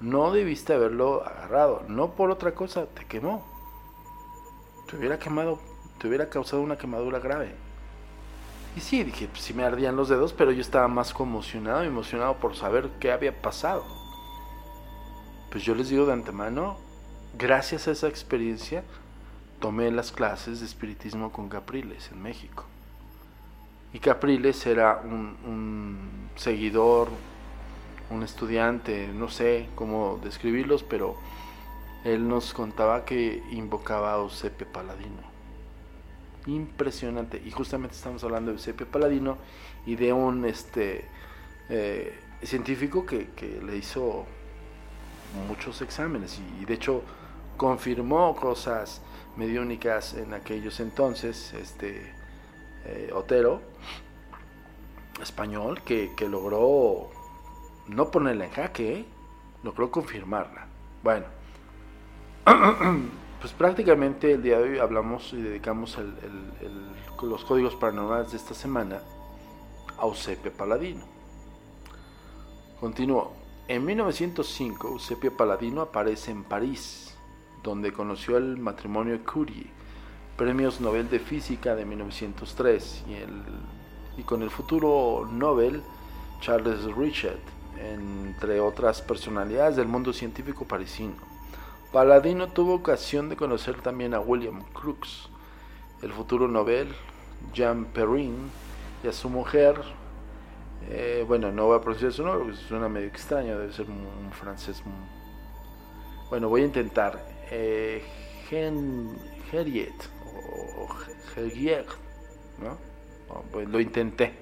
no 0.00 0.32
debiste 0.32 0.74
haberlo 0.74 1.24
agarrado, 1.26 1.82
no 1.88 2.10
por 2.12 2.30
otra 2.30 2.54
cosa, 2.54 2.86
te 2.86 3.04
quemó. 3.04 3.44
Te 4.88 4.96
hubiera 4.96 5.18
quemado, 5.18 5.58
te 5.98 6.08
hubiera 6.08 6.28
causado 6.28 6.62
una 6.62 6.78
quemadura 6.78 7.18
grave. 7.18 7.54
Y 8.76 8.80
sí, 8.80 9.02
dije, 9.02 9.28
pues 9.28 9.42
sí 9.42 9.54
me 9.54 9.64
ardían 9.64 9.96
los 9.96 10.08
dedos, 10.08 10.32
pero 10.32 10.52
yo 10.52 10.60
estaba 10.60 10.88
más 10.88 11.12
conmocionado, 11.12 11.82
emocionado 11.82 12.36
por 12.36 12.54
saber 12.54 12.90
qué 13.00 13.10
había 13.10 13.42
pasado. 13.42 13.84
Pues 15.50 15.64
yo 15.64 15.74
les 15.74 15.88
digo 15.88 16.06
de 16.06 16.12
antemano, 16.12 16.76
gracias 17.36 17.88
a 17.88 17.90
esa 17.90 18.08
experiencia, 18.08 18.84
tomé 19.60 19.90
las 19.90 20.12
clases 20.12 20.60
de 20.60 20.66
espiritismo 20.66 21.32
con 21.32 21.48
Capriles 21.48 22.10
en 22.12 22.22
México. 22.22 22.64
Y 23.92 23.98
Capriles 23.98 24.66
era 24.66 25.00
un, 25.02 25.36
un 25.44 26.28
seguidor, 26.36 27.08
un 28.10 28.22
estudiante, 28.22 29.08
no 29.08 29.28
sé 29.28 29.68
cómo 29.74 30.18
describirlos, 30.22 30.82
pero 30.82 31.16
él 32.04 32.28
nos 32.28 32.54
contaba 32.54 33.04
que 33.04 33.42
invocaba 33.50 34.14
a 34.14 34.18
Eusebio 34.18 34.66
Paladino 34.72 35.28
impresionante. 36.48 37.40
Y 37.44 37.50
justamente 37.50 37.94
estamos 37.94 38.24
hablando 38.24 38.50
de 38.50 38.56
Eusebio 38.56 38.86
Paladino 38.86 39.38
y 39.86 39.96
de 39.96 40.12
un 40.12 40.44
este 40.44 41.04
eh, 41.68 42.18
científico 42.42 43.04
que, 43.06 43.28
le 43.64 43.76
hizo 43.76 44.26
muchos 45.46 45.82
exámenes 45.82 46.40
y, 46.60 46.64
de 46.64 46.74
hecho 46.74 47.02
confirmó 47.56 48.34
cosas 48.36 49.02
mediúnicas 49.36 50.14
en 50.14 50.32
aquellos 50.32 50.80
entonces, 50.80 51.52
este 51.54 52.12
eh, 52.86 53.10
Otero, 53.12 53.60
español, 55.20 55.82
que, 55.82 56.12
que, 56.16 56.28
logró 56.28 57.10
no 57.88 58.10
ponerla 58.10 58.46
en 58.46 58.50
jaque, 58.50 59.00
¿eh? 59.00 59.04
logró 59.62 59.90
confirmarla. 59.90 60.66
Bueno, 61.02 61.26
pues 63.40 63.52
prácticamente 63.52 64.32
el 64.32 64.42
día 64.42 64.58
de 64.58 64.70
hoy 64.70 64.78
hablamos 64.78 65.32
y 65.32 65.42
dedicamos 65.42 65.98
los 67.22 67.44
códigos 67.44 67.74
paranormales 67.74 68.30
de 68.30 68.36
esta 68.36 68.54
semana 68.54 69.00
a 69.98 70.06
Eusebio 70.06 70.52
Paladino. 70.52 71.04
Continúo. 72.80 73.32
En 73.66 73.84
1905, 73.84 74.88
Eusebio 74.88 75.36
Paladino 75.36 75.82
aparece 75.82 76.30
en 76.30 76.44
París, 76.44 77.14
donde 77.62 77.92
conoció 77.92 78.38
el 78.38 78.56
matrimonio 78.56 79.18
Curie, 79.24 79.66
premios 80.38 80.80
Nobel 80.80 81.10
de 81.10 81.18
Física 81.18 81.74
de 81.74 81.84
1903, 81.84 83.04
y, 83.08 84.20
y 84.20 84.22
con 84.22 84.42
el 84.42 84.48
futuro 84.48 85.28
Nobel 85.30 85.82
Charles 86.40 86.84
Richard, 86.96 87.40
entre 87.80 88.60
otras 88.60 89.02
personalidades 89.02 89.76
del 89.76 89.88
mundo 89.88 90.12
científico 90.12 90.64
parisino. 90.64 91.14
Paladino 91.92 92.48
tuvo 92.48 92.74
ocasión 92.74 93.28
de 93.28 93.36
conocer 93.36 93.80
también 93.80 94.14
a 94.14 94.20
William 94.20 94.62
Crookes, 94.72 95.28
el 96.02 96.12
futuro 96.12 96.48
Nobel, 96.48 96.88
Jean 97.54 97.86
Perrin, 97.86 98.50
y 99.02 99.08
a 99.08 99.12
su 99.12 99.30
mujer, 99.30 99.80
eh, 100.90 101.24
bueno, 101.26 101.50
no 101.52 101.66
voy 101.66 101.78
a 101.78 101.80
pronunciar 101.80 102.12
su 102.12 102.24
nombre 102.24 102.44
porque 102.44 102.68
suena 102.68 102.88
medio 102.88 103.08
extraño, 103.08 103.58
debe 103.58 103.72
ser 103.72 103.86
un, 103.88 104.30
francés. 104.32 104.82
Bueno, 106.28 106.48
voy 106.48 106.62
a 106.62 106.64
intentar. 106.64 107.24
Eh, 107.50 108.04
Henriette, 108.50 110.08
o 110.24 110.88
Henriette, 111.36 111.90
¿no? 112.62 112.76
pues 113.52 113.68
lo 113.68 113.80
intenté. 113.80 114.32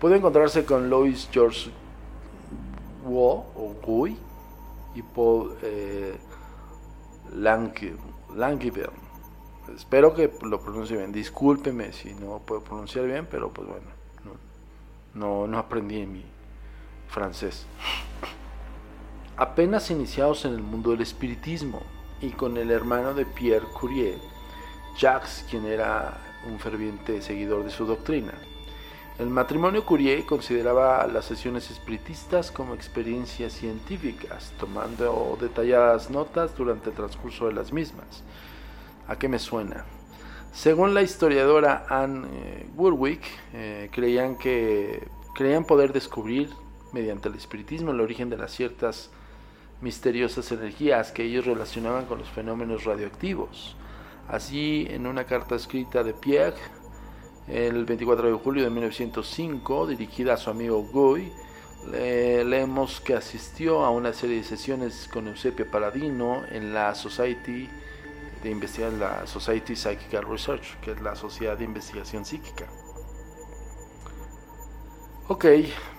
Puede 0.00 0.16
encontrarse 0.16 0.64
con 0.64 0.90
Louis 0.90 1.28
George 1.32 1.70
Wu 3.04 3.44
o 3.54 4.06
y 4.94 5.02
Paul 5.02 5.56
eh. 5.62 6.18
Espero 9.76 10.14
que 10.14 10.30
lo 10.42 10.60
pronuncie 10.60 10.96
bien. 10.96 11.12
Discúlpeme 11.12 11.92
si 11.92 12.14
no 12.14 12.40
puedo 12.40 12.62
pronunciar 12.62 13.06
bien, 13.06 13.26
pero 13.30 13.50
pues 13.50 13.68
bueno, 13.68 13.86
no, 15.14 15.46
no, 15.46 15.58
aprendí 15.58 16.00
en 16.00 16.12
mi 16.12 16.24
francés. 17.08 17.66
Apenas 19.36 19.90
iniciados 19.90 20.44
en 20.44 20.54
el 20.54 20.62
mundo 20.62 20.90
del 20.90 21.00
espiritismo 21.00 21.82
y 22.20 22.30
con 22.30 22.56
el 22.56 22.70
hermano 22.70 23.14
de 23.14 23.24
Pierre 23.24 23.66
Curie, 23.68 24.18
Jacques, 24.98 25.46
quien 25.48 25.64
era 25.64 26.18
un 26.46 26.58
ferviente 26.58 27.22
seguidor 27.22 27.64
de 27.64 27.70
su 27.70 27.86
doctrina. 27.86 28.34
El 29.18 29.28
matrimonio 29.28 29.84
Curie 29.84 30.24
consideraba 30.24 31.06
las 31.06 31.26
sesiones 31.26 31.70
espiritistas 31.70 32.50
como 32.50 32.74
experiencias 32.74 33.52
científicas, 33.52 34.52
tomando 34.58 35.36
detalladas 35.38 36.10
notas 36.10 36.56
durante 36.56 36.90
el 36.90 36.96
transcurso 36.96 37.46
de 37.46 37.52
las 37.52 37.72
mismas. 37.72 38.24
¿A 39.06 39.16
qué 39.16 39.28
me 39.28 39.38
suena? 39.38 39.84
Según 40.52 40.94
la 40.94 41.02
historiadora 41.02 41.84
Anne 41.88 42.26
eh, 42.32 42.66
Woodwick, 42.74 43.22
eh, 43.52 43.90
creían, 43.92 44.36
que, 44.36 45.06
creían 45.34 45.64
poder 45.64 45.92
descubrir 45.92 46.48
mediante 46.92 47.28
el 47.28 47.34
espiritismo 47.34 47.90
el 47.90 48.00
origen 48.00 48.30
de 48.30 48.38
las 48.38 48.52
ciertas 48.52 49.10
misteriosas 49.82 50.50
energías 50.52 51.12
que 51.12 51.24
ellos 51.24 51.44
relacionaban 51.44 52.06
con 52.06 52.18
los 52.18 52.30
fenómenos 52.30 52.84
radioactivos. 52.84 53.76
Así, 54.28 54.86
en 54.88 55.06
una 55.06 55.24
carta 55.24 55.54
escrita 55.54 56.02
de 56.02 56.14
Pierre, 56.14 56.56
el 57.52 57.84
24 57.84 58.28
de 58.28 58.32
julio 58.32 58.64
de 58.64 58.70
1905, 58.70 59.86
dirigida 59.86 60.34
a 60.34 60.36
su 60.38 60.48
amigo 60.48 60.82
Guy, 60.90 61.30
leemos 61.90 63.00
que 63.00 63.14
asistió 63.14 63.84
a 63.84 63.90
una 63.90 64.14
serie 64.14 64.36
de 64.36 64.44
sesiones 64.44 65.06
con 65.12 65.28
Eusebio 65.28 65.70
Paladino 65.70 66.44
en 66.50 66.72
la 66.72 66.94
Society 66.94 67.68
de 68.42 68.50
investigación, 68.50 68.98
la 68.98 69.26
Society 69.26 69.76
Psychical 69.76 70.24
Research, 70.24 70.80
que 70.80 70.92
es 70.92 71.02
la 71.02 71.14
Sociedad 71.14 71.58
de 71.58 71.64
Investigación 71.64 72.24
Psíquica. 72.24 72.66
Ok, 75.28 75.44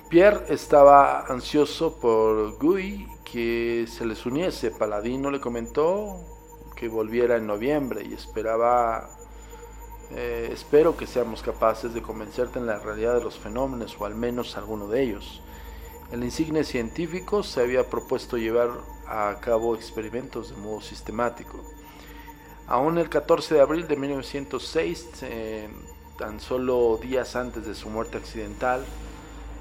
Pierre 0.10 0.46
estaba 0.50 1.26
ansioso 1.28 2.00
por 2.00 2.58
Guy 2.58 3.08
que 3.24 3.86
se 3.88 4.06
les 4.06 4.26
uniese. 4.26 4.72
Paladino 4.72 5.30
le 5.30 5.40
comentó 5.40 6.20
que 6.76 6.88
volviera 6.88 7.38
en 7.38 7.46
noviembre 7.46 8.04
y 8.04 8.14
esperaba 8.14 9.10
eh, 10.16 10.50
espero 10.52 10.96
que 10.96 11.08
seamos 11.08 11.42
capaces 11.42 11.94
de 11.94 12.02
convencerte 12.02 12.60
en 12.60 12.68
la 12.68 12.80
realidad 12.80 13.16
de 13.16 13.24
los 13.24 13.40
fenómenos 13.40 13.96
o 14.00 14.06
al 14.06 14.16
menos 14.16 14.58
alguno 14.58 14.88
de 14.88 15.04
ellos. 15.04 15.42
El 16.12 16.24
insigne 16.24 16.64
científico 16.64 17.42
se 17.42 17.62
había 17.62 17.90
propuesto 17.90 18.38
llevar 18.38 18.70
a 19.08 19.36
cabo 19.42 19.76
experimentos 19.76 20.50
de 20.50 20.58
modo 20.58 20.82
sistemático. 20.82 21.64
Aún 22.68 22.98
el 22.98 23.10
14 23.10 23.56
de 23.56 23.62
abril 23.62 23.88
de 23.88 23.96
1906, 23.96 25.10
eh, 25.24 25.68
tan 26.18 26.40
solo 26.40 27.00
días 27.02 27.36
antes 27.36 27.66
de 27.66 27.74
su 27.74 27.90
muerte 27.90 28.18
accidental, 28.18 28.86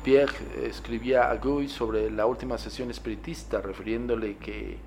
Pierre 0.04 0.66
escribía 0.66 1.30
a 1.30 1.36
Guy 1.36 1.68
sobre 1.68 2.10
la 2.10 2.26
última 2.26 2.58
sesión 2.58 2.90
espiritista, 2.90 3.60
refiriéndole 3.60 4.36
que 4.36 4.78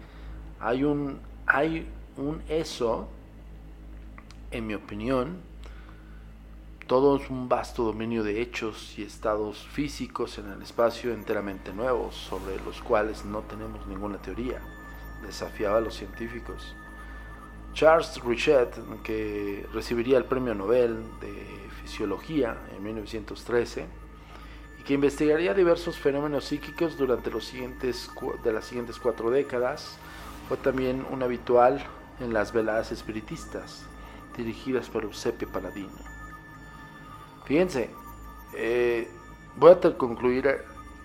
hay 0.59 0.83
un, 0.83 1.19
hay 1.47 1.87
un 2.17 2.41
eso, 2.49 3.07
en 4.51 4.67
mi 4.67 4.75
opinión, 4.75 5.37
todo 6.87 7.17
es 7.17 7.29
un 7.31 7.49
vasto 7.49 7.83
dominio 7.83 8.23
de 8.23 8.41
hechos 8.41 8.93
y 8.99 9.03
estados 9.03 9.65
físicos 9.71 10.37
en 10.37 10.51
el 10.51 10.61
espacio 10.61 11.13
enteramente 11.13 11.73
nuevos, 11.73 12.15
sobre 12.15 12.57
los 12.63 12.79
cuales 12.81 13.25
no 13.25 13.41
tenemos 13.41 13.87
ninguna 13.87 14.19
teoría, 14.19 14.61
desafiaba 15.25 15.77
a 15.77 15.81
los 15.81 15.95
científicos. 15.95 16.75
Charles 17.73 18.21
Richet, 18.23 18.69
que 19.03 19.65
recibiría 19.73 20.17
el 20.17 20.25
Premio 20.25 20.53
Nobel 20.53 21.03
de 21.19 21.45
Fisiología 21.81 22.55
en 22.77 22.83
1913, 22.83 23.87
y 24.79 24.83
que 24.83 24.93
investigaría 24.93 25.55
diversos 25.55 25.97
fenómenos 25.97 26.45
psíquicos 26.45 26.97
durante 26.97 27.31
de 27.31 28.53
las 28.53 28.65
siguientes 28.65 28.99
cuatro 28.99 29.31
décadas, 29.31 29.97
fue 30.47 30.57
también 30.57 31.03
un 31.09 31.23
habitual 31.23 31.83
en 32.19 32.31
las 32.31 32.53
veladas 32.53 32.91
espiritistas, 32.91 33.87
dirigidas 34.37 34.87
por 34.87 35.03
Eusebio 35.03 35.51
Paladino. 35.51 36.14
Fíjense, 37.45 37.91
eh, 38.55 39.07
voy 39.57 39.71
a 39.71 39.97
concluir 39.97 40.49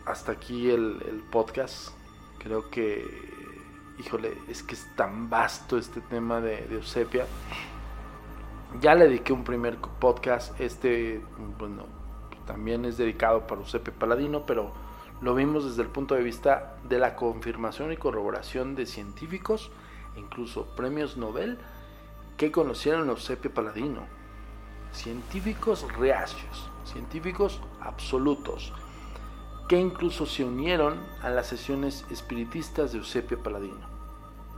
hasta 0.06 0.32
aquí 0.32 0.70
el, 0.70 1.22
podcast. 1.30 1.90
Creo 2.38 2.70
que, 2.70 3.04
híjole, 3.98 4.32
es 4.48 4.62
que 4.62 4.74
es 4.74 4.86
tan 4.96 5.28
vasto 5.28 5.76
este 5.76 6.00
tema 6.00 6.40
de, 6.40 6.64
Eusebia. 6.74 7.26
Ya 8.80 8.94
le 8.94 9.06
dediqué 9.06 9.34
un 9.34 9.44
primer 9.44 9.76
podcast, 9.76 10.58
este, 10.58 11.20
bueno, 11.58 11.84
también 12.46 12.86
es 12.86 12.96
dedicado 12.96 13.46
para 13.46 13.60
Eusebio 13.60 13.92
Paladino, 13.92 14.46
pero 14.46 14.72
lo 15.20 15.34
vimos 15.34 15.66
desde 15.66 15.82
el 15.82 15.88
punto 15.88 16.14
de 16.14 16.22
vista 16.22 16.76
de 16.88 16.98
la 16.98 17.16
confirmación 17.16 17.92
y 17.92 17.98
corroboración 17.98 18.74
de 18.74 18.86
científicos, 18.86 19.70
incluso 20.16 20.74
premios 20.74 21.18
Nobel, 21.18 21.58
que 22.38 22.50
conocieron 22.50 23.08
a 23.10 23.12
Eusebio 23.12 23.52
Paladino 23.52 24.19
científicos 24.92 25.86
reacios, 25.96 26.68
científicos 26.84 27.60
absolutos, 27.80 28.72
que 29.68 29.78
incluso 29.78 30.26
se 30.26 30.44
unieron 30.44 30.98
a 31.22 31.30
las 31.30 31.46
sesiones 31.46 32.04
espiritistas 32.10 32.92
de 32.92 32.98
Eusebio 32.98 33.42
Paladino. 33.42 33.88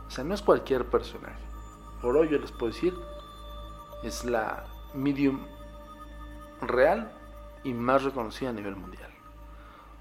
O 0.06 0.10
sea, 0.10 0.24
no 0.24 0.34
es 0.34 0.42
cualquier 0.42 0.86
personaje. 0.86 1.42
Por 2.00 2.16
hoy 2.16 2.28
yo 2.28 2.38
les 2.38 2.50
puedo 2.50 2.72
decir, 2.72 2.94
es 4.02 4.24
la 4.24 4.64
medium 4.94 5.40
real 6.60 7.12
y 7.64 7.72
más 7.72 8.02
reconocida 8.02 8.50
a 8.50 8.52
nivel 8.52 8.76
mundial. 8.76 9.10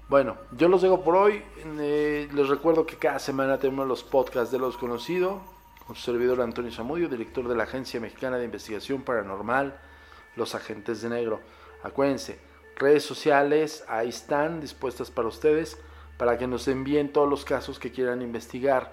Bueno, 0.08 0.36
yo 0.52 0.68
los 0.68 0.82
dejo 0.82 1.02
por 1.02 1.16
hoy. 1.16 1.42
Eh, 1.64 2.28
les 2.32 2.48
recuerdo 2.48 2.84
que 2.84 2.96
cada 2.96 3.18
semana 3.18 3.58
tenemos 3.58 3.86
los 3.86 4.02
podcasts 4.02 4.50
de 4.50 4.58
los 4.58 4.76
conocidos, 4.76 5.40
con 5.86 5.96
su 5.96 6.02
servidor 6.02 6.40
Antonio 6.40 6.72
Zamudio, 6.72 7.08
director 7.08 7.46
de 7.48 7.54
la 7.54 7.64
Agencia 7.64 8.00
Mexicana 8.00 8.36
de 8.36 8.44
Investigación 8.44 9.02
Paranormal 9.02 9.78
los 10.36 10.54
agentes 10.54 11.02
de 11.02 11.08
negro. 11.08 11.40
Acuérdense, 11.82 12.38
redes 12.76 13.04
sociales 13.04 13.84
ahí 13.88 14.08
están 14.08 14.60
dispuestas 14.60 15.10
para 15.10 15.28
ustedes 15.28 15.78
para 16.16 16.38
que 16.38 16.46
nos 16.46 16.68
envíen 16.68 17.12
todos 17.12 17.28
los 17.28 17.44
casos 17.44 17.78
que 17.78 17.90
quieran 17.90 18.22
investigar. 18.22 18.92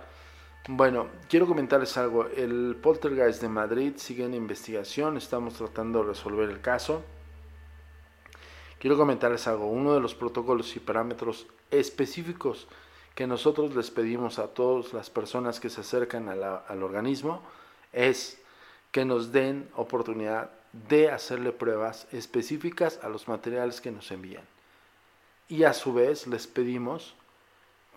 Bueno, 0.67 1.07
quiero 1.29 1.47
comentarles 1.47 1.97
algo. 1.97 2.25
El 2.25 2.77
poltergeist 2.81 3.41
de 3.41 3.49
Madrid 3.49 3.93
sigue 3.97 4.25
en 4.25 4.33
investigación. 4.33 5.17
Estamos 5.17 5.53
tratando 5.55 5.99
de 5.99 6.09
resolver 6.09 6.49
el 6.49 6.61
caso. 6.61 7.03
Quiero 8.79 8.97
comentarles 8.97 9.47
algo. 9.47 9.67
Uno 9.67 9.93
de 9.93 9.99
los 9.99 10.15
protocolos 10.15 10.75
y 10.75 10.79
parámetros 10.79 11.47
específicos 11.71 12.67
que 13.15 13.27
nosotros 13.27 13.75
les 13.75 13.91
pedimos 13.91 14.39
a 14.39 14.47
todas 14.47 14.93
las 14.93 15.09
personas 15.09 15.59
que 15.59 15.69
se 15.69 15.81
acercan 15.81 16.29
al 16.29 16.83
organismo 16.83 17.41
es 17.91 18.41
que 18.91 19.05
nos 19.05 19.31
den 19.31 19.69
oportunidad 19.75 20.51
de 20.73 21.09
hacerle 21.09 21.51
pruebas 21.51 22.07
específicas 22.11 22.99
a 23.03 23.09
los 23.09 23.27
materiales 23.27 23.81
que 23.81 23.91
nos 23.91 24.11
envían. 24.11 24.43
Y 25.47 25.63
a 25.63 25.73
su 25.73 25.93
vez 25.93 26.27
les 26.27 26.47
pedimos 26.47 27.15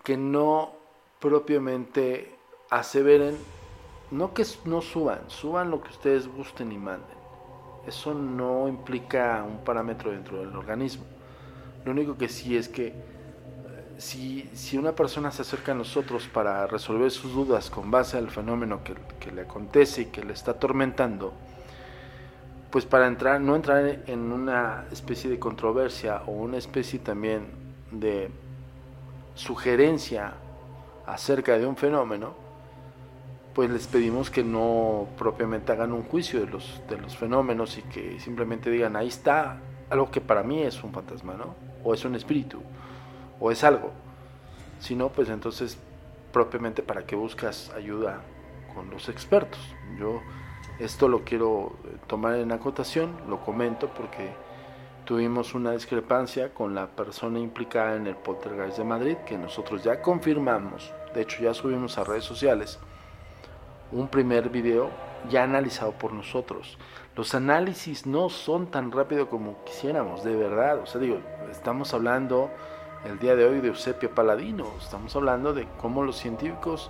que 0.03 0.17
no 0.17 0.73
propiamente 1.19 2.35
aseveren, 2.69 3.37
no 4.11 4.33
que 4.33 4.45
no 4.65 4.81
suban, 4.81 5.29
suban 5.29 5.69
lo 5.69 5.81
que 5.81 5.89
ustedes 5.89 6.27
gusten 6.27 6.71
y 6.71 6.77
manden. 6.77 7.17
Eso 7.87 8.13
no 8.13 8.67
implica 8.67 9.43
un 9.43 9.63
parámetro 9.63 10.11
dentro 10.11 10.39
del 10.39 10.55
organismo. 10.55 11.05
Lo 11.85 11.91
único 11.91 12.17
que 12.17 12.29
sí 12.29 12.57
es 12.57 12.69
que 12.69 12.87
eh, 12.87 12.93
si, 13.97 14.49
si 14.53 14.77
una 14.77 14.93
persona 14.93 15.31
se 15.31 15.41
acerca 15.41 15.73
a 15.73 15.75
nosotros 15.75 16.27
para 16.27 16.65
resolver 16.65 17.11
sus 17.11 17.33
dudas 17.33 17.69
con 17.69 17.91
base 17.91 18.17
al 18.17 18.31
fenómeno 18.31 18.83
que, 18.83 18.95
que 19.19 19.31
le 19.31 19.41
acontece 19.41 20.03
y 20.03 20.05
que 20.05 20.23
le 20.23 20.33
está 20.33 20.51
atormentando, 20.51 21.33
pues 22.73 22.87
para 22.87 23.05
entrar, 23.05 23.39
no 23.39 23.55
entrar 23.55 23.99
en 24.07 24.31
una 24.31 24.85
especie 24.91 25.29
de 25.29 25.37
controversia 25.37 26.23
o 26.25 26.31
una 26.31 26.57
especie 26.57 26.97
también 26.97 27.45
de 27.91 28.31
sugerencia 29.35 30.33
acerca 31.05 31.59
de 31.59 31.67
un 31.67 31.77
fenómeno, 31.77 32.33
pues 33.53 33.69
les 33.69 33.85
pedimos 33.85 34.31
que 34.31 34.43
no 34.43 35.07
propiamente 35.19 35.71
hagan 35.71 35.91
un 35.91 36.01
juicio 36.01 36.39
de 36.39 36.47
los, 36.47 36.81
de 36.89 36.97
los 36.97 37.15
fenómenos 37.15 37.77
y 37.77 37.83
que 37.83 38.19
simplemente 38.19 38.71
digan, 38.71 38.95
ahí 38.95 39.09
está 39.09 39.59
algo 39.91 40.09
que 40.09 40.19
para 40.19 40.41
mí 40.41 40.63
es 40.63 40.83
un 40.83 40.91
fantasma, 40.91 41.35
¿no? 41.35 41.53
O 41.83 41.93
es 41.93 42.03
un 42.05 42.15
espíritu, 42.15 42.59
o 43.39 43.51
es 43.51 43.63
algo. 43.63 43.91
Si 44.79 44.95
no, 44.95 45.09
pues 45.09 45.29
entonces 45.29 45.77
propiamente 46.31 46.81
para 46.81 47.05
qué 47.05 47.15
buscas 47.15 47.71
ayuda 47.75 48.21
con 48.73 48.89
los 48.89 49.09
expertos. 49.09 49.61
Yo 49.99 50.23
esto 50.79 51.07
lo 51.07 51.23
quiero 51.23 51.73
eh, 51.85 51.97
tomar 52.07 52.35
en 52.35 52.51
acotación, 52.51 53.15
lo 53.27 53.41
comento 53.41 53.89
porque 53.89 54.33
tuvimos 55.05 55.53
una 55.53 55.71
discrepancia 55.71 56.53
con 56.53 56.73
la 56.73 56.87
persona 56.87 57.39
implicada 57.39 57.95
en 57.95 58.07
el 58.07 58.15
poltergeist 58.15 58.77
de 58.77 58.83
Madrid 58.83 59.17
que 59.25 59.37
nosotros 59.37 59.83
ya 59.83 60.01
confirmamos, 60.01 60.93
de 61.13 61.21
hecho 61.21 61.43
ya 61.43 61.53
subimos 61.53 61.97
a 61.97 62.03
redes 62.03 62.23
sociales 62.23 62.79
un 63.93 64.07
primer 64.07 64.49
video 64.49 64.89
ya 65.29 65.43
analizado 65.43 65.91
por 65.93 66.13
nosotros. 66.13 66.77
Los 67.15 67.35
análisis 67.35 68.05
no 68.05 68.29
son 68.29 68.67
tan 68.67 68.91
rápido 68.91 69.29
como 69.29 69.63
quisiéramos, 69.63 70.23
de 70.23 70.35
verdad. 70.35 70.79
O 70.79 70.85
sea, 70.85 70.99
digo, 70.99 71.19
estamos 71.51 71.93
hablando 71.93 72.49
el 73.05 73.19
día 73.19 73.35
de 73.35 73.45
hoy 73.45 73.61
de 73.61 73.67
Eusebio 73.67 74.13
Paladino, 74.13 74.65
estamos 74.81 75.15
hablando 75.15 75.53
de 75.53 75.67
cómo 75.79 76.03
los 76.03 76.17
científicos 76.17 76.89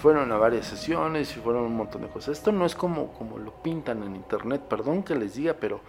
fueron 0.00 0.32
a 0.32 0.36
varias 0.36 0.66
sesiones 0.66 1.36
y 1.36 1.40
fueron 1.40 1.64
un 1.64 1.76
montón 1.76 2.02
de 2.02 2.08
cosas. 2.08 2.38
Esto 2.38 2.52
no 2.52 2.64
es 2.64 2.74
como, 2.74 3.12
como 3.12 3.38
lo 3.38 3.52
pintan 3.62 4.02
en 4.02 4.16
internet, 4.16 4.62
perdón 4.62 5.02
que 5.02 5.14
les 5.14 5.34
diga, 5.34 5.54
pero 5.60 5.80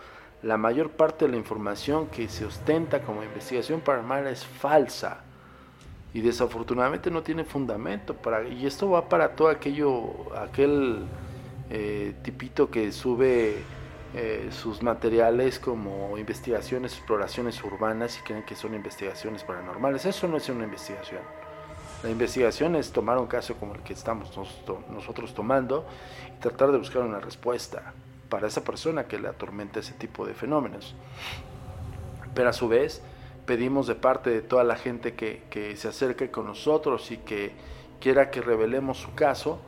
la 0.43 0.57
mayor 0.57 0.91
parte 0.91 1.26
de 1.26 1.32
la 1.32 1.38
información 1.38 2.07
que 2.07 2.28
se 2.28 2.45
ostenta 2.45 3.01
como 3.01 3.24
investigación 3.24 3.82
paranormal 3.82 4.28
es 4.28 4.45
falsa. 4.45 5.22
Y 6.14 6.20
desafortunadamente 6.20 7.09
no 7.09 7.24
tiene 7.24 7.45
fundamento 7.45 8.18
y 8.51 8.66
esto 8.66 8.89
va 8.89 9.07
para 9.07 9.30
todo 9.30 9.47
aquello 9.47 10.36
aquel 10.38 11.05
eh, 11.70 12.14
tipito 12.22 12.70
que 12.70 12.91
sube 12.91 13.64
eh, 14.14 14.49
sus 14.51 14.84
materiales 14.84 15.57
como 15.57 16.18
investigaciones 16.18 16.97
exploraciones 16.97 17.64
urbanas 17.64 18.20
y 18.20 18.24
creen 18.24 18.43
que 18.43 18.55
son 18.55 18.76
investigaciones 18.76 19.45
paranormales. 19.45 20.05
Eso 20.05 20.28
no 20.28 20.36
es 20.36 20.49
una 20.49 20.66
investigación 20.66 21.41
la 22.04 22.10
investigación 22.10 22.76
es 22.76 22.91
tomar 22.91 23.20
un 23.20 23.28
caso 23.28 23.56
como 23.56 23.76
el 23.76 23.82
que 23.82 23.93
estamos 23.93 24.36
nosotros 24.89 25.34
tomando 25.36 25.86
y 26.36 26.41
tratar 26.41 26.72
de 26.72 26.80
buscar 26.80 27.04
una 27.04 27.20
respuesta 27.20 27.93
para 28.28 28.47
esa 28.47 28.64
persona 28.64 29.06
que 29.06 29.20
le 29.20 29.28
atormenta 29.28 29.82
ese 29.82 29.93
tipo 29.93 30.26
de 30.26 30.34
fenómenos. 30.34 30.95
Pero 32.34 32.49
a 32.49 32.54
su 32.54 32.68
vez 32.68 33.04
pedimos 33.45 33.86
de 33.86 33.95
parte 33.95 34.32
de 34.32 34.41
toda 34.41 34.64
la 34.64 34.78
gente 34.78 35.14
que, 35.14 35.43
que 35.52 35.76
se 35.76 35.89
acerque 35.89 36.32
con 36.32 36.47
nosotros 36.47 37.12
y 37.12 37.18
que 37.18 37.52
quiera 37.99 38.32
que 38.32 38.41
revelemos 38.41 38.97
su 38.97 39.14
caso, 39.14 39.60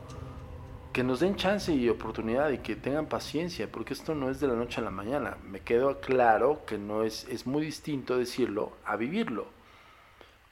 que 0.92 1.04
nos 1.04 1.20
den 1.20 1.36
chance 1.36 1.72
y 1.72 1.88
oportunidad 1.88 2.50
y 2.50 2.58
que 2.58 2.74
tengan 2.74 3.06
paciencia, 3.06 3.70
porque 3.70 3.94
esto 3.94 4.14
no 4.14 4.28
es 4.30 4.40
de 4.40 4.48
la 4.48 4.54
noche 4.54 4.80
a 4.80 4.84
la 4.84 4.90
mañana. 4.90 5.36
Me 5.44 5.60
quedo 5.60 6.00
claro 6.00 6.62
que 6.66 6.78
no 6.78 7.04
es, 7.04 7.28
es 7.28 7.46
muy 7.46 7.64
distinto 7.64 8.16
decirlo 8.16 8.72
a 8.84 8.96
vivirlo. 8.96 9.53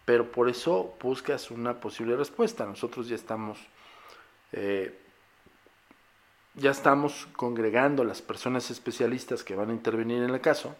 Pero 0.04 0.30
por 0.30 0.48
eso 0.48 0.94
buscas 1.00 1.50
una 1.50 1.80
posible 1.80 2.16
respuesta. 2.16 2.66
Nosotros 2.66 3.08
ya 3.08 3.14
estamos, 3.14 3.58
eh, 4.52 4.98
ya 6.54 6.70
estamos 6.70 7.28
congregando 7.36 8.04
las 8.04 8.20
personas 8.22 8.70
especialistas 8.70 9.44
que 9.44 9.54
van 9.54 9.70
a 9.70 9.72
intervenir 9.72 10.22
en 10.22 10.30
el 10.30 10.40
caso, 10.40 10.74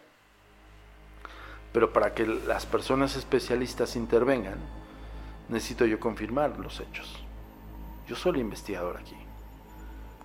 pero 1.71 1.91
para 1.91 2.13
que 2.13 2.25
las 2.27 2.65
personas 2.65 3.15
especialistas 3.15 3.95
intervengan, 3.95 4.59
necesito 5.49 5.85
yo 5.85 5.99
confirmar 5.99 6.59
los 6.59 6.79
hechos. 6.79 7.23
Yo 8.07 8.15
soy 8.15 8.33
el 8.33 8.41
investigador 8.41 8.97
aquí. 8.97 9.15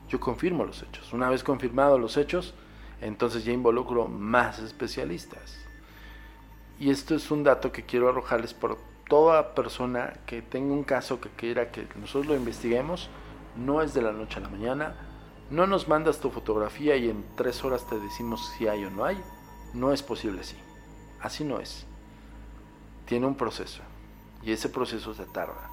Yo 0.08 0.18
confirmo 0.18 0.64
los 0.64 0.82
hechos. 0.82 1.12
Una 1.12 1.30
vez 1.30 1.44
confirmados 1.44 2.00
los 2.00 2.16
hechos, 2.16 2.54
entonces 3.00 3.44
ya 3.44 3.52
involucro 3.52 4.08
más 4.08 4.58
especialistas. 4.58 5.58
Y 6.80 6.90
esto 6.90 7.14
es 7.14 7.30
un 7.30 7.44
dato 7.44 7.72
que 7.72 7.84
quiero 7.84 8.08
arrojarles 8.08 8.54
por 8.54 8.78
toda 9.08 9.54
persona 9.54 10.14
que 10.26 10.42
tenga 10.42 10.72
un 10.72 10.84
caso 10.84 11.20
que 11.20 11.30
quiera 11.30 11.70
que 11.70 11.88
nosotros 11.96 12.26
lo 12.26 12.36
investiguemos. 12.36 13.08
No 13.56 13.82
es 13.82 13.94
de 13.94 14.02
la 14.02 14.12
noche 14.12 14.38
a 14.38 14.42
la 14.42 14.48
mañana. 14.48 14.94
No 15.50 15.66
nos 15.66 15.88
mandas 15.88 16.20
tu 16.20 16.30
fotografía 16.30 16.96
y 16.96 17.08
en 17.08 17.24
tres 17.34 17.64
horas 17.64 17.86
te 17.88 17.98
decimos 17.98 18.52
si 18.56 18.68
hay 18.68 18.84
o 18.84 18.90
no 18.90 19.04
hay. 19.04 19.20
No 19.72 19.92
es 19.92 20.02
posible 20.02 20.42
así. 20.42 20.56
Así 21.20 21.44
no 21.44 21.58
es. 21.58 21.86
Tiene 23.06 23.26
un 23.26 23.34
proceso. 23.34 23.82
Y 24.42 24.52
ese 24.52 24.68
proceso 24.68 25.14
se 25.14 25.24
tarda. 25.24 25.70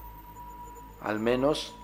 Al 1.01 1.19
menos 1.19 1.75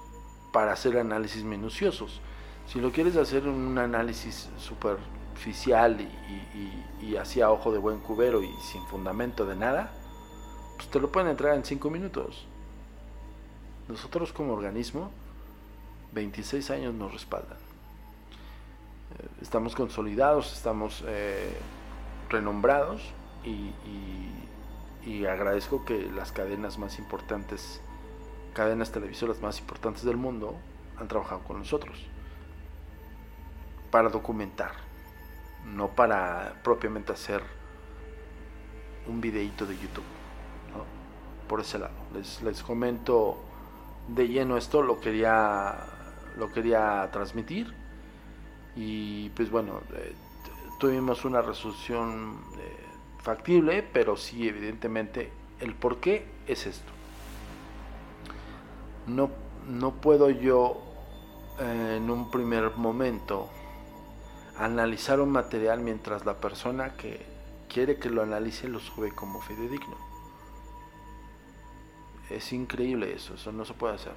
para 0.52 0.74
hacer 0.74 0.98
análisis 0.98 1.44
minuciosos. 1.44 2.22
Si 2.66 2.80
lo 2.80 2.92
quieres 2.92 3.18
hacer 3.18 3.48
un 3.48 3.78
análisis 3.78 4.50
superficial 4.58 6.00
y, 6.00 7.06
y, 7.06 7.42
a 7.42 7.52
ojo 7.52 7.72
de 7.72 7.80
buen 7.80 8.00
cubero 8.00 8.42
y 8.42 8.54
sin 8.62 8.86
fundamento 8.88 9.46
de 9.46 9.56
nada, 9.56 9.92
pues 10.82 10.90
te 10.90 11.00
lo 11.00 11.12
pueden 11.12 11.30
entrar 11.30 11.56
en 11.56 11.64
5 11.64 11.92
minutos. 11.92 12.48
Nosotros 13.88 14.34
como 14.34 14.54
organismo, 14.54 15.12
26 16.14 16.72
años 16.72 16.96
nos 16.96 17.14
respaldan. 17.14 17.58
Eh, 19.20 19.28
estamos 19.44 19.76
consolidados, 19.76 20.52
estamos 20.54 21.04
eh, 21.06 21.56
renombrados 22.30 23.04
y, 23.46 23.74
y 25.08 25.26
agradezco 25.28 25.86
que 25.86 26.10
las 26.10 26.32
cadenas 26.32 26.80
más 26.80 26.98
importantes, 26.98 27.80
cadenas 28.56 28.92
televisoras 28.92 29.40
más 29.40 29.60
importantes 29.60 30.04
del 30.04 30.18
mundo, 30.18 30.56
han 30.98 31.08
trabajado 31.08 31.44
con 31.44 31.60
nosotros 31.60 32.08
para 33.92 34.10
documentar, 34.10 34.72
no 35.64 35.90
para 35.90 36.60
propiamente 36.64 37.12
hacer 37.12 37.44
un 39.06 39.22
videíto 39.22 39.68
de 39.68 39.76
YouTube. 39.76 40.21
Por 41.52 41.60
ese 41.60 41.80
lado, 41.80 41.92
les, 42.14 42.42
les 42.44 42.64
comento 42.64 43.38
de 44.08 44.30
lleno 44.30 44.56
esto, 44.56 44.82
lo 44.82 45.02
quería, 45.02 45.76
lo 46.38 46.50
quería 46.50 47.10
transmitir 47.12 47.74
y 48.78 49.28
pues 49.32 49.52
bueno, 49.52 49.82
eh, 49.96 50.14
tuvimos 50.80 51.26
una 51.26 51.42
resolución 51.42 52.38
eh, 52.58 52.86
factible, 53.22 53.84
pero 53.84 54.16
sí 54.16 54.48
evidentemente 54.48 55.30
el 55.60 55.76
por 55.76 55.98
qué 55.98 56.26
es 56.48 56.68
esto. 56.68 56.94
No, 59.08 59.30
no 59.68 59.92
puedo 59.96 60.30
yo 60.30 60.82
eh, 61.60 61.96
en 61.98 62.10
un 62.10 62.32
primer 62.32 62.78
momento 62.78 63.50
analizar 64.58 65.20
un 65.20 65.32
material 65.32 65.82
mientras 65.82 66.26
la 66.26 66.36
persona 66.36 66.94
que 66.96 67.26
quiere 67.68 67.98
que 67.98 68.10
lo 68.10 68.22
analice 68.22 68.70
lo 68.70 68.80
sube 68.80 69.14
como 69.14 69.42
fidedigno. 69.42 70.11
Es 72.36 72.54
increíble 72.54 73.14
eso, 73.14 73.36
eso 73.36 73.52
no 73.52 73.66
se 73.66 73.74
puede 73.74 73.96
hacer. 73.96 74.14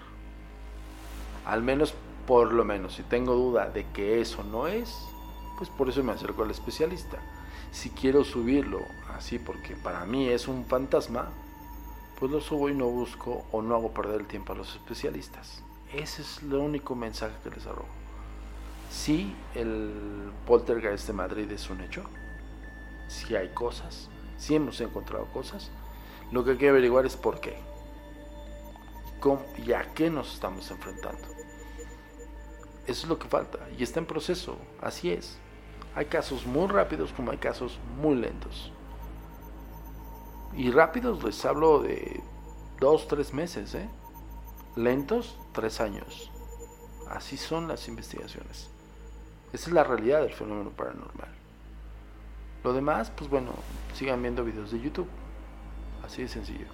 Al 1.47 1.63
menos, 1.63 1.95
por 2.27 2.53
lo 2.53 2.65
menos, 2.65 2.95
si 2.95 3.03
tengo 3.03 3.35
duda 3.35 3.69
de 3.69 3.87
que 3.93 4.21
eso 4.21 4.43
no 4.45 4.67
es, 4.67 4.97
pues 5.59 5.69
por 5.71 5.89
eso 5.89 6.03
me 6.03 6.13
acerco 6.13 6.43
al 6.43 6.51
especialista. 6.51 7.19
Si 7.71 7.91
quiero 7.91 8.25
subirlo 8.25 8.81
así 9.17 9.39
porque 9.39 9.77
para 9.77 10.05
mí 10.05 10.29
es 10.29 10.49
un 10.49 10.65
fantasma, 10.65 11.29
pues 12.19 12.31
lo 12.31 12.41
subo 12.41 12.69
y 12.69 12.75
no 12.75 12.87
busco 12.87 13.45
o 13.53 13.63
no 13.63 13.75
hago 13.75 13.93
perder 13.93 14.21
el 14.21 14.27
tiempo 14.27 14.53
a 14.53 14.57
los 14.57 14.75
especialistas. 14.75 15.63
Ese 15.93 16.23
es 16.23 16.43
el 16.43 16.55
único 16.55 16.95
mensaje 16.95 17.35
que 17.43 17.51
les 17.51 17.67
arrojo 17.67 18.05
si 18.95 19.35
el 19.57 20.31
poltergeist 20.47 21.09
de 21.09 21.13
Madrid 21.13 21.51
es 21.51 21.69
un 21.69 21.81
hecho, 21.81 22.05
si 23.09 23.35
hay 23.35 23.49
cosas, 23.49 24.09
si 24.39 24.55
hemos 24.55 24.81
encontrado 24.81 25.27
cosas, 25.27 25.71
lo 26.31 26.45
que 26.45 26.53
hay 26.53 26.57
que 26.57 26.69
averiguar 26.69 27.05
es 27.05 27.17
por 27.17 27.41
qué 27.41 27.59
cómo, 29.25 29.43
y 29.57 29.73
a 29.73 29.95
qué 29.95 30.11
nos 30.11 30.35
estamos 30.35 30.71
enfrentando. 30.71 31.23
Eso 32.87 33.05
es 33.05 33.09
lo 33.09 33.19
que 33.19 33.27
falta 33.27 33.59
y 33.79 33.83
está 33.83 33.99
en 33.99 34.05
proceso, 34.05 34.59
así 34.83 35.11
es. 35.11 35.39
Hay 35.95 36.05
casos 36.05 36.45
muy 36.45 36.69
rápidos 36.69 37.11
como 37.15 37.31
hay 37.31 37.39
casos 37.39 37.79
muy 38.03 38.17
lentos. 38.17 38.71
Y 40.55 40.71
rápidos 40.71 41.25
les 41.25 41.43
hablo 41.47 41.81
de 41.81 42.23
dos, 42.79 43.09
tres 43.09 43.33
meses, 43.33 43.75
¿eh? 43.75 43.89
Lentos, 44.77 45.39
tres 45.53 45.81
años. 45.81 46.31
Así 47.09 47.39
son 47.39 47.67
las 47.67 47.89
investigaciones. 47.89 48.69
Esa 49.55 49.71
es 49.71 49.73
la 49.73 49.85
realidad 49.85 50.21
del 50.21 50.35
fenómeno 50.35 50.69
paranormal. 50.69 51.33
Lo 52.63 52.75
demás, 52.75 53.11
pues 53.17 53.31
bueno, 53.31 53.53
sigan 53.95 54.21
viendo 54.21 54.45
videos 54.45 54.71
de 54.71 54.81
YouTube. 54.81 55.09
Así 56.05 56.23
de 56.23 56.29
sencillo. 56.29 56.67